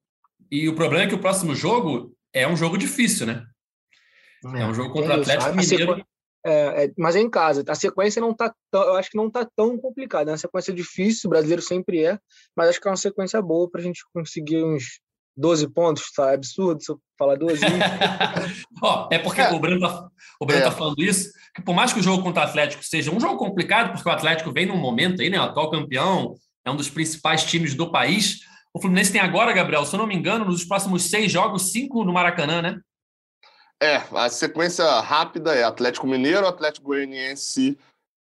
E 0.49 0.67
o 0.67 0.75
problema 0.75 1.03
é 1.03 1.07
que 1.07 1.15
o 1.15 1.19
próximo 1.19 1.53
jogo 1.53 2.15
é 2.33 2.47
um 2.47 2.55
jogo 2.55 2.77
difícil, 2.77 3.27
né? 3.27 3.45
É, 4.55 4.61
é 4.61 4.65
um 4.65 4.73
jogo 4.73 4.93
contra 4.93 5.17
o 5.17 5.21
Atlético 5.21 5.55
Mineiro. 5.55 6.05
É, 6.45 6.85
é, 6.85 6.91
mas 6.97 7.15
é 7.15 7.19
em 7.19 7.29
casa. 7.29 7.63
A 7.67 7.75
sequência 7.75 8.21
não 8.21 8.33
tá 8.33 8.53
tão, 8.71 8.83
eu 8.83 8.95
acho 8.95 9.09
que 9.09 9.17
não 9.17 9.29
tá 9.29 9.45
tão 9.55 9.77
complicada. 9.77 10.31
É 10.31 10.33
uma 10.33 10.37
sequência 10.37 10.73
difícil, 10.73 11.27
o 11.27 11.29
brasileiro 11.29 11.61
sempre 11.61 12.05
é, 12.05 12.17
mas 12.55 12.69
acho 12.69 12.79
que 12.79 12.87
é 12.87 12.91
uma 12.91 12.97
sequência 12.97 13.41
boa 13.41 13.69
para 13.69 13.81
a 13.81 13.83
gente 13.83 14.01
conseguir 14.13 14.63
uns 14.63 15.01
12 15.35 15.67
pontos, 15.73 16.11
tá? 16.15 16.31
É 16.31 16.35
absurdo 16.35 16.81
se 16.81 16.91
eu 16.91 16.99
falar 17.17 17.35
12. 17.35 17.61
Ó, 18.81 19.09
é 19.11 19.19
porque 19.19 19.41
é. 19.41 19.51
o 19.51 19.59
Breno, 19.59 19.81
tá, 19.81 20.07
o 20.39 20.45
Breno 20.45 20.61
tá 20.61 20.67
é. 20.67 20.71
tá 20.71 20.77
falando 20.77 21.01
isso, 21.01 21.31
que 21.53 21.61
por 21.61 21.75
mais 21.75 21.91
que 21.91 21.99
o 21.99 22.03
jogo 22.03 22.23
contra 22.23 22.43
o 22.43 22.45
Atlético 22.45 22.83
seja 22.83 23.11
um 23.11 23.19
jogo 23.19 23.37
complicado, 23.37 23.91
porque 23.91 24.07
o 24.07 24.11
Atlético 24.11 24.51
vem 24.51 24.65
num 24.65 24.77
momento 24.77 25.21
aí, 25.21 25.29
né? 25.29 25.39
O 25.39 25.43
atual 25.43 25.69
campeão, 25.69 26.33
é 26.67 26.71
um 26.71 26.75
dos 26.75 26.89
principais 26.89 27.43
times 27.45 27.73
do 27.73 27.89
país. 27.89 28.41
O 28.73 28.79
Fluminense 28.79 29.11
tem 29.11 29.21
agora, 29.21 29.53
Gabriel, 29.53 29.85
se 29.85 29.95
eu 29.95 29.99
não 29.99 30.07
me 30.07 30.15
engano, 30.15 30.45
nos 30.45 30.65
próximos 30.65 31.09
seis 31.09 31.31
jogos, 31.31 31.71
cinco 31.71 32.03
no 32.03 32.13
Maracanã, 32.13 32.61
né? 32.61 32.79
É, 33.81 34.01
a 34.11 34.29
sequência 34.29 34.85
rápida 34.99 35.53
é 35.55 35.63
Atlético 35.63 36.07
Mineiro, 36.07 36.47
Atlético 36.47 36.87
Goianiense, 36.87 37.77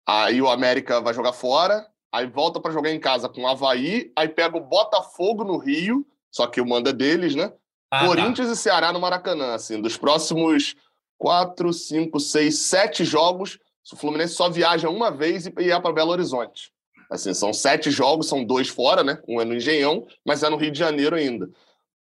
aí 0.05 0.41
o 0.41 0.49
América 0.49 0.99
vai 0.99 1.13
jogar 1.13 1.33
fora, 1.33 1.87
aí 2.11 2.27
volta 2.27 2.59
para 2.59 2.73
jogar 2.73 2.91
em 2.91 2.99
casa 2.99 3.29
com 3.29 3.43
o 3.43 3.47
Havaí, 3.47 4.11
aí 4.15 4.27
pega 4.27 4.57
o 4.57 4.61
Botafogo 4.61 5.43
no 5.43 5.57
Rio, 5.57 6.05
só 6.31 6.47
que 6.47 6.59
o 6.59 6.67
manda 6.67 6.89
é 6.89 6.93
deles, 6.93 7.35
né? 7.35 7.53
Ah, 7.91 8.01
tá. 8.01 8.07
Corinthians 8.07 8.47
tá. 8.47 8.53
e 8.53 8.57
Ceará 8.57 8.91
no 8.91 8.99
Maracanã, 8.99 9.53
assim, 9.53 9.79
dos 9.79 9.95
próximos 9.95 10.75
quatro, 11.17 11.71
cinco, 11.71 12.19
seis, 12.19 12.59
sete 12.59 13.05
jogos, 13.05 13.59
o 13.93 13.95
Fluminense 13.95 14.33
só 14.33 14.49
viaja 14.49 14.89
uma 14.89 15.11
vez 15.11 15.45
e 15.45 15.53
ia 15.59 15.79
para 15.79 15.93
Belo 15.93 16.11
Horizonte. 16.11 16.74
Assim, 17.09 17.33
são 17.33 17.53
sete 17.53 17.91
jogos, 17.91 18.27
são 18.27 18.43
dois 18.43 18.67
fora, 18.67 19.03
né? 19.03 19.19
Um 19.27 19.39
é 19.39 19.45
no 19.45 19.55
Engenhão, 19.55 20.05
mas 20.25 20.43
é 20.43 20.49
no 20.49 20.57
Rio 20.57 20.71
de 20.71 20.79
Janeiro 20.79 21.15
ainda. 21.15 21.49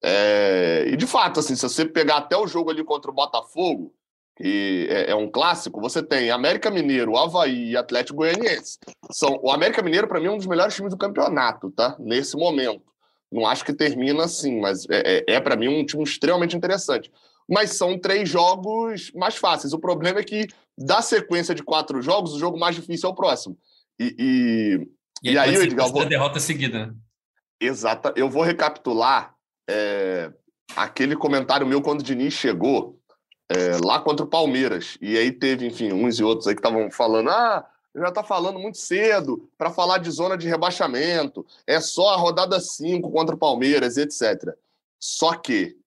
É, 0.04 0.86
e 0.88 0.98
de 0.98 1.06
fato, 1.06 1.40
assim, 1.40 1.56
se 1.56 1.62
você 1.62 1.86
pegar 1.86 2.18
até 2.18 2.36
o 2.36 2.48
jogo 2.48 2.72
ali 2.72 2.84
contra 2.84 3.12
o 3.12 3.14
Botafogo, 3.14 3.94
que 4.36 4.88
é, 4.90 5.12
é 5.12 5.16
um 5.16 5.30
clássico, 5.30 5.80
você 5.80 6.02
tem 6.02 6.32
América 6.32 6.72
Mineiro, 6.72 7.18
Havaí 7.18 7.72
e 7.72 7.78
Atlético 7.78 8.18
Goianiense. 8.18 8.80
São, 9.12 9.40
o 9.44 9.52
América 9.52 9.84
Mineiro, 9.84 10.08
para 10.08 10.20
mim, 10.20 10.28
é 10.28 10.32
um 10.32 10.38
dos 10.38 10.48
melhores 10.48 10.74
times 10.76 10.92
do 10.92 10.98
campeonato, 10.98 11.70
tá? 11.72 11.96
Nesse 12.00 12.36
momento. 12.36 12.84
Não 13.32 13.46
acho 13.46 13.64
que 13.64 13.72
termina 13.72 14.26
assim, 14.26 14.60
mas 14.60 14.86
é, 14.90 15.24
é, 15.28 15.36
é 15.36 15.40
para 15.40 15.56
mim 15.56 15.68
um 15.68 15.86
time 15.86 16.04
extremamente 16.04 16.58
interessante. 16.58 17.12
Mas 17.48 17.78
são 17.78 17.98
três 17.98 18.28
jogos 18.28 19.12
mais 19.14 19.36
fáceis. 19.38 19.74
O 19.74 19.80
problema 19.80 20.20
é 20.20 20.24
que, 20.24 20.48
da 20.78 21.02
sequência 21.02 21.56
de 21.56 21.64
quatro 21.64 22.02
jogos, 22.02 22.34
o 22.34 22.40
jogo 22.40 22.60
mais 22.60 22.76
difícil 22.76 23.10
é 23.10 23.12
o 23.12 23.16
próximo. 23.16 23.58
E, 24.02 24.16
e, 24.18 25.30
e, 25.30 25.34
e 25.34 25.38
aí, 25.38 25.56
Edgar. 25.56 25.88
Vou... 25.92 26.04
derrota 26.06 26.40
seguida. 26.40 26.88
Né? 26.88 26.94
Exata. 27.60 28.12
Eu 28.16 28.28
vou 28.28 28.42
recapitular 28.42 29.36
é, 29.70 30.32
aquele 30.76 31.16
comentário 31.16 31.68
meu 31.68 31.84
quando 31.84 32.00
o 32.00 32.04
Diniz 32.04 32.34
chegou 32.34 33.00
é, 33.48 33.78
lá 33.86 34.00
contra 34.00 34.26
o 34.26 34.30
Palmeiras. 34.30 34.98
E 35.00 35.16
aí 35.16 35.32
teve, 35.32 35.68
enfim, 35.68 35.94
uns 35.94 36.20
e 36.20 36.24
outros 36.24 36.48
aí 36.48 36.56
que 36.56 36.60
estavam 36.60 36.90
falando: 36.90 37.30
ah, 37.30 37.64
já 37.96 38.08
está 38.08 38.24
falando 38.24 38.58
muito 38.58 38.80
cedo 38.80 39.48
para 39.56 39.70
falar 39.70 40.00
de 40.00 40.10
zona 40.10 40.36
de 40.36 40.48
rebaixamento, 40.48 41.46
é 41.68 41.80
só 41.80 42.16
a 42.16 42.18
rodada 42.18 42.60
5 42.60 43.12
contra 43.12 43.36
o 43.36 43.38
Palmeiras, 43.38 43.98
etc. 43.98 44.56
Só 45.00 45.36
que 45.36 45.78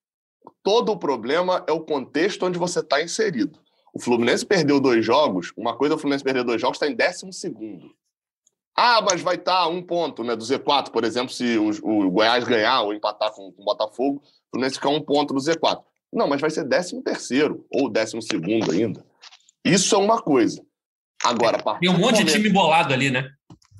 todo 0.62 0.92
o 0.92 0.98
problema 0.98 1.64
é 1.66 1.72
o 1.72 1.80
contexto 1.80 2.46
onde 2.46 2.60
você 2.60 2.78
está 2.78 3.02
inserido. 3.02 3.58
O 3.92 4.00
Fluminense 4.00 4.46
perdeu 4.46 4.78
dois 4.78 5.04
jogos, 5.04 5.52
uma 5.56 5.76
coisa 5.76 5.94
é 5.94 5.96
o 5.96 5.98
Fluminense 5.98 6.22
perder 6.22 6.44
dois 6.44 6.60
jogos, 6.60 6.76
está 6.76 6.88
em 6.88 6.94
décimo 6.94 7.32
segundo. 7.32 7.92
Ah, 8.76 9.00
mas 9.02 9.22
vai 9.22 9.36
estar 9.36 9.62
tá 9.62 9.68
um 9.68 9.80
ponto 9.80 10.24
né, 10.24 10.34
do 10.34 10.44
Z4, 10.44 10.90
por 10.90 11.04
exemplo, 11.04 11.32
se 11.32 11.56
o, 11.56 11.70
o 11.82 12.10
Goiás 12.10 12.42
ganhar 12.44 12.82
ou 12.82 12.92
empatar 12.92 13.30
com, 13.32 13.52
com 13.52 13.62
o 13.62 13.64
Botafogo, 13.64 14.20
o 14.24 14.50
Fluminense 14.50 14.76
ficar 14.76 14.88
um 14.88 15.00
ponto 15.00 15.32
do 15.32 15.40
Z4. 15.40 15.80
Não, 16.12 16.28
mas 16.28 16.40
vai 16.40 16.50
ser 16.50 16.64
décimo 16.64 17.02
terceiro 17.02 17.64
ou 17.72 17.88
décimo 17.88 18.22
segundo 18.22 18.70
ainda. 18.70 19.04
Isso 19.64 19.94
é 19.94 19.98
uma 19.98 20.20
coisa. 20.20 20.64
Agora, 21.22 21.58
a 21.64 21.78
Tem 21.78 21.88
um 21.88 21.92
monte 21.92 22.12
momento, 22.12 22.26
de 22.26 22.32
time 22.32 22.50
bolado 22.50 22.92
ali, 22.92 23.10
né? 23.10 23.30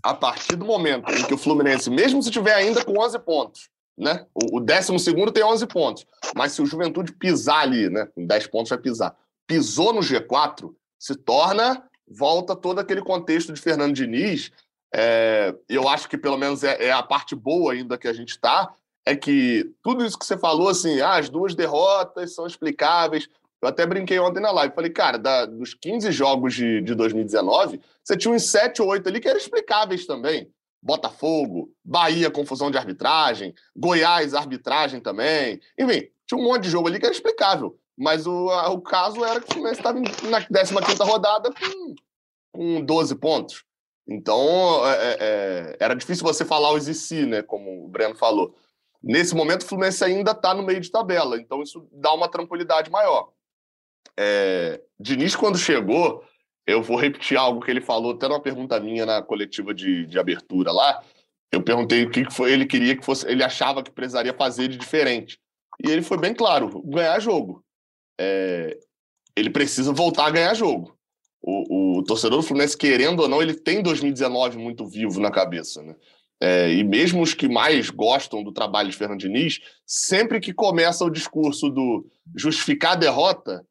A 0.02 0.14
partir 0.14 0.56
do 0.56 0.64
momento 0.64 1.10
em 1.12 1.24
que 1.24 1.34
o 1.34 1.38
Fluminense, 1.38 1.90
mesmo 1.90 2.22
se 2.22 2.30
tiver 2.30 2.54
ainda 2.54 2.84
com 2.84 2.98
11 2.98 3.18
pontos, 3.20 3.68
né? 3.96 4.26
O, 4.34 4.58
o 4.58 4.60
décimo 4.60 4.98
segundo 4.98 5.32
tem 5.32 5.44
11 5.44 5.66
pontos. 5.66 6.06
Mas 6.34 6.52
se 6.52 6.62
o 6.62 6.66
Juventude 6.66 7.12
pisar 7.12 7.62
ali, 7.62 7.90
né? 7.90 8.06
Com 8.14 8.26
10 8.26 8.46
pontos 8.46 8.70
vai 8.70 8.78
pisar. 8.78 9.14
Pisou 9.46 9.92
no 9.92 10.00
G4, 10.00 10.72
se 10.98 11.14
torna 11.14 11.82
volta 12.08 12.54
todo 12.54 12.78
aquele 12.78 13.02
contexto 13.02 13.52
de 13.52 13.60
Fernando 13.60 13.94
Diniz 13.94 14.50
é, 14.96 15.52
eu 15.68 15.88
acho 15.88 16.08
que 16.08 16.16
pelo 16.16 16.38
menos 16.38 16.62
é, 16.62 16.84
é, 16.84 16.92
a 16.92 17.02
parte 17.02 17.34
boa 17.34 17.72
ainda 17.72 17.98
que 17.98 18.06
a 18.06 18.12
gente 18.12 18.30
está, 18.30 18.72
é 19.04 19.16
que 19.16 19.74
tudo 19.82 20.04
isso 20.04 20.16
que 20.16 20.24
você 20.24 20.38
falou, 20.38 20.68
assim, 20.68 21.00
ah, 21.00 21.16
as 21.16 21.28
duas 21.28 21.54
derrotas 21.54 22.32
são 22.32 22.46
explicáveis. 22.46 23.28
Eu 23.60 23.68
até 23.68 23.84
brinquei 23.84 24.20
ontem 24.20 24.40
na 24.40 24.52
live, 24.52 24.74
falei, 24.74 24.90
cara, 24.90 25.18
da, 25.18 25.46
dos 25.46 25.74
15 25.74 26.12
jogos 26.12 26.54
de, 26.54 26.80
de 26.80 26.94
2019, 26.94 27.80
você 28.04 28.16
tinha 28.16 28.32
uns 28.32 28.44
7 28.44 28.82
ou 28.82 28.88
8 28.88 29.08
ali 29.08 29.20
que 29.20 29.28
eram 29.28 29.38
explicáveis 29.38 30.06
também. 30.06 30.48
Botafogo, 30.80 31.72
Bahia, 31.84 32.30
confusão 32.30 32.70
de 32.70 32.78
arbitragem, 32.78 33.52
Goiás, 33.74 34.32
arbitragem 34.32 35.00
também. 35.00 35.60
Enfim, 35.76 36.08
tinha 36.24 36.38
um 36.38 36.44
monte 36.44 36.64
de 36.64 36.70
jogo 36.70 36.86
ali 36.86 37.00
que 37.00 37.06
era 37.06 37.14
explicável. 37.14 37.76
Mas 37.96 38.26
o, 38.26 38.46
o 38.46 38.80
caso 38.80 39.24
era 39.24 39.40
que 39.40 39.50
o 39.50 39.52
Fluminense 39.54 39.80
estava 39.80 39.98
na 39.98 40.40
15 40.40 40.74
rodada 41.02 41.50
com, 41.52 41.94
com 42.52 42.84
12 42.84 43.14
pontos. 43.16 43.64
Então, 44.06 44.86
é, 44.86 44.92
é, 44.92 45.16
é, 45.20 45.76
era 45.80 45.94
difícil 45.94 46.24
você 46.24 46.44
falar 46.44 46.72
os 46.72 47.10
e 47.10 47.26
né? 47.26 47.42
Como 47.42 47.84
o 47.84 47.88
Breno 47.88 48.14
falou. 48.14 48.54
Nesse 49.02 49.34
momento, 49.34 49.62
o 49.62 49.66
Fluminense 49.66 50.04
ainda 50.04 50.32
está 50.32 50.54
no 50.54 50.62
meio 50.62 50.80
de 50.80 50.90
tabela, 50.90 51.38
então 51.38 51.62
isso 51.62 51.86
dá 51.92 52.12
uma 52.12 52.28
tranquilidade 52.28 52.90
maior. 52.90 53.30
É, 54.16 54.80
Diniz, 54.98 55.34
quando 55.36 55.58
chegou, 55.58 56.24
eu 56.66 56.82
vou 56.82 56.96
repetir 56.96 57.36
algo 57.36 57.60
que 57.60 57.70
ele 57.70 57.80
falou, 57.80 58.12
até 58.12 58.28
numa 58.28 58.40
pergunta 58.40 58.80
minha 58.80 59.04
na 59.04 59.22
coletiva 59.22 59.74
de, 59.74 60.06
de 60.06 60.18
abertura 60.18 60.72
lá. 60.72 61.02
Eu 61.52 61.62
perguntei 61.62 62.04
o 62.04 62.10
que 62.10 62.30
foi 62.30 62.52
ele 62.52 62.66
queria 62.66 62.96
que 62.96 63.04
fosse, 63.04 63.26
ele 63.28 63.44
achava 63.44 63.82
que 63.82 63.90
precisaria 63.90 64.34
fazer 64.34 64.68
de 64.68 64.76
diferente. 64.76 65.38
E 65.84 65.90
ele 65.90 66.02
foi 66.02 66.18
bem 66.18 66.34
claro: 66.34 66.82
ganhar 66.82 67.20
jogo. 67.20 67.64
É, 68.18 68.78
ele 69.36 69.50
precisa 69.50 69.92
voltar 69.92 70.26
a 70.26 70.30
ganhar 70.30 70.54
jogo 70.54 70.96
o, 71.46 71.98
o, 71.98 72.02
torcedor 72.02 72.38
do 72.38 72.42
Fluminense, 72.42 72.76
querendo 72.76 73.20
ou 73.20 73.28
não, 73.28 73.42
ele 73.42 73.52
tem 73.52 73.82
2019 73.82 74.56
muito 74.56 74.86
vivo 74.86 75.20
na 75.20 75.30
cabeça, 75.30 75.82
né? 75.82 75.94
É, 76.40 76.72
e 76.72 76.82
mesmo 76.82 77.22
os 77.22 77.34
que 77.34 77.48
mais 77.48 77.90
gostam 77.90 78.42
do 78.42 78.50
trabalho 78.50 78.90
de 78.90 78.96
Fernando 78.96 79.20
Diniz, 79.20 79.60
sempre 79.86 80.40
que 80.40 80.52
começa 80.52 81.04
o 81.04 81.10
discurso 81.10 81.70
do 81.70 82.06
justificar 82.34 82.92
a 82.92 82.96
derrota, 82.96 83.64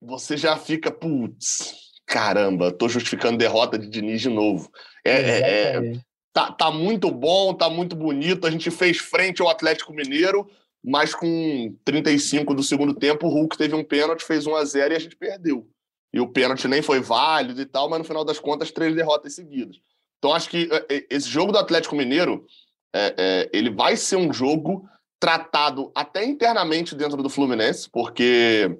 você 0.00 0.36
já 0.36 0.56
fica, 0.56 0.90
putz, 0.90 1.74
caramba, 2.06 2.70
tô 2.70 2.88
justificando 2.88 3.38
derrota 3.38 3.78
de 3.78 3.88
Diniz 3.88 4.20
de 4.20 4.28
novo. 4.28 4.70
É, 5.04 5.12
é, 5.12 5.38
é, 5.40 5.92
tá, 6.32 6.52
tá 6.52 6.70
muito 6.70 7.10
bom, 7.10 7.54
tá 7.54 7.68
muito 7.68 7.96
bonito. 7.96 8.46
A 8.46 8.50
gente 8.50 8.70
fez 8.70 8.98
frente 8.98 9.40
ao 9.42 9.48
Atlético 9.48 9.92
Mineiro, 9.92 10.46
mas 10.82 11.14
com 11.14 11.74
35 11.84 12.54
do 12.54 12.62
segundo 12.62 12.94
tempo, 12.94 13.26
o 13.26 13.30
Hulk 13.30 13.56
teve 13.56 13.74
um 13.74 13.84
pênalti, 13.84 14.22
fez 14.22 14.46
1 14.46 14.54
a 14.54 14.64
0 14.64 14.92
e 14.92 14.96
a 14.96 15.00
gente 15.00 15.16
perdeu 15.16 15.66
e 16.14 16.20
o 16.20 16.28
pênalti 16.28 16.68
nem 16.68 16.80
foi 16.80 17.00
válido 17.00 17.60
e 17.60 17.66
tal, 17.66 17.90
mas 17.90 17.98
no 17.98 18.04
final 18.04 18.24
das 18.24 18.38
contas, 18.38 18.70
três 18.70 18.94
derrotas 18.94 19.34
seguidas. 19.34 19.80
Então, 20.16 20.32
acho 20.32 20.48
que 20.48 20.68
é, 20.70 20.96
é, 20.96 21.06
esse 21.10 21.28
jogo 21.28 21.50
do 21.50 21.58
Atlético 21.58 21.96
Mineiro, 21.96 22.46
é, 22.94 23.14
é, 23.18 23.50
ele 23.52 23.68
vai 23.68 23.96
ser 23.96 24.14
um 24.14 24.32
jogo 24.32 24.88
tratado 25.18 25.90
até 25.92 26.24
internamente 26.24 26.94
dentro 26.94 27.20
do 27.20 27.28
Fluminense, 27.28 27.90
porque 27.90 28.78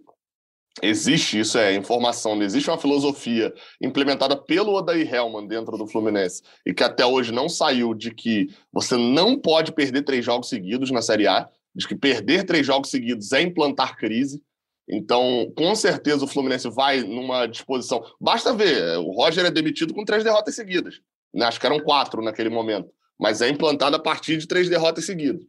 existe, 0.80 1.40
isso 1.40 1.58
é 1.58 1.74
informação, 1.74 2.40
existe 2.40 2.70
uma 2.70 2.78
filosofia 2.78 3.52
implementada 3.82 4.36
pelo 4.36 4.72
Odair 4.72 5.12
Helman 5.12 5.48
dentro 5.48 5.76
do 5.76 5.88
Fluminense 5.88 6.40
e 6.64 6.72
que 6.72 6.84
até 6.84 7.04
hoje 7.04 7.32
não 7.32 7.48
saiu 7.48 7.94
de 7.94 8.14
que 8.14 8.48
você 8.72 8.96
não 8.96 9.36
pode 9.36 9.72
perder 9.72 10.02
três 10.02 10.24
jogos 10.24 10.48
seguidos 10.48 10.92
na 10.92 11.02
Série 11.02 11.26
A, 11.26 11.48
de 11.74 11.88
que 11.88 11.96
perder 11.96 12.44
três 12.44 12.64
jogos 12.64 12.90
seguidos 12.90 13.32
é 13.32 13.42
implantar 13.42 13.96
crise. 13.96 14.40
Então, 14.88 15.50
com 15.56 15.74
certeza 15.74 16.24
o 16.24 16.28
Fluminense 16.28 16.68
vai 16.68 17.02
numa 17.02 17.46
disposição. 17.46 18.04
Basta 18.20 18.52
ver, 18.52 18.98
o 18.98 19.12
Roger 19.12 19.46
é 19.46 19.50
demitido 19.50 19.94
com 19.94 20.04
três 20.04 20.22
derrotas 20.22 20.54
seguidas. 20.54 21.00
Né? 21.32 21.46
Acho 21.46 21.58
que 21.58 21.66
eram 21.66 21.80
quatro 21.80 22.22
naquele 22.22 22.50
momento. 22.50 22.90
mas 23.18 23.40
é 23.40 23.48
implantado 23.48 23.94
a 23.96 23.98
partir 23.98 24.36
de 24.36 24.46
três 24.46 24.68
derrotas 24.68 25.06
seguidas. 25.06 25.42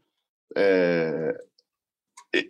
É... 0.55 1.35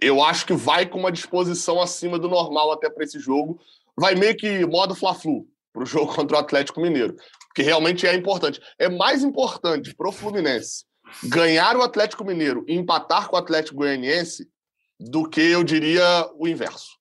Eu 0.02 0.22
acho 0.24 0.46
que 0.46 0.54
vai 0.54 0.86
com 0.86 1.00
uma 1.00 1.12
disposição 1.12 1.82
acima 1.82 2.20
do 2.20 2.28
normal 2.28 2.72
até 2.72 2.90
para 2.90 3.04
esse 3.04 3.20
jogo. 3.20 3.60
Vai 3.98 4.16
meio 4.16 4.36
que 4.36 4.66
modo 4.66 4.96
Fla-Flu 4.96 5.48
para 5.72 5.84
o 5.84 5.86
jogo 5.88 6.14
contra 6.14 6.38
o 6.38 6.40
Atlético 6.40 6.82
Mineiro, 6.82 7.16
que 7.56 7.62
realmente 7.62 8.06
é 8.06 8.14
importante. 8.14 8.60
É 8.78 8.90
mais 8.90 9.24
importante 9.24 9.96
para 9.96 10.10
o 10.10 10.12
Fluminense 10.12 10.86
ganhar 11.24 11.78
o 11.78 11.82
Atlético 11.82 12.26
Mineiro 12.26 12.66
e 12.68 12.76
empatar 12.76 13.30
com 13.30 13.36
o 13.36 13.40
Atlético 13.40 13.78
Goianiense 13.78 14.50
do 15.00 15.28
que 15.28 15.42
eu 15.42 15.64
diria 15.64 16.30
o 16.38 16.48
inverso. 16.48 16.96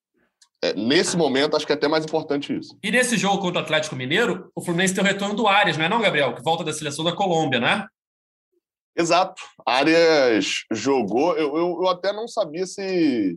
É, 0.62 0.72
nesse 0.72 1.16
momento, 1.16 1.56
acho 1.56 1.66
que 1.66 1.72
é 1.72 1.74
até 1.74 1.86
mais 1.86 2.04
importante 2.04 2.56
isso. 2.56 2.78
E 2.82 2.90
nesse 2.90 3.18
jogo 3.18 3.38
contra 3.38 3.60
o 3.60 3.64
Atlético 3.64 3.94
Mineiro, 3.94 4.50
o 4.54 4.62
Fluminense 4.62 4.94
tem 4.94 5.04
o 5.04 5.06
retorno 5.06 5.34
do 5.34 5.46
Arias, 5.46 5.76
não 5.76 5.84
é 5.84 5.88
não, 5.88 6.00
Gabriel? 6.00 6.34
Que 6.34 6.42
volta 6.42 6.64
da 6.64 6.72
seleção 6.72 7.04
da 7.04 7.14
Colômbia, 7.14 7.60
né? 7.60 7.86
Exato. 8.96 9.42
Arias 9.66 10.64
jogou. 10.72 11.36
Eu, 11.36 11.56
eu, 11.56 11.82
eu, 11.82 11.88
até 11.88 12.12
não 12.12 12.26
sabia 12.26 12.64
se, 12.64 13.36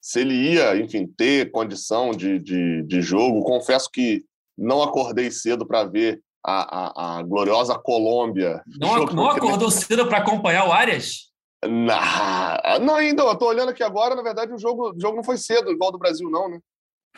se 0.00 0.20
ele 0.20 0.34
ia, 0.34 0.76
enfim, 0.76 1.06
ter 1.06 1.50
condição 1.50 2.10
de, 2.10 2.38
de, 2.38 2.82
de 2.82 3.00
jogo. 3.00 3.44
Confesso 3.44 3.88
que 3.90 4.24
não 4.56 4.82
acordei 4.82 5.30
cedo 5.30 5.66
para 5.66 5.84
ver 5.84 6.20
a, 6.44 7.14
a, 7.14 7.18
a, 7.18 7.22
gloriosa 7.22 7.78
Colômbia. 7.78 8.62
Não, 8.78 9.06
não 9.06 9.30
acordou 9.30 9.70
cedo 9.70 10.06
para 10.06 10.18
acompanhar 10.18 10.66
o 10.66 10.72
Arias? 10.72 11.27
Não, 11.64 12.78
não 12.80 12.94
ainda. 12.94 13.22
Eu 13.22 13.36
tô 13.36 13.46
olhando 13.46 13.70
aqui 13.70 13.82
agora, 13.82 14.14
na 14.14 14.22
verdade, 14.22 14.52
o 14.52 14.58
jogo, 14.58 14.90
o 14.90 15.00
jogo 15.00 15.16
não 15.16 15.24
foi 15.24 15.36
cedo, 15.36 15.70
igual 15.70 15.90
do 15.90 15.98
Brasil, 15.98 16.30
não, 16.30 16.48
né? 16.48 16.60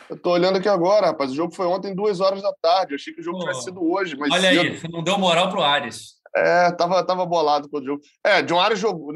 Eu 0.09 0.17
tô 0.17 0.31
olhando 0.31 0.57
aqui 0.57 0.67
agora, 0.67 1.07
rapaz. 1.07 1.31
O 1.31 1.35
jogo 1.35 1.53
foi 1.53 1.65
ontem, 1.67 1.93
duas 1.93 2.19
horas 2.19 2.41
da 2.41 2.53
tarde. 2.61 2.93
Eu 2.93 2.95
achei 2.95 3.13
que 3.13 3.21
o 3.21 3.23
jogo 3.23 3.37
Pô, 3.37 3.43
tivesse 3.43 3.63
sido 3.65 3.83
hoje. 3.83 4.15
Mas 4.17 4.31
olha 4.31 4.49
cedo. 4.49 4.85
aí, 4.85 4.91
não 4.91 5.03
deu 5.03 5.17
moral 5.17 5.49
pro 5.49 5.61
Ares. 5.61 6.15
É, 6.35 6.71
tava, 6.71 7.03
tava 7.05 7.25
bolado 7.25 7.69
com 7.69 7.77
o 7.77 7.85
jogo. 7.85 8.01
É, 8.23 8.41
John 8.41 8.59
Ares 8.59 8.79
jogou. 8.79 9.13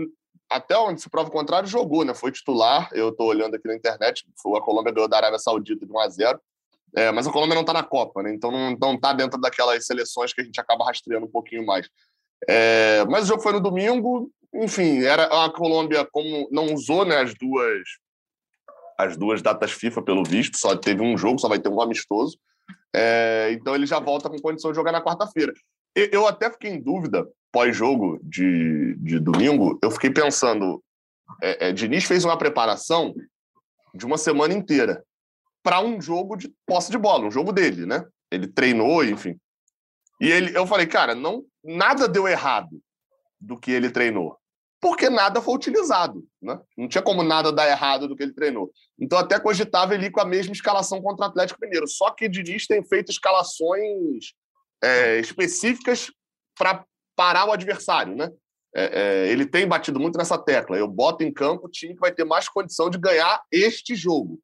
Até 0.47 0.77
onde 0.77 1.01
se 1.01 1.09
prova 1.09 1.27
o 1.27 1.31
contrário, 1.31 1.67
jogou, 1.67 2.05
né? 2.05 2.13
Foi 2.13 2.31
titular. 2.31 2.89
Eu 2.93 3.11
tô 3.11 3.25
olhando 3.25 3.55
aqui 3.55 3.67
na 3.67 3.75
internet. 3.75 4.25
A 4.55 4.61
Colômbia 4.61 4.93
ganhou 4.93 5.07
da 5.07 5.17
Arábia 5.17 5.39
Saudita 5.39 5.85
de 5.85 5.91
1 5.91 5.99
a 5.99 6.09
0 6.09 6.39
é, 6.95 7.11
mas 7.11 7.27
a 7.27 7.31
Colômbia 7.31 7.55
não 7.55 7.61
está 7.61 7.73
na 7.73 7.83
Copa, 7.83 8.23
né? 8.23 8.33
Então 8.33 8.49
não, 8.49 8.77
não 8.79 8.97
tá 8.97 9.11
dentro 9.11 9.39
daquelas 9.39 9.85
seleções 9.85 10.31
que 10.31 10.39
a 10.39 10.43
gente 10.45 10.61
acaba 10.61 10.85
rastreando 10.85 11.25
um 11.25 11.31
pouquinho 11.31 11.65
mais. 11.65 11.89
É, 12.47 13.03
mas 13.09 13.25
o 13.25 13.27
jogo 13.27 13.41
foi 13.41 13.51
no 13.51 13.59
domingo, 13.59 14.31
enfim, 14.63 15.03
era 15.03 15.45
a 15.45 15.49
Colômbia 15.51 16.07
como 16.11 16.47
não 16.51 16.73
usou 16.73 17.05
né, 17.05 17.17
as 17.17 17.33
duas 17.33 17.83
as 18.97 19.17
duas 19.17 19.41
datas 19.41 19.71
FIFA 19.71 20.01
pelo 20.01 20.23
visto, 20.23 20.57
só 20.57 20.75
teve 20.75 21.01
um 21.01 21.17
jogo, 21.17 21.39
só 21.39 21.49
vai 21.49 21.59
ter 21.59 21.69
um 21.69 21.81
amistoso. 21.81 22.37
É, 22.95 23.51
então 23.51 23.75
ele 23.75 23.85
já 23.85 23.99
volta 23.99 24.29
com 24.29 24.39
condição 24.39 24.71
de 24.71 24.75
jogar 24.75 24.93
na 24.93 25.03
quarta-feira. 25.03 25.53
Eu 25.93 26.25
até 26.27 26.49
fiquei 26.49 26.71
em 26.71 26.81
dúvida 26.81 27.27
pós-jogo 27.51 28.19
de, 28.23 28.95
de 28.95 29.19
domingo. 29.19 29.77
Eu 29.81 29.91
fiquei 29.91 30.09
pensando, 30.09 30.81
é, 31.41 31.67
é, 31.67 31.71
Diniz 31.71 32.05
fez 32.05 32.23
uma 32.23 32.37
preparação 32.37 33.13
de 33.93 34.05
uma 34.05 34.17
semana 34.17 34.53
inteira 34.53 35.03
para 35.63 35.81
um 35.81 36.01
jogo 36.01 36.35
de 36.35 36.53
posse 36.65 36.91
de 36.91 36.97
bola, 36.97 37.25
um 37.25 37.31
jogo 37.31 37.51
dele, 37.51 37.85
né? 37.85 38.05
Ele 38.31 38.47
treinou, 38.47 39.03
enfim. 39.03 39.37
E 40.21 40.29
ele, 40.29 40.57
eu 40.57 40.65
falei, 40.67 40.85
cara, 40.85 41.15
não 41.15 41.43
nada 41.63 42.07
deu 42.07 42.27
errado 42.27 42.79
do 43.39 43.57
que 43.57 43.71
ele 43.71 43.89
treinou, 43.89 44.37
porque 44.81 45.09
nada 45.09 45.41
foi 45.41 45.55
utilizado, 45.55 46.23
né? 46.41 46.59
Não 46.77 46.87
tinha 46.87 47.01
como 47.01 47.23
nada 47.23 47.51
dar 47.51 47.67
errado 47.67 48.07
do 48.07 48.15
que 48.15 48.23
ele 48.23 48.33
treinou. 48.33 48.71
Então 48.99 49.17
até 49.17 49.39
cogitava 49.39 49.95
ele 49.95 50.07
ir 50.07 50.11
com 50.11 50.21
a 50.21 50.25
mesma 50.25 50.53
escalação 50.53 51.01
contra 51.01 51.25
o 51.25 51.29
Atlético 51.29 51.59
Mineiro. 51.61 51.87
Só 51.87 52.11
que 52.11 52.29
Diniz 52.29 52.67
tem 52.67 52.83
feito 52.83 53.11
escalações 53.11 54.33
é, 54.83 55.19
específicas 55.19 56.11
para 56.57 56.85
parar 57.15 57.45
o 57.45 57.51
adversário, 57.51 58.15
né? 58.15 58.29
É, 58.75 59.01
é, 59.01 59.31
ele 59.31 59.45
tem 59.45 59.65
batido 59.65 59.99
muito 59.99 60.17
nessa 60.17 60.37
tecla. 60.37 60.77
Eu 60.77 60.87
boto 60.87 61.23
em 61.23 61.33
campo 61.33 61.65
o 61.65 61.71
time 61.71 61.93
que 61.93 61.99
vai 61.99 62.11
ter 62.11 62.25
mais 62.25 62.49
condição 62.49 62.89
de 62.89 62.97
ganhar 62.97 63.41
este 63.51 63.95
jogo. 63.95 64.39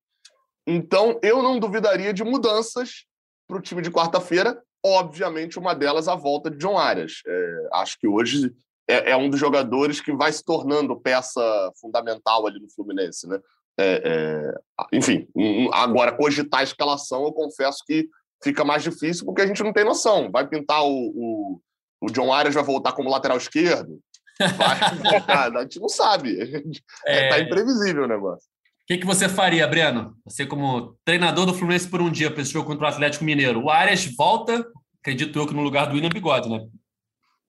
Então, 0.66 1.20
eu 1.22 1.44
não 1.44 1.60
duvidaria 1.60 2.14
de 2.14 2.24
mudanças 2.24 3.06
para 3.48 3.58
o 3.58 3.62
time 3.62 3.82
de 3.82 3.92
quarta-feira. 3.92 4.62
Obviamente, 4.84 5.60
uma 5.60 5.74
delas 5.74 6.08
a 6.08 6.16
volta 6.16 6.50
de 6.50 6.58
John 6.58 6.78
Arias. 6.78 7.22
É, 7.28 7.68
acho 7.74 8.00
que 8.00 8.08
hoje 8.08 8.54
é, 8.92 9.12
é, 9.12 9.18
um 9.18 9.30
dos 9.30 9.40
jogadores 9.40 10.02
que 10.02 10.12
vai 10.12 10.32
se 10.32 10.44
tornando 10.44 11.00
peça 11.00 11.42
fundamental 11.80 12.46
ali 12.48 12.60
no 12.60 12.70
Fluminense, 12.70 13.28
né? 13.28 13.40
É, 13.80 14.02
é 14.06 14.54
enfim, 14.94 15.28
agora 15.72 16.12
cogitar 16.12 16.60
a 16.60 16.64
escalação, 16.64 17.24
eu 17.24 17.32
confesso 17.32 17.84
que 17.86 18.08
fica 18.44 18.64
mais 18.64 18.84
difícil 18.84 19.26
porque 19.26 19.42
a 19.42 19.48
gente 19.48 19.64
não 19.64 19.74
tem 19.74 19.86
noção. 19.86 20.30
Vai 20.32 20.48
pintar 20.48 20.84
o, 20.84 20.90
o, 20.90 21.62
o 22.02 22.12
John 22.12 22.34
Arias 22.34 22.56
vai 22.56 22.64
voltar 22.64 22.92
como 22.92 23.10
lateral 23.10 23.38
esquerdo? 23.38 24.00
Vai 24.40 24.78
voltar, 25.12 25.56
a 25.56 25.62
gente 25.62 25.80
não 25.80 25.90
sabe. 25.90 26.32
Está 26.32 26.80
é, 27.08 27.42
imprevisível 27.42 28.04
o 28.04 28.08
negócio 28.08 28.52
que, 28.92 28.98
que 28.98 29.06
você 29.06 29.30
faria, 29.30 29.66
Breno? 29.68 30.18
Você, 30.26 30.46
como 30.46 30.98
treinador 31.06 31.46
do 31.46 31.54
Fluminense 31.54 31.88
por 31.88 32.02
um 32.02 32.12
dia 32.12 32.30
para 32.30 32.42
esse 32.42 32.52
jogo 32.52 32.68
contra 32.68 32.86
o 32.86 32.90
Atlético 32.90 33.24
Mineiro. 33.24 33.64
O 33.64 33.70
Arias 33.70 34.06
volta, 34.18 34.66
acredito 35.00 35.40
eu 35.40 35.48
que 35.48 35.54
no 35.54 35.62
lugar 35.62 35.88
do 35.88 35.94
William 35.94 36.10
Bigode, 36.10 36.50
né? 36.50 36.68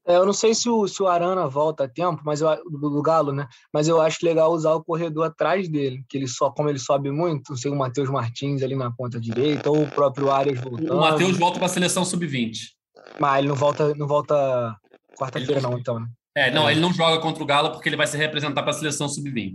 É, 0.06 0.16
eu 0.16 0.26
não 0.26 0.32
sei 0.32 0.54
se 0.54 0.68
o, 0.68 0.88
se 0.88 1.00
o 1.02 1.06
Arana 1.06 1.46
volta 1.46 1.84
a 1.84 1.88
tempo, 1.88 2.22
mas 2.24 2.40
eu, 2.40 2.48
do, 2.68 2.90
do, 2.90 3.02
Galo, 3.02 3.32
né? 3.32 3.46
Mas 3.72 3.86
eu 3.86 4.00
acho 4.00 4.24
legal 4.24 4.52
usar 4.52 4.72
o 4.74 4.82
corredor 4.82 5.26
atrás 5.26 5.68
dele, 5.68 6.04
que 6.08 6.16
ele 6.18 6.26
só, 6.26 6.50
como 6.50 6.68
ele 6.68 6.78
sobe 6.78 7.10
muito, 7.10 7.50
não 7.50 7.56
sei 7.56 7.70
o 7.70 7.76
Matheus 7.76 8.10
Martins 8.10 8.62
ali 8.62 8.74
na 8.74 8.90
ponta 8.90 9.20
direita, 9.20 9.70
ou 9.70 9.82
o 9.82 9.90
próprio 9.90 10.30
Arias 10.30 10.60
voltando. 10.60 10.94
O 10.94 11.00
Matheus 11.00 11.38
volta 11.38 11.58
para 11.58 11.66
a 11.66 11.70
seleção 11.70 12.04
sub-20. 12.04 12.56
Mas 13.20 13.38
ele 13.38 13.48
não 13.48 13.54
volta, 13.54 13.94
não 13.94 14.06
volta 14.06 14.76
quarta-feira, 15.16 15.60
não, 15.60 15.78
então, 15.78 16.00
né? 16.00 16.06
É, 16.34 16.50
não, 16.50 16.68
é. 16.68 16.72
ele 16.72 16.80
não 16.80 16.92
joga 16.92 17.20
contra 17.20 17.42
o 17.42 17.46
Galo 17.46 17.70
porque 17.70 17.88
ele 17.88 17.96
vai 17.96 18.06
se 18.06 18.16
representar 18.16 18.62
para 18.62 18.70
a 18.70 18.74
seleção 18.74 19.08
sub-20. 19.08 19.54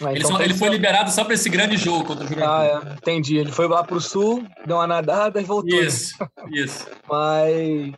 Ah, 0.00 0.10
ele, 0.10 0.20
então 0.20 0.36
só, 0.36 0.42
ele 0.42 0.54
foi 0.54 0.68
liberado 0.68 1.10
só 1.10 1.24
para 1.24 1.34
esse 1.34 1.50
grande 1.50 1.76
jogo 1.76 2.04
contra 2.04 2.24
o 2.24 2.28
Juventude. 2.28 2.50
Ah, 2.50 2.82
é. 2.86 2.92
entendi. 2.94 3.36
Ele 3.36 3.52
foi 3.52 3.68
lá 3.68 3.84
para 3.84 3.96
o 3.96 4.00
sul, 4.00 4.44
deu 4.66 4.76
uma 4.76 4.86
nadada 4.86 5.40
e 5.40 5.44
voltou. 5.44 5.82
Isso, 5.82 6.14
isso. 6.50 6.86
mas, 7.08 7.92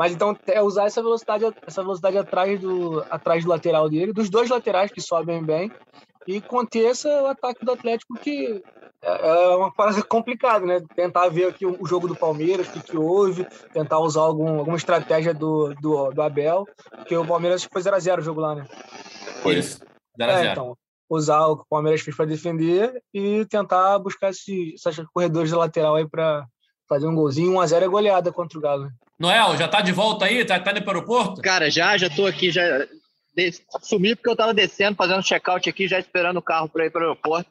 mas 0.00 0.14
então 0.14 0.34
é 0.46 0.62
usar 0.62 0.86
essa 0.86 1.02
velocidade, 1.02 1.44
essa 1.66 1.82
velocidade 1.82 2.16
atrás 2.16 2.58
do, 2.58 3.04
atrás 3.10 3.44
do 3.44 3.50
lateral 3.50 3.86
dele, 3.86 4.14
dos 4.14 4.30
dois 4.30 4.48
laterais 4.48 4.90
que 4.90 4.98
sobem 4.98 5.44
bem, 5.44 5.70
e 6.26 6.40
conter 6.40 6.88
esse 6.88 7.06
ataque 7.06 7.62
do 7.66 7.72
Atlético, 7.72 8.14
que 8.14 8.62
é, 9.02 9.28
é 9.28 9.56
uma 9.56 9.70
coisa 9.70 10.02
complicada, 10.02 10.64
né? 10.64 10.80
Tentar 10.96 11.28
ver 11.28 11.48
aqui 11.48 11.66
o 11.66 11.84
jogo 11.84 12.08
do 12.08 12.16
Palmeiras, 12.16 12.66
o 12.66 12.72
que, 12.72 12.80
que 12.80 12.96
houve, 12.96 13.46
tentar 13.74 13.98
usar 13.98 14.22
algum, 14.22 14.60
alguma 14.60 14.78
estratégia 14.78 15.34
do, 15.34 15.74
do, 15.74 16.10
do 16.12 16.22
Abel, 16.22 16.64
porque 16.92 17.14
o 17.14 17.26
Palmeiras 17.26 17.68
foi 17.70 17.82
0x0 17.82 18.20
o 18.20 18.22
jogo 18.22 18.40
lá, 18.40 18.54
né? 18.54 18.66
Foi 19.42 19.58
isso. 19.58 19.80
0x0. 20.18 20.30
É, 20.30 20.52
então, 20.52 20.78
usar 21.10 21.46
o 21.46 21.56
que 21.56 21.62
o 21.64 21.68
Palmeiras 21.68 22.00
fez 22.00 22.16
para 22.16 22.24
defender 22.24 23.02
e 23.12 23.44
tentar 23.44 23.98
buscar 23.98 24.30
esses, 24.30 24.82
esses 24.82 25.06
corredores 25.12 25.50
de 25.50 25.56
lateral 25.56 25.96
aí 25.96 26.08
para 26.08 26.46
fazer 26.90 27.06
um 27.06 27.14
golzinho. 27.14 27.52
1x0 27.52 27.82
é 27.82 27.88
goleada 27.88 28.32
contra 28.32 28.58
o 28.58 28.60
Galo. 28.60 28.84
Né? 28.86 28.90
Noel, 29.16 29.56
já 29.56 29.68
tá 29.68 29.80
de 29.80 29.92
volta 29.92 30.24
aí? 30.24 30.44
Tá, 30.44 30.58
tá 30.58 30.72
indo 30.72 30.82
para 30.82 30.94
o 30.94 30.96
aeroporto? 30.96 31.40
Cara, 31.40 31.70
já, 31.70 31.96
já 31.96 32.10
tô 32.10 32.26
aqui, 32.26 32.50
já 32.50 32.62
sumi 33.80 34.16
porque 34.16 34.28
eu 34.28 34.36
tava 34.36 34.52
descendo, 34.52 34.96
fazendo 34.96 35.22
check-out 35.22 35.68
aqui, 35.68 35.86
já 35.86 36.00
esperando 36.00 36.38
o 36.38 36.42
carro 36.42 36.68
para 36.68 36.86
ir 36.86 36.90
para 36.90 37.02
o 37.02 37.04
aeroporto. 37.04 37.48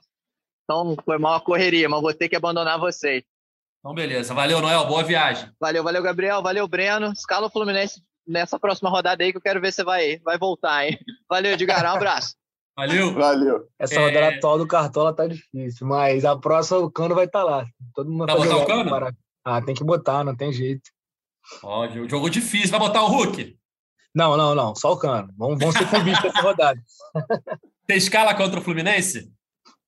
Então 0.66 0.96
foi 1.06 1.18
mal 1.18 1.36
a 1.36 1.42
correria, 1.42 1.88
mas 1.88 2.02
vou 2.02 2.14
ter 2.14 2.28
que 2.28 2.36
abandonar 2.36 2.78
vocês. 2.78 3.24
Então, 3.80 3.96
beleza. 3.96 4.34
Valeu, 4.34 4.60
Noel. 4.62 4.86
Boa 4.86 5.04
viagem. 5.04 5.50
Valeu, 5.60 5.84
valeu, 5.84 6.04
Gabriel. 6.04 6.42
Valeu, 6.42 6.68
Breno. 6.68 7.14
Escala 7.14 7.48
o 7.48 7.50
Fluminense 7.50 8.04
nessa 8.28 8.60
próxima 8.60 8.90
rodada 8.90 9.24
aí 9.24 9.32
que 9.32 9.38
eu 9.38 9.42
quero 9.42 9.62
ver 9.62 9.72
se 9.72 9.84
vai, 9.84 10.18
vai 10.20 10.38
voltar, 10.38 10.86
hein? 10.86 11.00
Valeu, 11.30 11.54
Edgar. 11.54 11.86
Um 11.86 11.96
abraço. 11.96 12.36
Valeu. 12.76 13.14
Valeu. 13.14 13.68
Essa 13.80 13.96
é... 13.96 13.98
rodada 14.06 14.36
atual 14.36 14.58
do 14.58 14.68
Cartola 14.68 15.14
tá 15.14 15.28
difícil, 15.28 15.88
mas 15.88 16.26
a 16.26 16.38
próxima 16.38 16.80
o 16.80 16.92
Cano 16.92 17.16
vai 17.16 17.26
estar 17.26 17.40
tá 17.40 17.46
lá. 17.46 17.66
Todo 17.96 18.12
mundo 18.12 18.26
vai 18.26 18.36
botar 18.36 18.58
o 18.58 18.66
Cano? 18.66 19.16
Ah, 19.44 19.62
tem 19.62 19.76
que 19.76 19.84
botar, 19.84 20.24
não 20.24 20.36
tem 20.36 20.52
jeito. 20.52 20.90
Ó, 21.64 21.88
jogo 22.08 22.30
difícil. 22.30 22.70
Vai 22.70 22.80
botar 22.80 23.04
o 23.04 23.08
Hulk? 23.08 23.58
Não, 24.14 24.36
não, 24.36 24.56
não. 24.56 24.76
Só 24.76 24.94
o 24.94 24.98
Cano. 24.98 25.34
Vamos, 25.38 25.60
vamos 25.60 25.76
ser 25.76 25.90
convictos 25.90 26.26
essa 26.26 26.42
rodada. 26.42 26.82
Tem 27.88 27.98
escala 27.98 28.36
contra 28.36 28.60
o 28.60 28.64
Fluminense? 28.64 29.32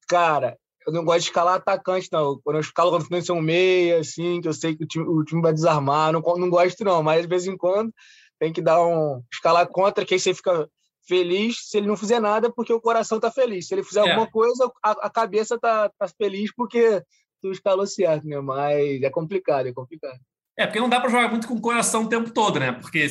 Cara, 0.07 0.57
eu 0.85 0.93
não 0.93 1.03
gosto 1.03 1.19
de 1.19 1.25
escalar 1.25 1.55
atacante, 1.55 2.09
não. 2.11 2.39
Quando 2.43 2.55
eu 2.55 2.61
escalo 2.61 2.89
contra 2.91 3.03
o 3.03 3.07
Fluminense 3.07 3.31
é 3.31 3.33
um 3.33 3.41
meia, 3.41 3.99
assim, 3.99 4.41
que 4.41 4.47
eu 4.47 4.53
sei 4.53 4.75
que 4.75 4.83
o 4.83 4.87
time, 4.87 5.05
o 5.05 5.23
time 5.23 5.41
vai 5.41 5.53
desarmar. 5.53 6.11
Não, 6.11 6.21
não 6.21 6.49
gosto, 6.49 6.83
não. 6.83 7.03
Mas, 7.03 7.21
de 7.21 7.27
vez 7.27 7.45
em 7.45 7.57
quando, 7.57 7.93
tem 8.39 8.51
que 8.51 8.61
dar 8.61 8.83
um... 8.83 9.21
Escalar 9.31 9.67
contra, 9.67 10.05
que 10.05 10.13
aí 10.13 10.19
você 10.19 10.33
fica 10.33 10.67
feliz 11.07 11.69
se 11.69 11.77
ele 11.77 11.87
não 11.87 11.97
fizer 11.97 12.19
nada 12.19 12.51
porque 12.51 12.71
o 12.73 12.81
coração 12.81 13.19
tá 13.19 13.31
feliz. 13.31 13.67
Se 13.67 13.73
ele 13.73 13.83
fizer 13.83 14.05
é. 14.05 14.09
alguma 14.09 14.29
coisa, 14.29 14.71
a, 14.83 14.91
a, 14.91 15.09
cabeça 15.09 15.59
tá, 15.59 15.89
tá 15.97 16.07
feliz 16.07 16.53
porque 16.55 17.03
tu 17.41 17.51
escalou 17.51 17.85
certo, 17.87 18.27
né? 18.27 18.39
Mas 18.39 19.01
é 19.01 19.09
complicado, 19.09 19.67
é 19.67 19.73
complicado. 19.73 20.19
É, 20.57 20.65
porque 20.65 20.79
não 20.79 20.89
dá 20.89 20.99
para 20.99 21.09
jogar 21.09 21.29
muito 21.29 21.47
com 21.47 21.55
o 21.55 21.61
coração 21.61 22.03
o 22.03 22.09
tempo 22.09 22.29
todo, 22.31 22.59
né? 22.59 22.71
Porque 22.73 23.07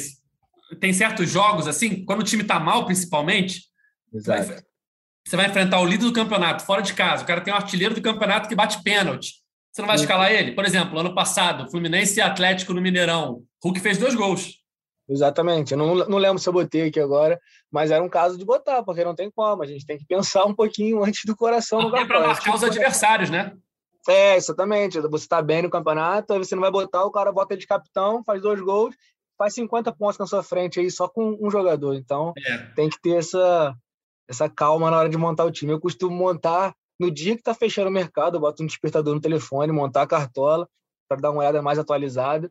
tem 0.79 0.93
certos 0.93 1.29
jogos, 1.29 1.67
assim, 1.67 2.05
quando 2.05 2.21
o 2.21 2.25
time 2.25 2.45
tá 2.45 2.61
mal, 2.61 2.85
principalmente, 2.85 3.71
Exato. 4.13 4.49
Vai, 4.49 4.63
você 5.25 5.37
vai 5.37 5.47
enfrentar 5.47 5.81
o 5.81 5.85
líder 5.85 6.05
do 6.05 6.13
campeonato, 6.13 6.65
fora 6.65 6.83
de 6.83 6.95
casa. 6.95 7.23
O 7.23 7.27
cara 7.27 7.41
tem 7.41 7.53
um 7.53 7.57
artilheiro 7.57 7.95
do 7.95 8.03
campeonato 8.03 8.49
que 8.49 8.55
bate 8.55 8.83
pênalti. 8.83 9.35
Você 9.71 9.81
não 9.81 9.87
vai 9.87 9.97
escalar 9.97 10.33
ele? 10.33 10.53
Por 10.53 10.65
exemplo, 10.65 10.99
ano 10.99 11.15
passado, 11.15 11.71
Fluminense 11.71 12.19
e 12.19 12.23
Atlético 12.23 12.75
no 12.75 12.81
Mineirão. 12.81 13.45
Hulk 13.63 13.79
fez 13.79 13.99
dois 13.99 14.15
gols. 14.15 14.59
Exatamente. 15.09 15.73
Eu 15.73 15.79
não, 15.79 15.95
não 15.95 16.19
lembro 16.19 16.39
se 16.39 16.49
eu 16.49 16.53
botei 16.53 16.89
aqui 16.89 16.99
agora, 16.99 17.41
mas 17.71 17.91
era 17.91 18.03
um 18.03 18.09
caso 18.09 18.37
de 18.37 18.45
botar, 18.45 18.83
porque 18.83 19.05
não 19.05 19.15
tem 19.15 19.31
como. 19.31 19.63
A 19.63 19.67
gente 19.67 19.87
tem 19.87 19.99
que 19.99 20.05
pensar 20.05 20.45
um 20.45 20.55
pouquinho 20.55 21.05
antes 21.05 21.23
do 21.25 21.37
coração 21.37 21.83
no 21.83 21.97
É 21.97 22.05
para 22.05 22.27
marcar 22.27 22.55
os 22.55 22.65
adversários, 22.65 23.31
né? 23.31 23.53
É, 24.09 24.37
exatamente. 24.37 25.01
Você 25.01 25.25
está 25.25 25.43
bem 25.43 25.63
no 25.63 25.71
campeonato, 25.71 26.33
aí 26.33 26.39
você 26.39 26.55
não 26.55 26.63
vai 26.63 26.71
botar, 26.71 27.05
o 27.05 27.11
cara 27.11 27.33
bota 27.33 27.57
de 27.57 27.67
capitão, 27.67 28.25
faz 28.25 28.41
dois 28.41 28.61
gols, 28.61 28.95
faz 29.37 29.55
50 29.55 29.93
pontos 29.93 30.19
na 30.19 30.27
sua 30.27 30.43
frente 30.43 30.81
aí 30.81 30.91
só 30.91 31.09
com 31.09 31.39
um 31.41 31.51
jogador. 31.51 31.95
Então, 31.95 32.33
é. 32.37 32.59
tem 32.75 32.89
que 32.89 33.01
ter 33.01 33.17
essa, 33.17 33.75
essa 34.29 34.49
calma 34.49 34.91
na 34.91 34.99
hora 34.99 35.09
de 35.09 35.17
montar 35.17 35.45
o 35.45 35.51
time. 35.51 35.73
Eu 35.73 35.81
costumo 35.81 36.17
montar 36.17 36.75
no 36.99 37.11
dia 37.11 37.35
que 37.35 37.41
está 37.41 37.55
fechando 37.55 37.89
o 37.89 37.93
mercado, 37.93 38.37
eu 38.37 38.41
boto 38.41 38.63
um 38.63 38.67
despertador 38.67 39.15
no 39.15 39.21
telefone, 39.21 39.73
montar 39.73 40.03
a 40.03 40.07
cartola 40.07 40.69
para 41.09 41.21
dar 41.21 41.31
uma 41.31 41.41
olhada 41.41 41.63
mais 41.63 41.79
atualizada. 41.79 42.51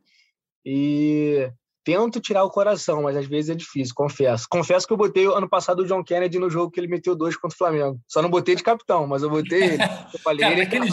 E 0.65 1.51
tento 1.83 2.19
tirar 2.19 2.43
o 2.43 2.49
coração, 2.49 3.03
mas 3.03 3.15
às 3.15 3.25
vezes 3.25 3.51
é 3.51 3.55
difícil, 3.55 3.93
confesso. 3.95 4.47
Confesso 4.49 4.85
que 4.85 4.93
eu 4.93 4.97
botei 4.97 5.25
ano 5.25 5.47
passado 5.47 5.81
o 5.81 5.85
John 5.85 6.03
Kennedy 6.03 6.37
no 6.37 6.49
jogo 6.49 6.71
que 6.71 6.79
ele 6.79 6.87
meteu 6.87 7.15
dois 7.15 7.35
contra 7.35 7.55
o 7.55 7.57
Flamengo. 7.57 7.99
Só 8.07 8.21
não 8.21 8.29
botei 8.29 8.55
de 8.55 8.63
capitão, 8.63 9.07
mas 9.07 9.23
eu 9.23 9.29
botei 9.29 9.63
ele. 9.63 9.83
Eu 10.13 10.19
falei, 10.19 10.41
Cara, 10.45 10.53
ele 10.53 10.61
é 10.61 10.65
naquele, 10.65 10.89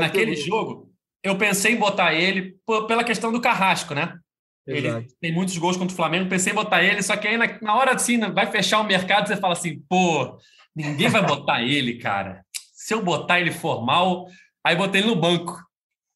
naquele 0.00 0.36
jogo, 0.36 0.92
eu 1.22 1.36
pensei 1.36 1.72
em 1.72 1.78
botar 1.78 2.12
ele 2.12 2.56
pela 2.86 3.04
questão 3.04 3.32
do 3.32 3.40
Carrasco, 3.40 3.94
né? 3.94 4.18
Exato. 4.66 4.98
Ele 4.98 5.06
tem 5.20 5.32
muitos 5.32 5.56
gols 5.58 5.76
contra 5.76 5.92
o 5.92 5.96
Flamengo, 5.96 6.28
pensei 6.28 6.52
em 6.52 6.56
botar 6.56 6.82
ele, 6.82 7.02
só 7.02 7.16
que 7.16 7.28
aí 7.28 7.36
na, 7.36 7.58
na 7.60 7.76
hora 7.76 7.94
assim, 7.94 8.18
vai 8.32 8.50
fechar 8.50 8.80
o 8.80 8.84
mercado, 8.84 9.28
você 9.28 9.36
fala 9.36 9.52
assim, 9.52 9.80
pô, 9.88 10.38
ninguém 10.74 11.08
vai 11.08 11.24
botar 11.24 11.62
ele, 11.64 11.98
cara. 11.98 12.44
Se 12.72 12.94
eu 12.94 13.02
botar 13.02 13.40
ele 13.40 13.52
formal, 13.52 14.26
aí 14.64 14.76
botei 14.76 15.00
ele 15.00 15.08
no 15.08 15.16
banco. 15.16 15.58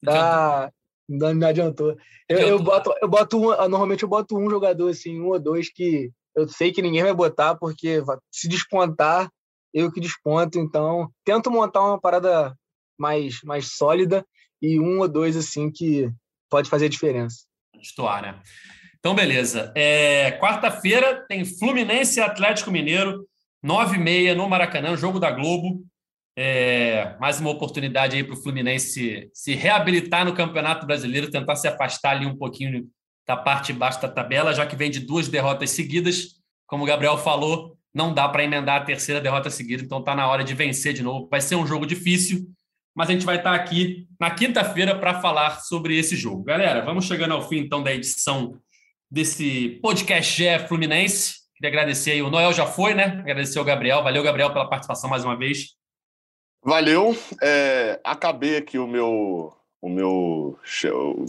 Ah, 0.06 0.70
não, 1.08 1.34
não 1.34 1.48
adiantou. 1.48 1.96
Eu, 2.28 2.38
eu, 2.38 2.62
boto, 2.62 2.94
eu 3.00 3.08
boto 3.08 3.38
um, 3.38 3.68
normalmente 3.68 4.02
eu 4.02 4.08
boto 4.08 4.36
um 4.36 4.50
jogador, 4.50 4.88
assim, 4.88 5.20
um 5.20 5.28
ou 5.28 5.38
dois 5.38 5.72
que 5.72 6.10
eu 6.36 6.46
sei 6.48 6.70
que 6.70 6.82
ninguém 6.82 7.02
vai 7.02 7.14
botar, 7.14 7.54
porque 7.56 8.02
se 8.30 8.48
despontar, 8.48 9.30
eu 9.72 9.90
que 9.90 10.00
desponto. 10.00 10.58
Então, 10.58 11.10
tento 11.24 11.50
montar 11.50 11.82
uma 11.82 12.00
parada 12.00 12.54
mais, 12.99 13.40
mais 13.44 13.72
sólida 13.72 14.24
e 14.61 14.78
um 14.80 14.99
ou 14.99 15.09
dois, 15.09 15.36
assim, 15.36 15.70
que 15.70 16.11
pode 16.51 16.68
fazer 16.68 16.88
diferença. 16.88 17.44
Estoar, 17.80 18.22
né? 18.22 18.40
Então, 18.99 19.14
beleza. 19.14 19.72
É, 19.76 20.32
Quarta-feira 20.32 21.24
tem 21.28 21.44
Fluminense 21.44 22.18
e 22.18 22.22
Atlético 22.22 22.70
Mineiro, 22.70 23.26
9h30 23.64 24.34
no 24.34 24.49
Maracanã, 24.49 24.96
jogo 24.96 25.20
da 25.20 25.30
Globo. 25.30 25.84
É, 26.36 27.16
mais 27.18 27.40
uma 27.40 27.51
oportunidade 27.51 28.16
aí 28.16 28.22
para 28.22 28.34
o 28.34 28.40
Fluminense 28.40 28.90
se, 28.92 29.30
se, 29.32 29.55
reabilitar 29.55 30.24
no 30.24 30.34
Campeonato 30.34 30.86
Brasileiro, 30.86 31.30
tentar 31.30 31.57
se 31.57 31.66
afastar 31.66 32.11
ali 32.12 32.26
um 32.26 32.36
pouquinho 32.36 32.88
da 33.26 33.36
parte 33.36 33.72
de 33.72 33.78
baixo 33.78 34.01
da 34.01 34.09
tabela, 34.09 34.55
já 34.55 34.64
que 34.64 34.76
vem 34.76 34.90
de 34.90 35.01
duas 35.01 35.28
derrotas 35.28 35.70
seguidas. 35.70 36.38
Como 36.66 36.84
o 36.84 36.86
Gabriel 36.86 37.18
falou, 37.18 37.76
não 37.92 38.14
dá 38.14 38.28
para 38.28 38.44
emendar 38.44 38.80
a 38.80 38.84
terceira 38.84 39.20
derrota 39.20 39.51
seguida, 39.51 39.82
então 39.82 39.99
está 39.99 40.14
na 40.14 40.28
hora 40.28 40.44
de 40.44 40.55
vencer 40.55 40.92
de 40.92 41.03
novo. 41.03 41.28
Vai 41.28 41.40
ser 41.40 41.57
um 41.57 41.66
jogo 41.66 41.84
difícil, 41.84 42.49
mas 42.95 43.09
a 43.09 43.12
gente 43.12 43.24
vai 43.24 43.36
estar 43.36 43.55
aqui 43.55 44.07
na 44.18 44.30
quinta-feira 44.30 44.99
para 44.99 45.20
falar 45.20 45.61
sobre 45.61 45.99
esse 45.99 46.16
jogo. 46.16 46.43
Galera, 46.43 46.84
vamos 46.84 47.05
chegando 47.05 47.34
ao 47.34 47.49
fim 47.49 47.59
então 47.59 47.82
da 47.82 47.95
edição 47.95 48.59
desse 49.11 49.78
podcast 49.82 50.36
GE 50.36 50.66
Fluminense. 50.66 51.39
Queria 51.55 51.70
agradecer 51.70 52.12
aí, 52.12 52.22
o 52.22 52.30
Noel 52.30 52.53
já 52.53 52.66
foi, 52.66 52.95
né? 52.95 53.18
Agradecer 53.20 53.59
ao 53.59 53.64
Gabriel. 53.64 54.03
Valeu, 54.03 54.22
Gabriel, 54.22 54.53
pela 54.53 54.68
participação 54.68 55.11
mais 55.11 55.24
uma 55.24 55.36
vez. 55.36 55.74
Valeu. 56.62 57.16
É, 57.43 58.01
acabei 58.05 58.57
aqui 58.57 58.78
o 58.78 58.86
meu, 58.86 59.53
o 59.80 59.89
meu, 59.89 60.59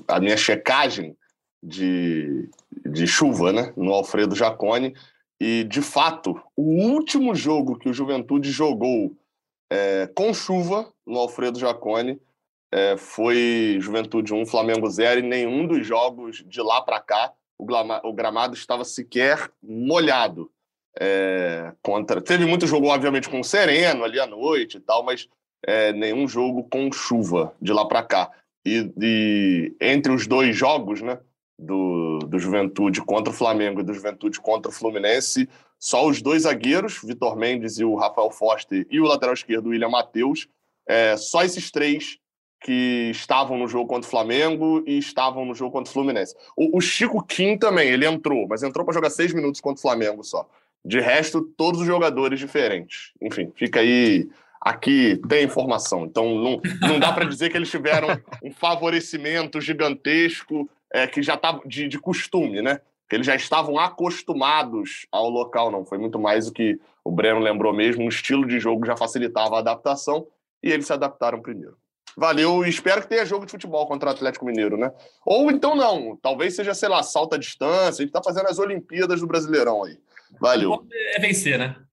a 0.07 0.19
minha 0.19 0.37
checagem 0.37 1.15
de, 1.61 2.49
de 2.85 3.07
chuva, 3.07 3.51
né, 3.51 3.73
no 3.75 3.93
Alfredo 3.93 4.35
Jacone. 4.35 4.93
E, 5.39 5.63
de 5.63 5.81
fato, 5.81 6.39
o 6.55 6.91
último 6.91 7.33
jogo 7.33 7.77
que 7.77 7.89
o 7.89 7.93
Juventude 7.93 8.51
jogou 8.51 9.15
é, 9.69 10.07
com 10.07 10.33
chuva 10.33 10.91
no 11.05 11.19
Alfredo 11.19 11.59
Jacone 11.59 12.19
é, 12.71 12.97
foi 12.97 13.77
Juventude 13.79 14.33
1, 14.33 14.45
Flamengo 14.45 14.89
0, 14.89 15.19
e 15.19 15.23
nenhum 15.23 15.65
dos 15.65 15.85
jogos 15.85 16.43
de 16.47 16.61
lá 16.61 16.81
para 16.81 16.99
cá 16.99 17.33
o, 17.57 17.65
o 18.07 18.13
gramado 18.13 18.53
estava 18.53 18.85
sequer 18.85 19.51
molhado. 19.61 20.51
É, 20.99 21.71
contra. 21.81 22.19
Teve 22.19 22.45
muito 22.45 22.65
jogo, 22.65 22.87
obviamente, 22.87 23.29
com 23.29 23.43
Sereno 23.43 24.03
ali 24.03 24.19
à 24.19 24.25
noite 24.25 24.77
e 24.77 24.79
tal, 24.79 25.03
mas 25.03 25.29
é, 25.65 25.93
nenhum 25.93 26.27
jogo 26.27 26.63
com 26.63 26.91
chuva 26.91 27.53
de 27.61 27.71
lá 27.71 27.85
para 27.85 28.03
cá. 28.03 28.31
E, 28.65 28.91
e, 28.99 29.75
entre 29.79 30.11
os 30.11 30.27
dois 30.27 30.55
jogos, 30.55 31.01
né, 31.01 31.19
do, 31.59 32.19
do 32.19 32.39
Juventude 32.39 33.01
contra 33.01 33.31
o 33.31 33.35
Flamengo 33.35 33.81
e 33.81 33.83
do 33.83 33.93
Juventude 33.93 34.39
contra 34.39 34.71
o 34.71 34.73
Fluminense, 34.73 35.47
só 35.77 36.07
os 36.07 36.21
dois 36.21 36.43
zagueiros, 36.43 36.99
Vitor 37.03 37.35
Mendes 37.35 37.77
e 37.79 37.83
o 37.83 37.95
Rafael 37.95 38.31
Foster, 38.31 38.87
e 38.89 38.99
o 38.99 39.05
lateral 39.05 39.33
esquerdo, 39.33 39.69
William 39.69 39.89
Matheus, 39.89 40.47
é, 40.87 41.15
só 41.17 41.43
esses 41.43 41.69
três 41.69 42.17
que 42.61 43.09
estavam 43.11 43.57
no 43.57 43.67
jogo 43.67 43.87
contra 43.87 44.07
o 44.07 44.11
Flamengo 44.11 44.83
e 44.85 44.97
estavam 44.97 45.45
no 45.45 45.55
jogo 45.55 45.71
contra 45.71 45.89
o 45.89 45.93
Fluminense. 45.93 46.35
O, 46.55 46.77
o 46.77 46.81
Chico 46.81 47.23
Kim 47.23 47.57
também, 47.57 47.89
ele 47.89 48.05
entrou, 48.05 48.47
mas 48.47 48.63
entrou 48.63 48.85
para 48.85 48.93
jogar 48.93 49.09
seis 49.09 49.33
minutos 49.33 49.61
contra 49.61 49.79
o 49.79 49.81
Flamengo 49.81 50.23
só. 50.23 50.47
De 50.83 50.99
resto, 50.99 51.41
todos 51.57 51.81
os 51.81 51.87
jogadores 51.87 52.39
diferentes. 52.39 53.11
Enfim, 53.21 53.51
fica 53.55 53.79
aí. 53.79 54.27
Aqui 54.61 55.21
tem 55.29 55.45
informação. 55.45 56.03
Então, 56.03 56.35
não, 56.35 56.61
não 56.81 56.99
dá 56.99 57.13
para 57.13 57.23
dizer 57.23 57.49
que 57.49 57.55
eles 57.55 57.71
tiveram 57.71 58.09
um 58.43 58.51
favorecimento 58.51 59.61
gigantesco 59.61 60.69
é, 60.91 61.07
que 61.07 61.21
já 61.21 61.35
estava 61.35 61.61
de, 61.65 61.87
de 61.87 61.99
costume, 61.99 62.61
né? 62.61 62.81
Que 63.07 63.15
eles 63.15 63.25
já 63.25 63.35
estavam 63.35 63.77
acostumados 63.79 65.07
ao 65.11 65.29
local, 65.29 65.71
não. 65.71 65.85
Foi 65.85 65.97
muito 65.97 66.19
mais 66.19 66.47
o 66.47 66.53
que 66.53 66.79
o 67.03 67.11
Breno 67.11 67.39
lembrou 67.39 67.73
mesmo. 67.73 68.05
O 68.05 68.09
estilo 68.09 68.45
de 68.45 68.59
jogo 68.59 68.85
já 68.85 68.95
facilitava 68.95 69.55
a 69.55 69.59
adaptação 69.59 70.27
e 70.61 70.71
eles 70.71 70.85
se 70.85 70.93
adaptaram 70.93 71.41
primeiro. 71.41 71.77
Valeu 72.15 72.65
e 72.65 72.69
espero 72.69 73.01
que 73.01 73.07
tenha 73.07 73.25
jogo 73.25 73.45
de 73.45 73.51
futebol 73.51 73.87
contra 73.87 74.09
o 74.09 74.11
Atlético 74.11 74.45
Mineiro, 74.45 74.77
né? 74.77 74.91
Ou 75.25 75.49
então 75.49 75.75
não, 75.75 76.17
talvez 76.21 76.55
seja, 76.55 76.73
sei 76.73 76.89
lá, 76.89 77.01
salta 77.01 77.35
a 77.35 77.39
distância. 77.39 78.03
A 78.03 78.05
gente 78.05 78.11
tá 78.11 78.21
fazendo 78.21 78.47
as 78.47 78.59
Olimpíadas 78.59 79.21
do 79.21 79.27
Brasileirão 79.27 79.83
aí. 79.83 79.97
Valeu. 80.39 80.85
É 81.15 81.19
vencer, 81.19 81.57
né? 81.57 81.75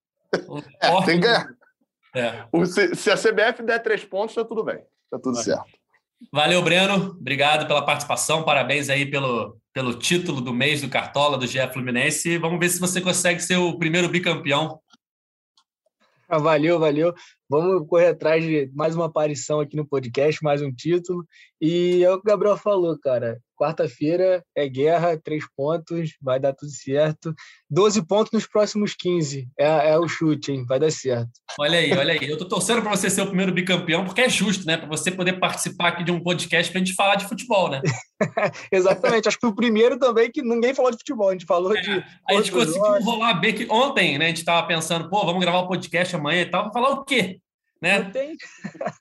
É, 0.80 0.90
tem 1.04 1.20
que 1.20 1.26
ganhar. 1.26 1.48
É. 2.14 2.44
Se, 2.66 2.94
se, 2.94 3.10
a 3.10 3.16
CBF 3.16 3.62
der 3.62 3.78
três 3.78 4.04
pontos, 4.04 4.34
tá 4.34 4.44
tudo 4.44 4.64
bem. 4.64 4.82
Tá 5.10 5.18
tudo 5.18 5.36
certo. 5.36 5.64
Valeu, 6.32 6.62
Breno. 6.62 7.16
Obrigado 7.18 7.66
pela 7.66 7.84
participação. 7.84 8.42
Parabéns 8.42 8.88
aí 8.88 9.04
pelo, 9.04 9.58
pelo 9.72 9.98
título 9.98 10.40
do 10.40 10.52
mês 10.52 10.80
do 10.80 10.88
Cartola 10.88 11.36
do 11.36 11.46
GE 11.46 11.58
Fluminense. 11.72 12.38
Vamos 12.38 12.58
ver 12.58 12.68
se 12.68 12.80
você 12.80 13.00
consegue 13.00 13.40
ser 13.40 13.56
o 13.56 13.78
primeiro 13.78 14.08
bicampeão. 14.08 14.80
Ah, 16.28 16.38
valeu, 16.38 16.78
valeu. 16.78 17.14
Vamos 17.48 17.86
correr 17.88 18.08
atrás 18.08 18.42
de 18.42 18.70
mais 18.74 18.96
uma 18.96 19.06
aparição 19.06 19.60
aqui 19.60 19.76
no 19.76 19.86
podcast, 19.86 20.42
mais 20.42 20.60
um 20.60 20.72
título. 20.72 21.24
E 21.60 22.02
é 22.02 22.10
o 22.10 22.16
que 22.20 22.26
o 22.26 22.30
Gabriel 22.30 22.56
falou, 22.56 22.98
cara. 22.98 23.40
Quarta-feira 23.56 24.44
é 24.54 24.68
guerra, 24.68 25.18
três 25.18 25.44
pontos, 25.56 26.10
vai 26.20 26.38
dar 26.38 26.52
tudo 26.52 26.70
certo. 26.70 27.34
Doze 27.70 28.06
pontos 28.06 28.30
nos 28.32 28.46
próximos 28.46 28.94
15. 28.94 29.48
É, 29.58 29.90
é, 29.90 29.98
o 29.98 30.06
chute, 30.06 30.52
hein? 30.52 30.64
Vai 30.68 30.78
dar 30.78 30.90
certo. 30.92 31.30
Olha 31.58 31.78
aí, 31.78 31.92
olha 31.92 32.12
aí. 32.12 32.28
Eu 32.28 32.36
tô 32.36 32.44
torcendo 32.44 32.82
para 32.82 32.90
você 32.90 33.08
ser 33.08 33.22
o 33.22 33.26
primeiro 33.26 33.52
bicampeão, 33.52 34.04
porque 34.04 34.20
é 34.20 34.28
justo, 34.28 34.66
né? 34.66 34.76
Para 34.76 34.88
você 34.88 35.10
poder 35.10 35.40
participar 35.40 35.88
aqui 35.88 36.04
de 36.04 36.12
um 36.12 36.20
podcast 36.20 36.70
para 36.70 36.80
a 36.80 36.84
gente 36.84 36.94
falar 36.94 37.14
de 37.16 37.26
futebol, 37.26 37.70
né? 37.70 37.80
Exatamente. 38.70 39.28
Acho 39.28 39.38
que 39.38 39.46
o 39.46 39.54
primeiro 39.54 39.98
também 39.98 40.30
que 40.30 40.42
ninguém 40.42 40.74
falou 40.74 40.90
de 40.90 40.98
futebol, 40.98 41.30
a 41.30 41.32
gente 41.32 41.46
falou 41.46 41.74
é, 41.74 41.80
de. 41.80 42.04
A 42.28 42.34
gente 42.34 42.52
conseguiu 42.52 43.02
rolar 43.02 43.34
bem 43.34 43.54
que 43.54 43.66
ontem, 43.70 44.18
né? 44.18 44.26
A 44.26 44.28
gente 44.28 44.38
estava 44.38 44.66
pensando, 44.66 45.08
pô, 45.08 45.24
vamos 45.24 45.40
gravar 45.40 45.60
o 45.60 45.64
um 45.64 45.68
podcast 45.68 46.14
amanhã 46.14 46.42
e 46.42 46.50
tal. 46.50 46.60
Vamos 46.62 46.74
falar 46.74 46.90
o 46.90 47.04
quê? 47.04 47.40
Né? 47.80 48.10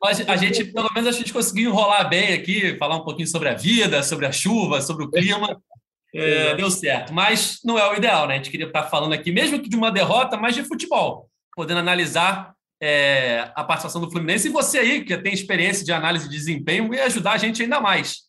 Mas 0.01 0.28
a 0.28 0.36
gente, 0.36 0.65
pelo 0.65 0.89
menos, 0.93 1.09
a 1.09 1.17
gente 1.17 1.32
conseguiu 1.32 1.71
enrolar 1.71 2.09
bem 2.09 2.34
aqui, 2.34 2.78
falar 2.78 2.97
um 2.97 3.03
pouquinho 3.03 3.28
sobre 3.28 3.49
a 3.49 3.53
vida, 3.53 4.03
sobre 4.03 4.26
a 4.26 4.32
chuva, 4.32 4.82
sobre 4.82 5.05
o 5.05 5.09
clima. 5.09 5.61
É, 6.13 6.55
deu 6.55 6.71
certo, 6.71 7.13
mas 7.13 7.59
não 7.61 7.78
é 7.78 7.91
o 7.91 7.95
ideal, 7.95 8.26
né? 8.26 8.36
A 8.36 8.38
gente 8.38 8.49
queria 8.49 8.67
estar 8.67 8.84
falando 8.84 9.11
aqui, 9.11 9.34
mesmo 9.34 9.61
que 9.61 9.67
de 9.67 9.76
uma 9.76 9.91
derrota, 9.91 10.38
mas 10.38 10.55
de 10.55 10.63
futebol, 10.63 11.30
podendo 11.53 11.82
analisar 11.82 12.55
é, 12.82 13.51
a 13.53 13.65
participação 13.65 13.99
do 13.99 14.09
Fluminense 14.09 14.47
e 14.47 14.51
você 14.51 14.80
aí, 14.80 15.03
que 15.03 15.17
tem 15.17 15.34
experiência 15.34 15.84
de 15.84 15.91
análise 15.91 16.30
de 16.30 16.38
desempenho, 16.38 16.93
e 16.93 17.01
ajudar 17.01 17.34
a 17.34 17.38
gente 17.38 17.61
ainda 17.61 17.82
mais. 17.82 18.23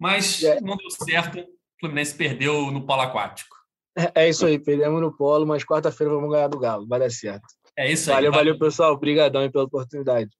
Mas 0.00 0.42
é. 0.42 0.60
não 0.60 0.76
deu 0.76 0.90
certo, 0.90 1.38
o 1.38 1.46
Fluminense 1.78 2.12
perdeu 2.12 2.72
no 2.72 2.84
polo 2.84 3.02
aquático. 3.02 3.54
É, 3.96 4.24
é 4.24 4.28
isso 4.28 4.44
aí, 4.44 4.58
perdemos 4.58 5.00
no 5.00 5.16
polo, 5.16 5.46
mas 5.46 5.64
quarta-feira 5.64 6.12
vamos 6.12 6.28
ganhar 6.28 6.48
do 6.48 6.58
Galo, 6.58 6.88
vai 6.88 6.98
dar 6.98 7.10
certo. 7.10 7.46
É 7.76 7.90
isso 7.90 8.10
aí. 8.10 8.16
Valeu, 8.16 8.32
valeu, 8.32 8.58
pessoal. 8.58 8.92
Obrigadão 8.92 9.48
pela 9.50 9.64
oportunidade. 9.64 10.30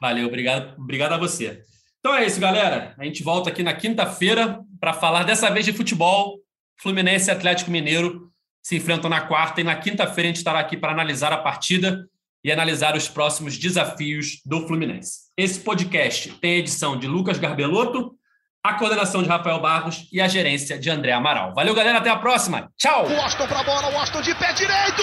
Valeu, 0.00 0.26
obrigado, 0.26 0.78
obrigado 0.78 1.12
a 1.12 1.18
você. 1.18 1.62
Então 1.98 2.14
é 2.14 2.24
isso, 2.24 2.40
galera. 2.40 2.94
A 2.98 3.04
gente 3.04 3.22
volta 3.22 3.50
aqui 3.50 3.62
na 3.62 3.74
quinta-feira 3.74 4.60
para 4.80 4.94
falar 4.94 5.24
dessa 5.24 5.50
vez 5.50 5.64
de 5.66 5.72
futebol. 5.72 6.38
Fluminense 6.80 7.28
e 7.28 7.32
Atlético 7.32 7.70
Mineiro 7.70 8.30
se 8.62 8.76
enfrentam 8.76 9.10
na 9.10 9.20
quarta 9.20 9.60
e 9.60 9.64
na 9.64 9.76
quinta-feira 9.76 10.28
a 10.28 10.30
gente 10.30 10.38
estará 10.38 10.58
aqui 10.58 10.76
para 10.76 10.92
analisar 10.92 11.32
a 11.32 11.36
partida 11.36 12.06
e 12.42 12.50
analisar 12.50 12.96
os 12.96 13.06
próximos 13.06 13.58
desafios 13.58 14.40
do 14.46 14.66
Fluminense. 14.66 15.30
Esse 15.36 15.60
podcast 15.60 16.32
tem 16.40 16.56
edição 16.56 16.98
de 16.98 17.06
Lucas 17.06 17.38
Garbelotto, 17.38 18.14
a 18.64 18.74
coordenação 18.74 19.22
de 19.22 19.28
Rafael 19.28 19.60
Barros 19.60 20.08
e 20.10 20.20
a 20.20 20.28
gerência 20.28 20.78
de 20.78 20.90
André 20.90 21.12
Amaral. 21.12 21.54
Valeu, 21.54 21.74
galera. 21.74 21.98
Até 21.98 22.10
a 22.10 22.16
próxima. 22.16 22.70
Tchau. 22.78 23.06
Washington 23.06 23.46
pra 23.46 23.62
bola. 23.62 23.88
Washington 23.88 24.22
de 24.22 24.34
pé 24.34 24.52
direito. 24.54 25.02